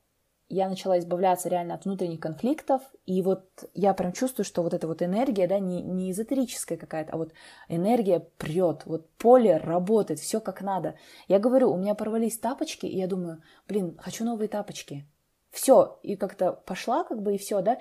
я 0.53 0.69
начала 0.69 0.99
избавляться 0.99 1.49
реально 1.49 1.75
от 1.75 1.87
внутренних 1.87 2.21
конфликтов, 2.21 2.83
и 3.07 3.23
вот 3.23 3.45
я 3.73 3.95
прям 3.95 4.13
чувствую, 4.13 4.45
что 4.45 4.63
вот 4.63 4.75
эта 4.75 4.87
вот 4.87 5.03
энергия, 5.03 5.49
да, 5.49 5.59
не, 5.59 5.81
не 5.81 6.11
эзотерическая 6.11 6.77
какая-то, 6.77 7.15
а 7.15 7.17
вот 7.17 7.33
энергия 7.69 8.21
прет, 8.21 8.83
вот 8.85 9.09
поле 9.13 9.57
работает, 9.57 10.21
все 10.21 10.41
как 10.41 10.61
надо. 10.61 10.95
Я 11.27 11.39
говорю, 11.39 11.73
у 11.73 11.79
меня 11.79 11.95
порвались 11.95 12.39
тапочки, 12.39 12.85
и 12.85 12.99
я 12.99 13.07
думаю, 13.07 13.43
блин, 13.67 13.97
хочу 13.99 14.25
новые 14.25 14.49
тапочки. 14.49 15.07
Все, 15.51 15.99
и 16.03 16.17
как-то 16.17 16.53
пошла, 16.53 17.05
как 17.05 17.23
бы, 17.23 17.35
и 17.35 17.39
все, 17.39 17.63
да, 17.63 17.79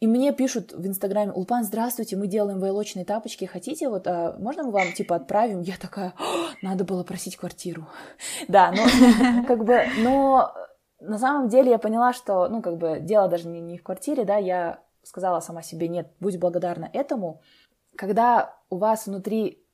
и 0.00 0.06
мне 0.06 0.34
пишут 0.34 0.74
в 0.74 0.86
Инстаграме, 0.86 1.32
Улпан, 1.32 1.64
здравствуйте, 1.64 2.16
мы 2.16 2.26
делаем 2.26 2.60
войлочные 2.60 3.06
тапочки, 3.06 3.46
хотите, 3.46 3.88
вот, 3.88 4.06
а 4.06 4.36
можно 4.38 4.64
мы 4.64 4.72
вам, 4.72 4.92
типа, 4.92 5.16
отправим? 5.16 5.62
Я 5.62 5.76
такая, 5.80 6.12
надо 6.60 6.84
было 6.84 7.02
просить 7.02 7.36
квартиру. 7.36 7.88
Да, 8.48 8.72
но, 8.72 9.46
как 9.46 9.64
бы, 9.64 9.86
но 9.98 10.54
на 11.00 11.18
самом 11.18 11.48
деле 11.48 11.70
я 11.70 11.78
поняла, 11.78 12.12
что, 12.12 12.48
ну, 12.48 12.62
как 12.62 12.76
бы, 12.76 12.98
дело 13.00 13.28
даже 13.28 13.48
не, 13.48 13.60
не 13.60 13.78
в 13.78 13.82
квартире, 13.82 14.24
да, 14.24 14.36
я 14.36 14.80
сказала 15.02 15.40
сама 15.40 15.62
себе, 15.62 15.88
нет, 15.88 16.10
будь 16.20 16.38
благодарна 16.38 16.88
этому. 16.92 17.40
когда 17.96 18.56
у 18.70 18.78
вас 18.78 19.06
внутри, 19.06 19.64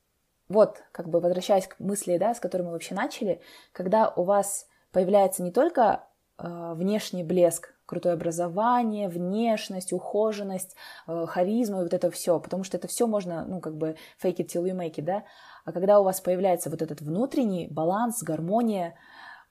вот, 0.47 0.83
как 0.91 1.09
бы 1.09 1.19
возвращаясь 1.19 1.67
к 1.67 1.79
мысли, 1.79 2.17
да, 2.17 2.35
с 2.35 2.39
которой 2.39 2.63
мы 2.63 2.71
вообще 2.71 2.93
начали, 2.93 3.41
когда 3.71 4.09
у 4.09 4.23
вас 4.23 4.67
появляется 4.91 5.41
не 5.41 5.51
только 5.51 6.03
э, 6.37 6.73
внешний 6.75 7.23
блеск, 7.23 7.73
крутое 7.85 8.13
образование, 8.13 9.09
внешность, 9.09 9.91
ухоженность, 9.91 10.75
э, 11.07 11.25
харизма 11.27 11.79
и 11.79 11.83
вот 11.83 11.93
это 11.93 12.11
все, 12.11 12.39
потому 12.39 12.63
что 12.63 12.77
это 12.77 12.87
все 12.87 13.07
можно, 13.07 13.43
ну, 13.45 13.59
как 13.59 13.75
бы 13.75 13.95
fake 14.21 14.37
it 14.37 14.47
till 14.47 14.63
you 14.63 14.75
make 14.75 14.95
it, 14.95 15.03
да, 15.03 15.23
а 15.65 15.71
когда 15.71 15.99
у 15.99 16.03
вас 16.03 16.21
появляется 16.21 16.69
вот 16.69 16.81
этот 16.81 17.01
внутренний 17.01 17.67
баланс, 17.67 18.21
гармония, 18.23 18.95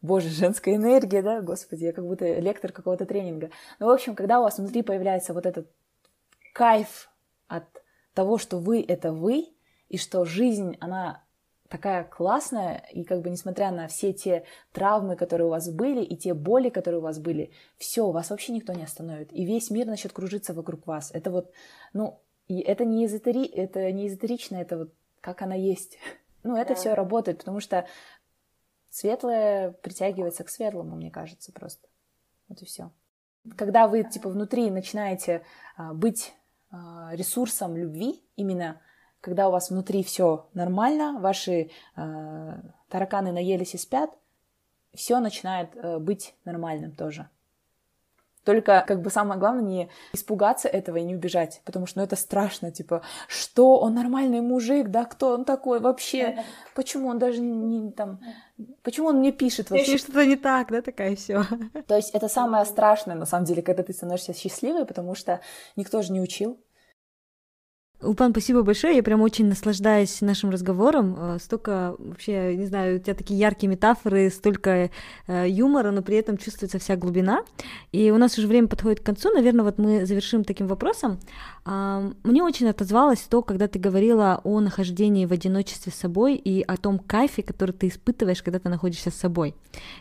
боже, 0.03 0.29
женская 0.29 0.77
энергия, 0.77 1.23
да, 1.23 1.41
господи, 1.41 1.85
я 1.85 1.93
как 1.93 2.07
будто 2.07 2.39
лектор 2.39 2.73
какого-то 2.73 3.07
тренинга. 3.07 3.51
Ну, 3.79 3.87
в 3.87 3.91
общем, 3.91 4.15
когда 4.15 4.41
у 4.41 4.43
вас 4.43 4.59
внутри 4.59 4.83
появляется 4.83 5.35
вот 5.35 5.47
этот 5.47 5.71
кайф 6.53 7.11
от 7.49 7.65
того, 8.15 8.39
что 8.39 8.59
вы— 8.59 8.85
это 8.89 9.13
вы, 9.13 9.49
и 9.89 9.99
что 9.99 10.25
жизнь, 10.25 10.77
она 10.81 11.25
такая 11.69 12.05
классная, 12.05 12.85
и 12.93 13.05
как 13.05 13.23
бы 13.23 13.31
несмотря 13.31 13.71
на 13.71 13.87
все 13.87 14.13
те 14.13 14.45
травмы, 14.73 15.15
которые 15.15 15.47
у 15.47 15.51
вас 15.51 15.71
были, 15.71 16.03
и 16.03 16.17
те 16.17 16.35
боли, 16.35 16.69
которые 16.69 16.99
у 16.99 17.03
вас 17.03 17.19
были, 17.21 17.53
все, 17.79 18.11
вас 18.11 18.31
вообще 18.31 18.53
никто 18.53 18.73
не 18.73 18.83
остановит, 18.83 19.33
и 19.33 19.45
весь 19.45 19.71
мир 19.71 19.87
начнет 19.87 20.13
кружиться 20.13 20.53
вокруг 20.53 20.87
вас. 20.87 21.11
Это 21.13 21.31
вот, 21.31 21.53
ну, 21.93 22.21
это 22.49 22.85
не, 22.85 23.07
эзотери... 23.07 23.47
это 23.47 23.91
не 23.93 24.09
эзотерично, 24.09 24.57
это 24.57 24.79
вот 24.79 24.95
как 25.21 25.43
она 25.43 25.55
есть. 25.55 25.99
Ну, 26.43 26.57
это 26.57 26.71
да. 26.71 26.75
все 26.75 26.95
работает, 26.95 27.37
потому 27.37 27.61
что 27.61 27.87
светлое 28.91 29.73
притягивается 29.73 30.45
к 30.45 30.51
светлому, 30.51 30.97
мне 30.97 31.11
кажется, 31.11 31.53
просто. 31.53 31.89
Вот 32.49 32.61
и 32.63 32.65
все. 32.65 32.91
Когда 33.57 33.89
вы, 33.89 34.05
типа, 34.05 34.29
внутри 34.29 34.71
начинаете 34.71 35.43
а, 35.77 35.95
быть 35.95 36.35
а, 36.71 37.11
ресурсом 37.15 37.77
любви, 37.77 38.23
именно 38.37 38.81
когда 39.21 39.49
у 39.49 39.53
вас 39.53 39.71
внутри 39.71 40.03
все 40.03 40.49
нормально, 40.55 41.19
ваши 41.21 41.71
э, 41.95 42.63
тараканы 42.89 43.33
наелись 43.33 43.75
и 43.75 43.79
спят, 43.79 44.11
все 44.95 45.21
начинает 45.21 45.77
э, 45.77 45.99
быть 45.99 46.35
нормальным 46.45 46.93
тоже. 46.93 47.29
Только 48.45 48.85
как 48.87 49.03
бы 49.03 49.11
самое 49.11 49.39
главное 49.39 49.63
не 49.63 49.91
испугаться 50.13 50.69
этого 50.69 50.97
и 50.97 51.03
не 51.03 51.15
убежать, 51.15 51.61
потому 51.65 51.87
что 51.87 51.99
ну, 51.99 52.05
это 52.05 52.17
страшно, 52.17 52.71
типа, 52.71 53.03
что 53.29 53.79
он 53.79 53.95
нормальный 53.95 54.41
мужик, 54.41 54.89
да, 54.89 55.05
кто 55.05 55.35
он 55.35 55.45
такой 55.45 55.81
вообще, 55.81 56.45
почему 56.75 57.09
он 57.09 57.19
даже 57.19 57.41
не 57.41 57.93
там, 57.93 58.19
почему 58.83 59.09
он 59.09 59.19
мне 59.19 59.33
пишет 59.33 59.71
вообще? 59.71 59.99
Что-то 59.99 60.25
не 60.25 60.37
так, 60.37 60.71
да, 60.71 60.81
такая 60.81 61.17
все. 61.17 61.45
То 61.87 61.97
есть 61.97 62.11
это 62.11 62.29
самое 62.29 62.65
страшное, 62.65 63.15
на 63.15 63.27
самом 63.27 63.45
деле, 63.45 63.63
когда 63.63 63.83
ты 63.83 63.93
становишься 63.93 64.33
счастливой, 64.33 64.87
потому 64.87 65.15
что 65.15 65.41
никто 65.77 66.01
же 66.01 66.13
не 66.13 66.21
учил, 66.21 66.59
Упан, 68.03 68.31
спасибо 68.31 68.63
большое. 68.63 68.97
Я 68.97 69.03
прям 69.03 69.21
очень 69.21 69.47
наслаждаюсь 69.47 70.23
нашим 70.23 70.49
разговором. 70.49 71.17
Э, 71.19 71.39
столько 71.39 71.97
вообще, 71.99 72.57
не 72.57 72.65
знаю, 72.65 72.97
у 72.97 72.99
тебя 72.99 73.15
такие 73.15 73.39
яркие 73.39 73.69
метафоры, 73.69 74.31
столько 74.31 74.91
э, 75.27 75.49
юмора, 75.49 75.91
но 75.91 76.01
при 76.01 76.17
этом 76.17 76.39
чувствуется 76.39 76.79
вся 76.79 76.97
глубина. 76.97 77.45
И 77.93 78.11
у 78.11 78.17
нас 78.17 78.39
уже 78.39 78.47
время 78.47 78.69
подходит 78.69 79.01
к 79.01 79.03
концу. 79.03 79.31
Наверное, 79.35 79.65
вот 79.65 79.77
мы 79.77 80.07
завершим 80.07 80.45
таким 80.45 80.67
вопросом. 80.67 81.21
Мне 81.67 82.43
очень 82.43 82.69
отозвалось 82.69 83.21
то, 83.21 83.43
когда 83.43 83.69
ты 83.69 83.79
говорила 83.79 84.41
о 84.45 84.61
нахождении 84.61 85.27
в 85.27 85.33
одиночестве 85.33 85.93
с 85.93 85.97
собой 85.97 86.37
и 86.37 86.63
о 86.63 86.79
том 86.79 86.99
кайфе, 86.99 87.43
который 87.43 87.73
ты 87.73 87.89
испытываешь, 87.89 88.43
когда 88.43 88.59
ты 88.59 88.71
находишься 88.71 89.11
с 89.11 89.15
собой. 89.15 89.55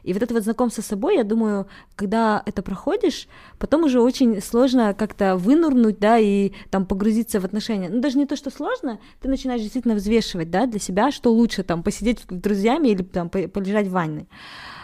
И 0.04 0.14
вот 0.14 0.24
это 0.24 0.34
вот 0.34 0.44
знакомство 0.44 0.82
с 0.82 0.86
собой, 0.86 1.18
я 1.18 1.24
думаю, 1.24 1.68
когда 1.96 2.42
это 2.46 2.62
проходишь, 2.62 3.28
потом 3.58 3.84
уже 3.84 4.02
очень 4.02 4.42
сложно 4.42 4.94
как-то 4.94 5.36
вынурнуть, 5.36 6.00
да, 6.00 6.18
и 6.18 6.54
там 6.70 6.86
погрузиться 6.86 7.42
в 7.42 7.46
отношения. 7.46 7.89
Ну, 7.90 8.02
даже 8.02 8.18
не 8.18 8.26
то, 8.26 8.36
что 8.36 8.50
сложно, 8.50 9.00
ты 9.22 9.28
начинаешь 9.28 9.62
действительно 9.62 9.96
взвешивать, 9.96 10.50
да, 10.50 10.66
для 10.66 10.80
себя, 10.80 11.12
что 11.12 11.34
лучше, 11.34 11.64
там, 11.64 11.84
посидеть 11.84 12.20
с 12.20 12.26
друзьями 12.30 12.90
или 12.90 13.04
там 13.04 13.30
полежать 13.30 13.88
в 13.88 13.92
ванной. 13.92 14.28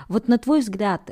Вот 0.07 0.27
на 0.27 0.37
твой 0.37 0.59
взгляд, 0.59 1.11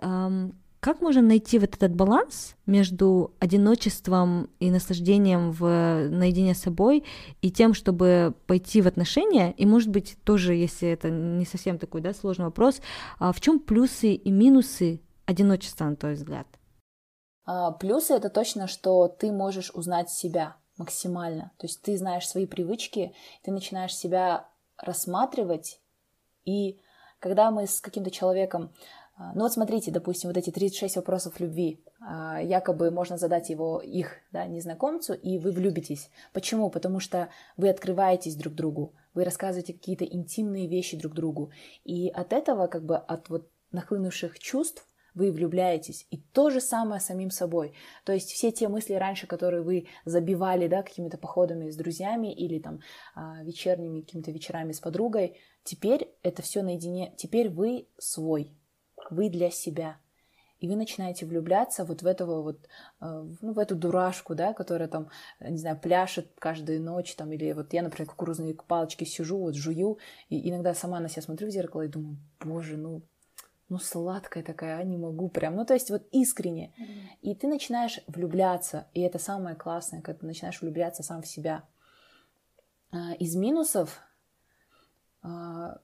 как 0.84 1.00
можно 1.00 1.22
найти 1.22 1.60
вот 1.60 1.76
этот 1.76 1.96
баланс 1.96 2.56
между 2.66 3.34
одиночеством 3.39 4.50
и 4.60 4.70
наслаждением 4.70 5.52
в 5.52 6.10
наедине 6.10 6.54
с 6.54 6.60
собой 6.60 7.06
и 7.41 7.50
тем, 7.50 7.74
чтобы 7.74 8.34
пойти 8.48 8.82
в 8.82 8.88
отношения? 8.88 9.54
И, 9.54 9.66
может 9.66 9.89
быть, 9.89 10.18
тоже, 10.26 10.56
если 10.56 10.89
это 10.89 11.10
не 11.10 11.46
совсем 11.46 11.80
такой 11.80 12.02
да, 12.02 12.14
сложный 12.14 12.46
вопрос, 12.46 12.82
а 13.18 13.32
в 13.32 13.39
чем 13.39 13.60
плюсы 13.60 14.14
и 14.14 14.30
минусы 14.30 15.00
одиночества, 15.26 15.86
на 15.86 15.96
твой 15.96 16.16
взгляд? 16.16 16.48
А, 17.46 17.72
плюсы 17.72 18.14
это 18.14 18.30
точно, 18.30 18.68
что 18.68 19.08
ты 19.08 19.32
можешь 19.32 19.72
узнать 19.74 20.10
себя 20.10 20.58
максимально. 20.84 21.52
То 21.58 21.68
есть 21.68 21.82
ты 21.82 21.98
знаешь 21.98 22.28
свои 22.28 22.46
привычки, 22.46 23.14
ты 23.42 23.52
начинаешь 23.52 23.96
себя 23.96 24.48
рассматривать, 24.78 25.80
и 26.46 26.80
когда 27.20 27.52
мы 27.52 27.68
с 27.68 27.80
каким-то 27.80 28.12
человеком 28.12 28.72
а, 29.16 29.32
ну 29.36 29.42
вот 29.44 29.54
смотрите, 29.54 29.92
допустим, 29.92 30.30
вот 30.30 30.38
эти 30.38 30.50
36 30.50 30.96
вопросов 30.96 31.40
любви, 31.40 31.80
а, 32.02 32.42
якобы 32.42 32.90
можно 32.90 33.18
задать 33.18 33.50
его 33.50 33.80
их 33.80 34.18
да, 34.32 34.46
незнакомцу, 34.46 35.14
и 35.14 35.38
вы 35.38 35.52
влюбитесь. 35.52 36.10
Почему? 36.34 36.70
Потому 36.70 37.00
что 37.00 37.30
вы 37.56 37.70
открываетесь 37.70 38.36
друг 38.36 38.56
другу, 38.56 38.94
вы 39.14 39.24
рассказываете 39.24 39.74
какие-то 39.74 40.06
интимные 40.06 40.68
вещи 40.68 40.98
друг 40.98 41.14
другу, 41.14 41.52
и 41.84 42.10
от 42.10 42.34
этого, 42.34 42.68
как 42.68 42.84
бы 42.84 42.98
от 42.98 43.30
вот 43.30 43.48
нахлынувших 43.72 44.40
чувств, 44.40 44.88
вы 45.16 45.32
влюбляетесь. 45.32 46.07
И 46.11 46.18
то 46.18 46.49
же 46.49 46.59
самое 46.61 46.99
с 46.99 47.05
самим 47.05 47.30
собой. 47.30 47.74
То 48.03 48.14
есть 48.14 48.32
все 48.32 48.51
те 48.51 48.68
мысли 48.68 48.93
раньше, 48.93 49.28
которые 49.28 49.61
вы 49.61 49.88
забивали, 50.05 50.68
да, 50.68 50.84
какими-то 50.84 51.18
походами 51.18 51.70
с 51.70 51.76
друзьями 51.76 52.34
или 52.34 52.59
там 52.59 52.80
а, 53.16 53.43
вечерними 53.43 54.01
какими-то 54.01 54.32
вечерами 54.32 54.72
с 54.72 54.80
подругой, 54.80 55.38
теперь 55.64 56.14
это 56.24 56.41
все 56.41 56.61
наедине. 56.61 57.14
Теперь 57.18 57.49
вы 57.49 57.88
свой, 57.97 58.51
вы 59.09 59.30
для 59.30 59.49
себя. 59.49 59.97
И 60.59 60.68
вы 60.70 60.78
начинаете 60.78 61.26
влюбляться 61.26 61.84
вот 61.84 62.03
в 62.03 62.07
этого 62.07 62.41
вот, 62.41 62.70
э, 63.01 63.28
ну, 63.41 63.51
в 63.51 63.59
эту 63.59 63.76
дурашку, 63.76 64.34
да, 64.34 64.53
которая 64.53 64.88
там, 64.88 65.09
не 65.41 65.57
знаю, 65.57 65.78
пляшет 65.78 66.32
каждую 66.39 66.82
ночь, 66.82 67.14
там, 67.16 67.34
или 67.34 67.51
вот 67.51 67.74
я, 67.74 67.84
например, 67.84 68.09
кукурузные 68.09 68.55
палочки 68.55 69.03
сижу, 69.03 69.39
вот 69.39 69.55
жую, 69.55 69.97
и 70.30 70.49
иногда 70.49 70.74
сама 70.74 71.01
на 71.01 71.09
себя 71.09 71.22
смотрю 71.22 71.49
в 71.49 71.51
зеркало 71.51 71.82
и 71.82 71.89
думаю, 71.89 72.18
боже, 72.39 72.78
ну, 72.78 73.01
ну, 73.74 73.80
сладкая 73.80 74.43
такая, 74.43 74.78
а 74.78 74.84
не 74.84 74.97
могу 74.97 75.30
прям. 75.30 75.55
Ну, 75.55 75.65
то 75.65 75.74
есть 75.74 75.89
вот 75.89 76.07
искренне. 76.11 76.74
Mm-hmm. 76.78 77.17
И 77.21 77.36
ты 77.36 77.47
начинаешь 77.47 77.99
влюбляться, 78.07 78.88
и 78.93 79.01
это 79.01 79.19
самое 79.19 79.55
классное, 79.55 80.01
когда 80.01 80.19
ты 80.19 80.26
начинаешь 80.26 80.61
влюбляться 80.61 81.03
сам 81.03 81.21
в 81.21 81.28
себя. 81.28 81.63
А, 82.91 83.13
из 83.13 83.36
минусов 83.36 83.99
а, 85.24 85.80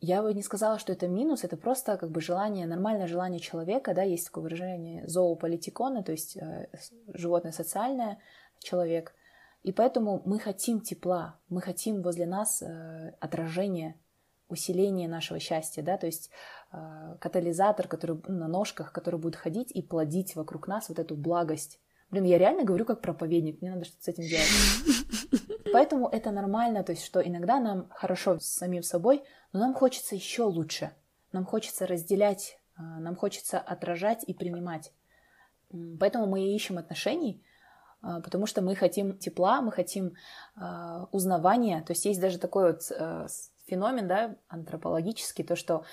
я 0.00 0.22
бы 0.22 0.32
не 0.34 0.42
сказала, 0.42 0.78
что 0.78 0.92
это 0.92 1.06
минус, 1.06 1.44
это 1.44 1.56
просто 1.56 1.96
как 1.96 2.10
бы 2.10 2.20
желание, 2.20 2.66
нормальное 2.66 3.06
желание 3.06 3.38
человека, 3.38 3.94
да, 3.94 4.02
есть 4.02 4.26
такое 4.26 4.44
выражение 4.44 5.06
зоополитикона, 5.06 6.02
то 6.02 6.10
есть 6.12 6.36
э, 6.36 6.68
животное 7.14 7.52
социальное, 7.52 8.18
человек. 8.58 9.14
И 9.62 9.70
поэтому 9.70 10.20
мы 10.24 10.40
хотим 10.40 10.80
тепла, 10.80 11.38
мы 11.48 11.60
хотим 11.60 12.02
возле 12.02 12.26
нас 12.26 12.62
э, 12.62 13.14
отражения, 13.20 13.96
усиления 14.52 15.08
нашего 15.08 15.40
счастья, 15.40 15.82
да, 15.82 15.96
то 15.96 16.06
есть 16.06 16.30
э, 16.72 17.16
катализатор, 17.18 17.88
который 17.88 18.20
на 18.28 18.48
ножках, 18.48 18.92
который 18.92 19.18
будет 19.18 19.36
ходить 19.36 19.72
и 19.72 19.82
плодить 19.82 20.36
вокруг 20.36 20.68
нас 20.68 20.88
вот 20.88 20.98
эту 20.98 21.16
благость. 21.16 21.80
Блин, 22.10 22.24
я 22.24 22.38
реально 22.38 22.64
говорю 22.64 22.84
как 22.84 23.00
проповедник, 23.00 23.60
мне 23.60 23.72
надо 23.72 23.86
что-то 23.86 24.04
с 24.04 24.08
этим 24.08 24.24
делать. 24.24 25.62
Поэтому 25.72 26.08
это 26.08 26.30
нормально, 26.30 26.84
то 26.84 26.92
есть 26.92 27.04
что 27.04 27.20
иногда 27.20 27.58
нам 27.58 27.88
хорошо 27.90 28.38
с 28.38 28.44
самим 28.44 28.82
собой, 28.82 29.24
но 29.52 29.60
нам 29.60 29.74
хочется 29.74 30.14
еще 30.14 30.42
лучше. 30.42 30.92
Нам 31.32 31.46
хочется 31.46 31.86
разделять, 31.86 32.58
а, 32.76 33.00
нам 33.00 33.16
хочется 33.16 33.58
отражать 33.58 34.24
и 34.26 34.34
принимать. 34.34 34.92
Поэтому 35.98 36.26
мы 36.26 36.44
и 36.44 36.54
ищем 36.54 36.76
отношений, 36.76 37.42
потому 38.02 38.46
что 38.46 38.62
мы 38.62 38.74
хотим 38.74 39.16
тепла, 39.16 39.60
мы 39.60 39.72
хотим 39.72 40.14
а, 40.56 41.06
узнавания. 41.12 41.82
То 41.82 41.92
есть 41.92 42.04
есть 42.04 42.20
даже 42.20 42.38
такой 42.38 42.72
вот 42.72 42.82
феномен, 43.66 44.08
да, 44.08 44.36
антропологический, 44.48 45.44
то, 45.44 45.56
что 45.56 45.84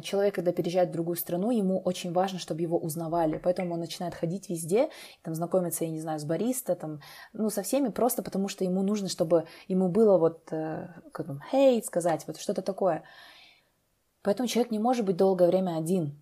человек, 0.00 0.34
когда 0.34 0.52
переезжает 0.52 0.88
в 0.88 0.92
другую 0.92 1.16
страну, 1.16 1.50
ему 1.50 1.78
очень 1.80 2.12
важно, 2.12 2.38
чтобы 2.38 2.62
его 2.62 2.78
узнавали, 2.78 3.38
поэтому 3.42 3.74
он 3.74 3.80
начинает 3.80 4.14
ходить 4.14 4.48
везде, 4.48 4.88
там, 5.22 5.34
знакомиться, 5.34 5.84
я 5.84 5.90
не 5.90 6.00
знаю, 6.00 6.18
с 6.18 6.24
бариста, 6.24 6.74
там, 6.74 7.00
ну, 7.32 7.50
со 7.50 7.62
всеми, 7.62 7.88
просто 7.88 8.22
потому 8.22 8.48
что 8.48 8.64
ему 8.64 8.82
нужно, 8.82 9.08
чтобы 9.08 9.46
ему 9.68 9.88
было 9.88 10.16
вот, 10.16 10.50
э, 10.50 10.88
как 11.12 11.26
бы, 11.26 11.40
хей, 11.50 11.82
сказать, 11.82 12.24
вот 12.26 12.38
что-то 12.38 12.62
такое. 12.62 13.04
Поэтому 14.22 14.48
человек 14.48 14.72
не 14.72 14.78
может 14.78 15.04
быть 15.04 15.16
долгое 15.16 15.48
время 15.48 15.76
один. 15.76 16.18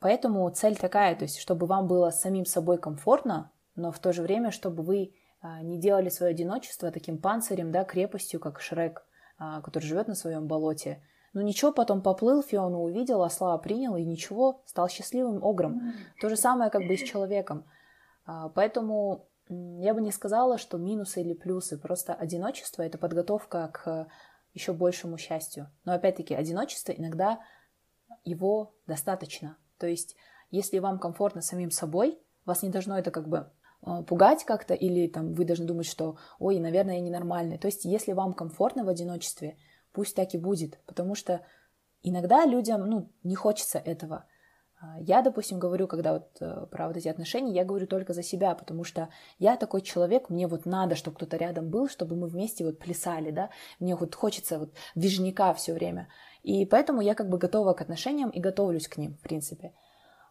Поэтому 0.00 0.50
цель 0.50 0.76
такая, 0.76 1.16
то 1.16 1.22
есть, 1.22 1.38
чтобы 1.38 1.66
вам 1.66 1.86
было 1.86 2.10
самим 2.10 2.44
собой 2.44 2.76
комфортно, 2.78 3.50
но 3.76 3.92
в 3.92 3.98
то 3.98 4.12
же 4.12 4.22
время, 4.22 4.50
чтобы 4.50 4.82
вы 4.82 5.14
а, 5.40 5.62
не 5.62 5.78
делали 5.78 6.08
свое 6.08 6.30
одиночество 6.30 6.90
таким 6.90 7.18
панцирем, 7.18 7.70
да, 7.72 7.84
крепостью, 7.84 8.40
как 8.40 8.60
Шрек, 8.60 9.06
а, 9.38 9.60
который 9.60 9.84
живет 9.84 10.08
на 10.08 10.14
своем 10.14 10.46
болоте, 10.46 11.02
ну, 11.34 11.40
ничего, 11.40 11.72
потом 11.72 12.00
поплыл, 12.00 12.42
Фиону 12.42 12.82
увидел, 12.82 13.22
осла 13.22 13.58
принял, 13.58 13.96
и 13.96 14.04
ничего, 14.04 14.62
стал 14.66 14.88
счастливым 14.88 15.44
огром. 15.44 15.92
То 16.20 16.28
же 16.28 16.36
самое 16.36 16.70
как 16.70 16.82
бы 16.86 16.94
и 16.94 16.96
с 16.96 17.02
человеком. 17.02 17.66
А, 18.24 18.48
поэтому 18.50 19.28
я 19.48 19.94
бы 19.94 20.00
не 20.00 20.12
сказала, 20.12 20.58
что 20.58 20.78
минусы 20.78 21.20
или 21.20 21.34
плюсы, 21.34 21.76
просто 21.76 22.14
одиночество— 22.14 22.82
это 22.84 22.98
подготовка 22.98 23.68
к 23.74 24.06
еще 24.54 24.72
большему 24.72 25.18
счастью. 25.18 25.68
Но 25.84 25.92
опять-таки, 25.92 26.34
одиночество 26.34 26.92
иногда 26.92 27.40
его 28.22 28.76
достаточно. 28.86 29.58
То 29.78 29.88
есть, 29.88 30.16
если 30.50 30.78
вам 30.78 31.00
комфортно 31.00 31.42
самим 31.42 31.72
собой, 31.72 32.22
вас 32.44 32.62
не 32.62 32.70
должно 32.70 32.96
это 32.96 33.10
как 33.10 33.28
бы 33.28 33.50
пугать 34.06 34.44
как-то, 34.44 34.74
или 34.74 35.08
там 35.08 35.34
вы 35.34 35.44
должны 35.44 35.66
думать, 35.66 35.86
что, 35.86 36.16
ой, 36.38 36.58
наверное, 36.58 36.96
я 36.96 37.00
ненормальный. 37.00 37.58
То 37.58 37.66
есть, 37.66 37.84
если 37.84 38.12
вам 38.12 38.32
комфортно 38.32 38.84
в 38.84 38.88
одиночестве, 38.88 39.56
пусть 39.92 40.16
так 40.16 40.34
и 40.34 40.38
будет, 40.38 40.78
потому 40.86 41.14
что 41.14 41.40
иногда 42.02 42.46
людям, 42.46 42.86
ну, 42.88 43.10
не 43.22 43.34
хочется 43.34 43.78
этого. 43.78 44.24
А, 44.80 45.00
я, 45.00 45.22
допустим, 45.22 45.58
говорю, 45.58 45.86
когда 45.86 46.12
вот 46.12 46.28
э, 46.40 46.66
про 46.70 46.88
вот 46.88 46.96
эти 46.96 47.08
отношения, 47.08 47.52
я 47.52 47.64
говорю 47.64 47.86
только 47.86 48.12
за 48.12 48.22
себя, 48.22 48.54
потому 48.54 48.84
что 48.84 49.08
я 49.38 49.56
такой 49.56 49.82
человек, 49.82 50.30
мне 50.30 50.46
вот 50.46 50.66
надо, 50.66 50.94
чтобы 50.94 51.16
кто-то 51.16 51.36
рядом 51.36 51.70
был, 51.70 51.88
чтобы 51.88 52.16
мы 52.16 52.26
вместе 52.28 52.64
вот 52.64 52.78
плясали, 52.78 53.30
да, 53.30 53.50
мне 53.80 53.94
вот 53.96 54.14
хочется 54.14 54.58
вот 54.58 54.72
движника 54.94 55.52
все 55.54 55.74
время. 55.74 56.08
И 56.42 56.66
поэтому 56.66 57.00
я 57.00 57.14
как 57.14 57.28
бы 57.28 57.38
готова 57.38 57.72
к 57.72 57.80
отношениям 57.80 58.30
и 58.30 58.40
готовлюсь 58.40 58.88
к 58.88 58.98
ним, 58.98 59.14
в 59.14 59.20
принципе. 59.20 59.72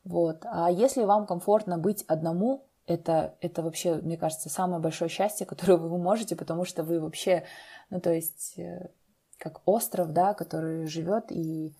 Вот. 0.03 0.45
А 0.45 0.69
если 0.69 1.05
вам 1.05 1.25
комфортно 1.25 1.77
быть 1.77 2.03
одному, 2.07 2.67
это, 2.85 3.37
это 3.41 3.61
вообще, 3.61 3.95
мне 3.95 4.17
кажется, 4.17 4.49
самое 4.49 4.81
большое 4.81 5.09
счастье, 5.09 5.45
которое 5.47 5.77
вы 5.77 5.97
можете, 5.97 6.35
потому 6.35 6.65
что 6.65 6.83
вы 6.83 6.99
вообще, 6.99 7.45
ну, 7.89 7.99
то 7.99 8.11
есть, 8.13 8.57
э, 8.57 8.89
как 9.37 9.61
остров, 9.65 10.13
да, 10.13 10.33
который 10.33 10.87
живет, 10.87 11.31
и 11.31 11.75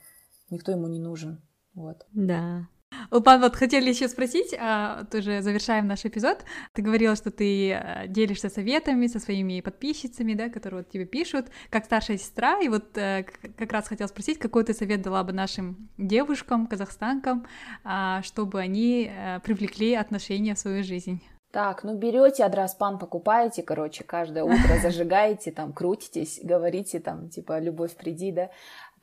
никто 0.50 0.72
ему 0.72 0.88
не 0.88 1.00
нужен. 1.00 1.42
Вот. 1.74 2.06
Да. 2.12 2.68
Улпан, 3.12 3.42
вот 3.42 3.56
хотели 3.56 3.90
еще 3.90 4.08
спросить, 4.08 4.56
а, 4.60 5.04
тоже 5.06 5.42
завершаем 5.42 5.88
наш 5.88 6.06
эпизод. 6.06 6.44
Ты 6.74 6.82
говорила, 6.82 7.16
что 7.16 7.32
ты 7.32 7.72
э, 7.72 8.08
делишься 8.08 8.50
советами 8.50 9.08
со 9.08 9.20
своими 9.20 9.62
подписчицами, 9.62 10.34
да, 10.34 10.50
которые 10.50 10.82
вот 10.82 10.90
тебе 10.90 11.06
пишут, 11.06 11.48
как 11.70 11.86
старшая 11.86 12.18
сестра, 12.18 12.60
и 12.60 12.70
вот 12.70 12.98
э, 12.98 13.26
как 13.58 13.72
раз 13.72 13.88
хотела 13.88 14.08
спросить, 14.08 14.40
какой 14.40 14.64
ты 14.64 14.74
совет 14.74 15.02
дала 15.02 15.24
бы 15.24 15.34
нашим 15.34 15.90
девушкам, 15.98 16.68
казахстанкам, 16.68 17.46
а, 17.84 18.22
чтобы 18.24 18.60
они 18.60 19.12
э, 19.12 19.40
привлекли 19.42 19.94
отношения 19.94 20.56
в 20.56 20.60
свою 20.60 20.84
жизнь? 20.84 21.22
Так, 21.54 21.84
ну 21.84 21.96
берете 21.96 22.46
адраспан, 22.46 22.98
покупаете, 22.98 23.62
короче, 23.62 24.04
каждое 24.04 24.44
утро 24.44 24.80
зажигаете, 24.82 25.52
там 25.52 25.72
крутитесь, 25.72 26.40
говорите 26.42 27.00
там, 27.00 27.30
типа, 27.30 27.60
любовь 27.60 27.96
приди, 27.96 28.32
да, 28.32 28.50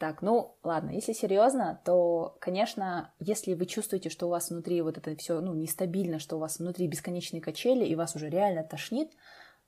так, 0.01 0.23
ну 0.23 0.57
ладно, 0.63 0.93
если 0.93 1.13
серьезно, 1.13 1.79
то, 1.85 2.35
конечно, 2.41 3.13
если 3.19 3.53
вы 3.53 3.67
чувствуете, 3.67 4.09
что 4.09 4.29
у 4.29 4.31
вас 4.31 4.49
внутри 4.49 4.81
вот 4.81 4.97
это 4.97 5.15
все 5.15 5.43
ну, 5.43 5.53
нестабильно, 5.53 6.19
что 6.19 6.37
у 6.37 6.39
вас 6.39 6.59
внутри 6.59 6.87
бесконечные 6.87 7.43
качели, 7.43 7.85
и 7.85 7.95
вас 7.95 8.17
уже 8.17 8.31
реально 8.31 8.65
тошнит, 8.65 9.13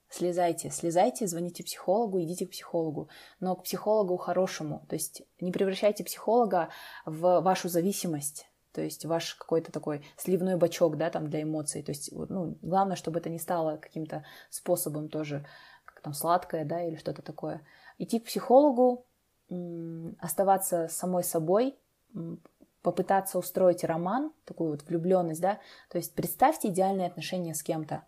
слезайте, 0.09 0.71
слезайте, 0.71 1.27
звоните 1.27 1.63
психологу, 1.63 2.19
идите 2.23 2.47
к 2.47 2.53
психологу, 2.53 3.11
но 3.41 3.57
к 3.57 3.65
психологу 3.65 4.17
хорошему, 4.17 4.87
то 4.89 4.95
есть 4.95 5.21
не 5.39 5.53
превращайте 5.53 6.03
психолога 6.03 6.71
в 7.05 7.41
вашу 7.43 7.69
зависимость, 7.69 8.47
то 8.73 8.81
есть 8.81 9.05
ваш 9.05 9.35
какой-то 9.35 9.71
такой 9.71 10.03
сливной 10.17 10.57
бачок, 10.57 10.97
да, 10.97 11.11
там 11.11 11.29
для 11.29 11.43
эмоций, 11.43 11.83
то 11.83 11.91
есть, 11.93 12.11
ну, 12.11 12.57
главное, 12.63 12.97
чтобы 12.97 13.19
это 13.19 13.29
не 13.29 13.39
стало 13.39 13.77
каким-то 13.77 14.25
способом 14.49 15.11
тоже, 15.11 15.45
как 15.85 16.01
там, 16.01 16.15
сладкое, 16.15 16.65
да, 16.65 16.83
или 16.83 16.97
что-то 16.97 17.21
такое. 17.21 17.61
Идти 17.99 18.19
к 18.19 18.25
психологу, 18.25 19.05
оставаться 20.19 20.89
самой 20.89 21.25
собой, 21.25 21.77
попытаться 22.83 23.39
устроить 23.39 23.85
роман, 23.85 24.33
такую 24.45 24.71
вот 24.71 24.83
влюбленность, 24.83 25.41
да, 25.41 25.61
то 25.89 25.99
есть 25.99 26.15
представьте 26.15 26.69
идеальные 26.69 27.07
отношения 27.07 27.55
с 27.55 27.63
кем-то, 27.63 28.05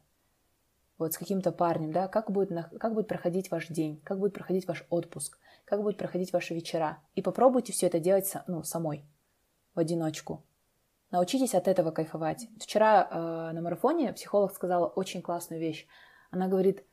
вот 0.99 1.13
с 1.13 1.19
каким-то 1.19 1.53
парнем, 1.53 1.93
да, 1.93 2.09
как 2.09 2.31
будет, 2.31 2.51
как 2.79 2.95
будет 2.95 3.09
проходить 3.09 3.51
ваш 3.51 3.69
день, 3.69 4.01
как 4.05 4.19
будет 4.19 4.35
проходить 4.35 4.67
ваш 4.67 4.85
отпуск, 4.91 5.39
как 5.65 5.83
будет 5.83 5.97
проходить 5.97 6.33
ваши 6.33 6.55
вечера, 6.55 6.99
и 7.15 7.23
попробуйте 7.23 7.73
все 7.73 7.87
это 7.87 8.01
делать, 8.01 8.33
ну, 8.47 8.63
самой, 8.63 9.05
в 9.75 9.79
одиночку. 9.79 10.45
Научитесь 11.11 11.55
от 11.55 11.69
этого 11.69 11.93
кайфовать. 11.93 12.49
Вчера 12.59 13.09
э, 13.09 13.53
на 13.53 13.61
марафоне 13.63 14.13
психолог 14.13 14.53
сказала 14.53 14.87
очень 14.87 15.23
классную 15.23 15.61
вещь. 15.61 15.87
Она 16.33 16.49
говорит, 16.49 16.85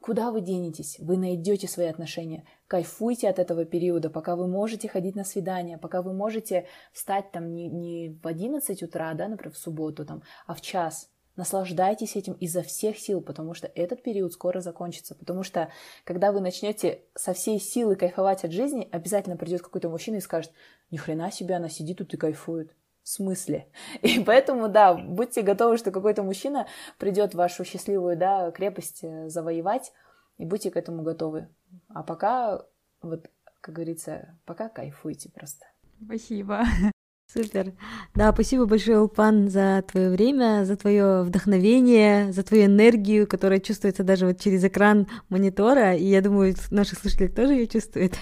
Куда 0.00 0.30
вы 0.30 0.40
денетесь? 0.40 0.98
Вы 0.98 1.16
найдете 1.16 1.66
свои 1.66 1.86
отношения. 1.86 2.44
Кайфуйте 2.66 3.28
от 3.28 3.38
этого 3.38 3.64
периода, 3.64 4.10
пока 4.10 4.36
вы 4.36 4.46
можете 4.46 4.88
ходить 4.88 5.16
на 5.16 5.24
свидания, 5.24 5.78
пока 5.78 6.02
вы 6.02 6.12
можете 6.12 6.66
встать 6.92 7.32
там 7.32 7.54
не, 7.54 7.68
не 7.68 8.18
в 8.22 8.26
11 8.26 8.82
утра, 8.82 9.14
да, 9.14 9.28
например, 9.28 9.54
в 9.54 9.58
субботу, 9.58 10.04
там, 10.04 10.22
а 10.46 10.54
в 10.54 10.60
час. 10.60 11.08
Наслаждайтесь 11.34 12.14
этим 12.14 12.34
изо 12.34 12.62
всех 12.62 12.98
сил, 12.98 13.22
потому 13.22 13.54
что 13.54 13.66
этот 13.66 14.02
период 14.02 14.34
скоро 14.34 14.60
закончится. 14.60 15.14
Потому 15.14 15.42
что, 15.42 15.70
когда 16.04 16.30
вы 16.30 16.40
начнете 16.40 17.04
со 17.14 17.32
всей 17.32 17.58
силы 17.58 17.96
кайфовать 17.96 18.44
от 18.44 18.52
жизни, 18.52 18.88
обязательно 18.92 19.36
придет 19.36 19.62
какой-то 19.62 19.88
мужчина 19.88 20.16
и 20.16 20.20
скажет, 20.20 20.52
ни 20.90 20.98
хрена 20.98 21.30
себе, 21.30 21.54
она 21.56 21.70
сидит 21.70 21.98
тут 21.98 22.12
и 22.12 22.18
кайфует 22.18 22.74
в 23.02 23.08
смысле. 23.08 23.66
И 24.02 24.20
поэтому, 24.20 24.68
да, 24.68 24.94
будьте 24.94 25.42
готовы, 25.42 25.76
что 25.76 25.90
какой-то 25.90 26.22
мужчина 26.22 26.66
придет 26.98 27.34
вашу 27.34 27.64
счастливую, 27.64 28.16
да, 28.16 28.50
крепость 28.50 29.00
э, 29.02 29.28
завоевать, 29.28 29.92
и 30.38 30.44
будьте 30.44 30.70
к 30.70 30.76
этому 30.76 31.02
готовы. 31.02 31.48
А 31.88 32.02
пока, 32.02 32.62
вот, 33.00 33.30
как 33.60 33.74
говорится, 33.74 34.38
пока 34.44 34.68
кайфуйте 34.68 35.30
просто. 35.30 35.66
Спасибо. 36.04 36.64
Супер. 37.32 37.72
Да, 38.14 38.32
спасибо 38.32 38.66
большое, 38.66 39.00
Улпан, 39.00 39.48
за 39.48 39.82
твое 39.90 40.10
время, 40.10 40.64
за 40.64 40.76
твое 40.76 41.22
вдохновение, 41.22 42.30
за 42.32 42.42
твою 42.42 42.66
энергию, 42.66 43.26
которая 43.26 43.58
чувствуется 43.58 44.04
даже 44.04 44.26
вот 44.26 44.38
через 44.38 44.62
экран 44.64 45.06
монитора. 45.30 45.94
И 45.94 46.04
я 46.04 46.20
думаю, 46.20 46.54
наши 46.70 46.94
слушатели 46.94 47.28
тоже 47.28 47.54
ее 47.54 47.66
чувствуют. 47.66 48.14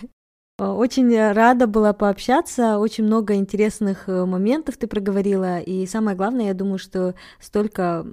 Э, 0.60 0.66
очень 0.66 1.18
рада 1.32 1.66
была 1.66 1.94
пообщаться, 1.94 2.78
очень 2.78 3.04
много 3.04 3.34
интересных 3.34 4.08
э, 4.08 4.26
моментов 4.26 4.76
ты 4.76 4.86
проговорила, 4.86 5.58
и 5.58 5.86
самое 5.86 6.16
главное, 6.16 6.48
я 6.48 6.54
думаю, 6.54 6.78
что 6.78 7.14
столько 7.40 8.06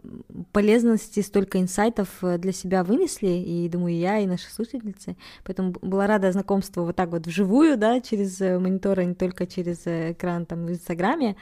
полезности, 0.53 1.19
столько 1.19 1.59
инсайтов 1.59 2.07
э, 2.21 2.37
для 2.37 2.53
себя 2.53 2.85
вынесли, 2.85 3.27
и 3.27 3.67
думаю, 3.67 3.95
и 3.95 3.97
я, 3.97 4.19
и 4.19 4.25
наши 4.25 4.49
слушательницы, 4.49 5.17
поэтому 5.43 5.73
была 5.81 6.07
рада 6.07 6.31
знакомству 6.31 6.85
вот 6.85 6.95
так 6.95 7.09
вот 7.09 7.27
вживую, 7.27 7.77
да, 7.77 7.99
через 7.99 8.39
монитор, 8.39 8.99
а 8.99 9.03
не 9.03 9.13
только 9.13 9.45
через 9.45 9.81
экран 9.85 10.45
там 10.45 10.65
в 10.65 10.71
Инстаграме. 10.71 11.35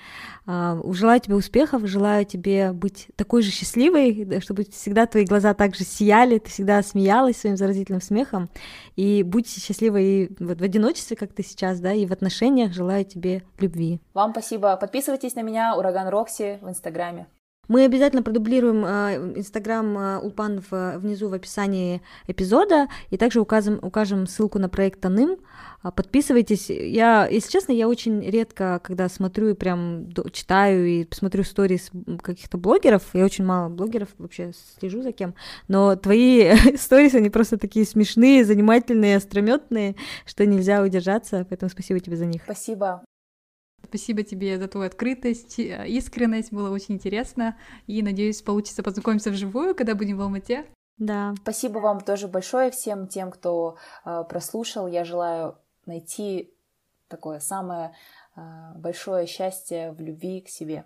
А, 0.47 0.81
желаю 0.91 1.19
тебе 1.19 1.35
успехов, 1.35 1.85
желаю 1.85 2.25
тебе 2.25 2.71
быть 2.71 3.09
такой 3.15 3.43
же 3.43 3.51
счастливой, 3.51 4.41
чтобы 4.41 4.63
всегда 4.63 5.05
твои 5.05 5.25
глаза 5.25 5.53
также 5.53 5.83
сияли, 5.83 6.39
ты 6.39 6.49
всегда 6.49 6.81
смеялась 6.81 7.37
своим 7.37 7.57
заразительным 7.57 8.01
смехом, 8.01 8.49
и 8.95 9.21
будь 9.21 9.47
счастливой 9.47 10.31
вот 10.39 10.59
в 10.59 10.63
одиночестве, 10.63 10.94
одиночестве, 10.95 11.17
как 11.17 11.33
ты 11.33 11.43
сейчас, 11.43 11.79
да, 11.79 11.93
и 11.93 12.05
в 12.05 12.13
отношениях 12.13 12.73
желаю 12.73 13.05
тебе 13.05 13.43
любви. 13.59 13.99
Вам 14.13 14.31
спасибо. 14.31 14.77
Подписывайтесь 14.77 15.35
на 15.35 15.41
меня, 15.41 15.75
Ураган 15.75 16.07
Рокси, 16.07 16.59
в 16.61 16.69
Инстаграме. 16.69 17.27
Мы 17.67 17.85
обязательно 17.85 18.23
продублируем 18.23 18.85
э, 18.85 19.39
Инстаграм 19.39 20.23
Улпан 20.23 20.61
в, 20.69 20.97
внизу 20.97 21.29
в 21.29 21.33
описании 21.33 22.01
эпизода, 22.27 22.87
и 23.09 23.17
также 23.17 23.41
укажем, 23.41 23.79
укажем 23.81 24.27
ссылку 24.27 24.59
на 24.59 24.69
проект 24.69 25.01
Таным. 25.01 25.37
А, 25.85 25.91
подписывайтесь. 25.91 26.71
Я, 26.71 27.27
если 27.27 27.51
честно, 27.51 27.71
я 27.71 27.87
очень 27.87 28.21
редко, 28.21 28.81
когда 28.83 29.07
смотрю 29.07 29.49
и 29.49 29.53
прям 29.53 30.09
читаю 30.31 30.87
и 30.87 31.07
смотрю 31.11 31.43
сторис 31.43 31.91
каких-то 32.23 32.57
блогеров, 32.57 33.03
я 33.13 33.23
очень 33.23 33.45
мало 33.45 33.69
блогеров 33.69 34.09
вообще 34.17 34.51
слежу 34.79 35.03
за 35.03 35.11
кем, 35.11 35.35
но 35.67 35.95
твои 35.95 36.55
сторис, 36.77 37.13
они 37.13 37.29
просто 37.29 37.59
такие 37.59 37.85
смешные, 37.85 38.45
занимательные, 38.45 39.17
острометные, 39.17 39.95
что 40.25 40.45
нельзя 40.45 40.81
удержаться, 40.81 41.45
поэтому 41.47 41.69
спасибо 41.69 41.99
тебе 41.99 42.17
за 42.17 42.25
них. 42.25 42.41
Спасибо. 42.45 43.03
Спасибо 43.87 44.23
тебе 44.23 44.57
за 44.57 44.67
твою 44.67 44.87
открытость, 44.87 45.59
э, 45.59 45.87
искренность, 45.87 46.51
было 46.51 46.69
очень 46.69 46.95
интересно. 46.95 47.57
И 47.87 48.01
надеюсь, 48.01 48.41
получится 48.41 48.83
познакомиться 48.83 49.31
вживую, 49.31 49.75
когда 49.75 49.95
будем 49.95 50.17
в 50.17 50.21
Алмате. 50.21 50.65
Да. 50.97 51.33
Спасибо 51.41 51.79
вам 51.79 52.01
тоже 52.01 52.27
большое 52.27 52.71
всем 52.71 53.07
тем, 53.07 53.31
кто 53.31 53.77
э, 54.05 54.23
прослушал. 54.29 54.87
Я 54.87 55.03
желаю 55.03 55.57
найти 55.85 56.53
такое 57.07 57.39
самое 57.39 57.93
э, 58.35 58.41
большое 58.75 59.27
счастье 59.27 59.91
в 59.91 59.99
любви 59.99 60.41
к 60.41 60.49
себе. 60.49 60.85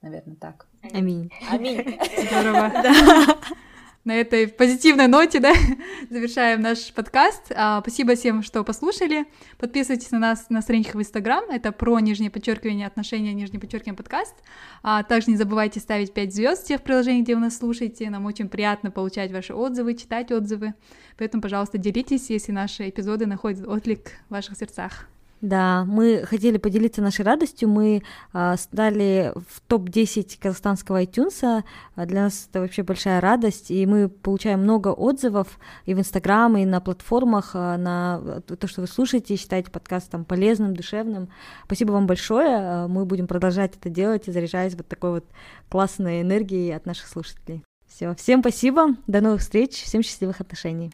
Наверное, 0.00 0.36
так. 0.36 0.66
Аминь. 0.92 1.30
Аминь. 1.50 1.98
Здорово. 2.28 2.72
на 4.04 4.14
этой 4.14 4.48
позитивной 4.48 5.06
ноте, 5.06 5.38
да, 5.38 5.52
завершаем 6.10 6.60
наш 6.60 6.92
подкаст. 6.92 7.52
А, 7.54 7.80
спасибо 7.80 8.16
всем, 8.16 8.42
что 8.42 8.64
послушали. 8.64 9.26
Подписывайтесь 9.58 10.10
на 10.10 10.18
нас 10.18 10.46
на 10.48 10.60
страничках 10.60 10.96
в 10.96 11.00
Инстаграм. 11.00 11.44
Это 11.50 11.70
про 11.70 12.00
нижнее 12.00 12.30
подчеркивание 12.30 12.86
отношения, 12.86 13.32
нижнее 13.32 13.60
подчеркивание 13.60 13.96
подкаст. 13.96 14.34
А 14.82 15.04
также 15.04 15.30
не 15.30 15.36
забывайте 15.36 15.78
ставить 15.78 16.12
5 16.12 16.34
звезд 16.34 16.64
в 16.64 16.66
тех 16.66 16.82
приложениях, 16.82 17.24
где 17.24 17.34
вы 17.36 17.42
нас 17.42 17.56
слушаете. 17.56 18.10
Нам 18.10 18.26
очень 18.26 18.48
приятно 18.48 18.90
получать 18.90 19.30
ваши 19.30 19.54
отзывы, 19.54 19.94
читать 19.94 20.32
отзывы. 20.32 20.74
Поэтому, 21.16 21.40
пожалуйста, 21.40 21.78
делитесь, 21.78 22.28
если 22.30 22.50
наши 22.50 22.88
эпизоды 22.88 23.26
находят 23.26 23.66
отклик 23.66 24.12
в 24.28 24.32
ваших 24.32 24.56
сердцах. 24.56 25.11
Да, 25.42 25.84
мы 25.88 26.24
хотели 26.24 26.56
поделиться 26.56 27.02
нашей 27.02 27.24
радостью. 27.24 27.68
Мы 27.68 28.04
э, 28.32 28.54
стали 28.56 29.32
в 29.34 29.60
топ-10 29.66 30.38
казахстанского 30.40 31.02
iTunes. 31.02 31.64
Для 31.96 32.22
нас 32.22 32.46
это 32.48 32.60
вообще 32.60 32.84
большая 32.84 33.20
радость. 33.20 33.72
И 33.72 33.84
мы 33.84 34.08
получаем 34.08 34.60
много 34.60 34.88
отзывов 34.88 35.58
и 35.84 35.94
в 35.94 35.98
Инстаграм, 35.98 36.56
и 36.56 36.64
на 36.64 36.80
платформах, 36.80 37.54
на 37.54 38.40
то, 38.46 38.68
что 38.68 38.82
вы 38.82 38.86
слушаете, 38.86 39.34
считаете 39.34 39.72
подкаст 39.72 40.10
там, 40.10 40.24
полезным, 40.24 40.76
душевным. 40.76 41.28
Спасибо 41.66 41.90
вам 41.90 42.06
большое. 42.06 42.86
Мы 42.86 43.04
будем 43.04 43.26
продолжать 43.26 43.76
это 43.76 43.90
делать 43.90 44.28
и 44.28 44.32
заряжаясь 44.32 44.76
вот 44.76 44.86
такой 44.86 45.10
вот 45.10 45.24
классной 45.68 46.22
энергией 46.22 46.70
от 46.70 46.86
наших 46.86 47.08
слушателей. 47.08 47.64
Все, 47.92 48.14
всем 48.14 48.40
спасибо, 48.40 48.96
до 49.08 49.20
новых 49.20 49.40
встреч, 49.40 49.72
всем 49.72 50.02
счастливых 50.02 50.40
отношений. 50.40 50.92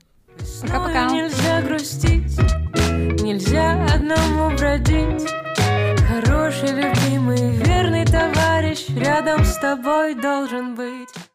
Пока-пока. 0.62 1.10
Нельзя 1.10 1.62
грустить, 1.62 2.38
нельзя 3.22 3.84
одному 3.94 4.56
бродить. 4.56 5.28
Хороший, 6.08 6.70
любимый, 6.70 7.50
верный 7.56 8.04
товарищ 8.04 8.86
рядом 8.96 9.44
с 9.44 9.58
тобой 9.58 10.14
должен 10.14 10.74
быть. 10.74 11.27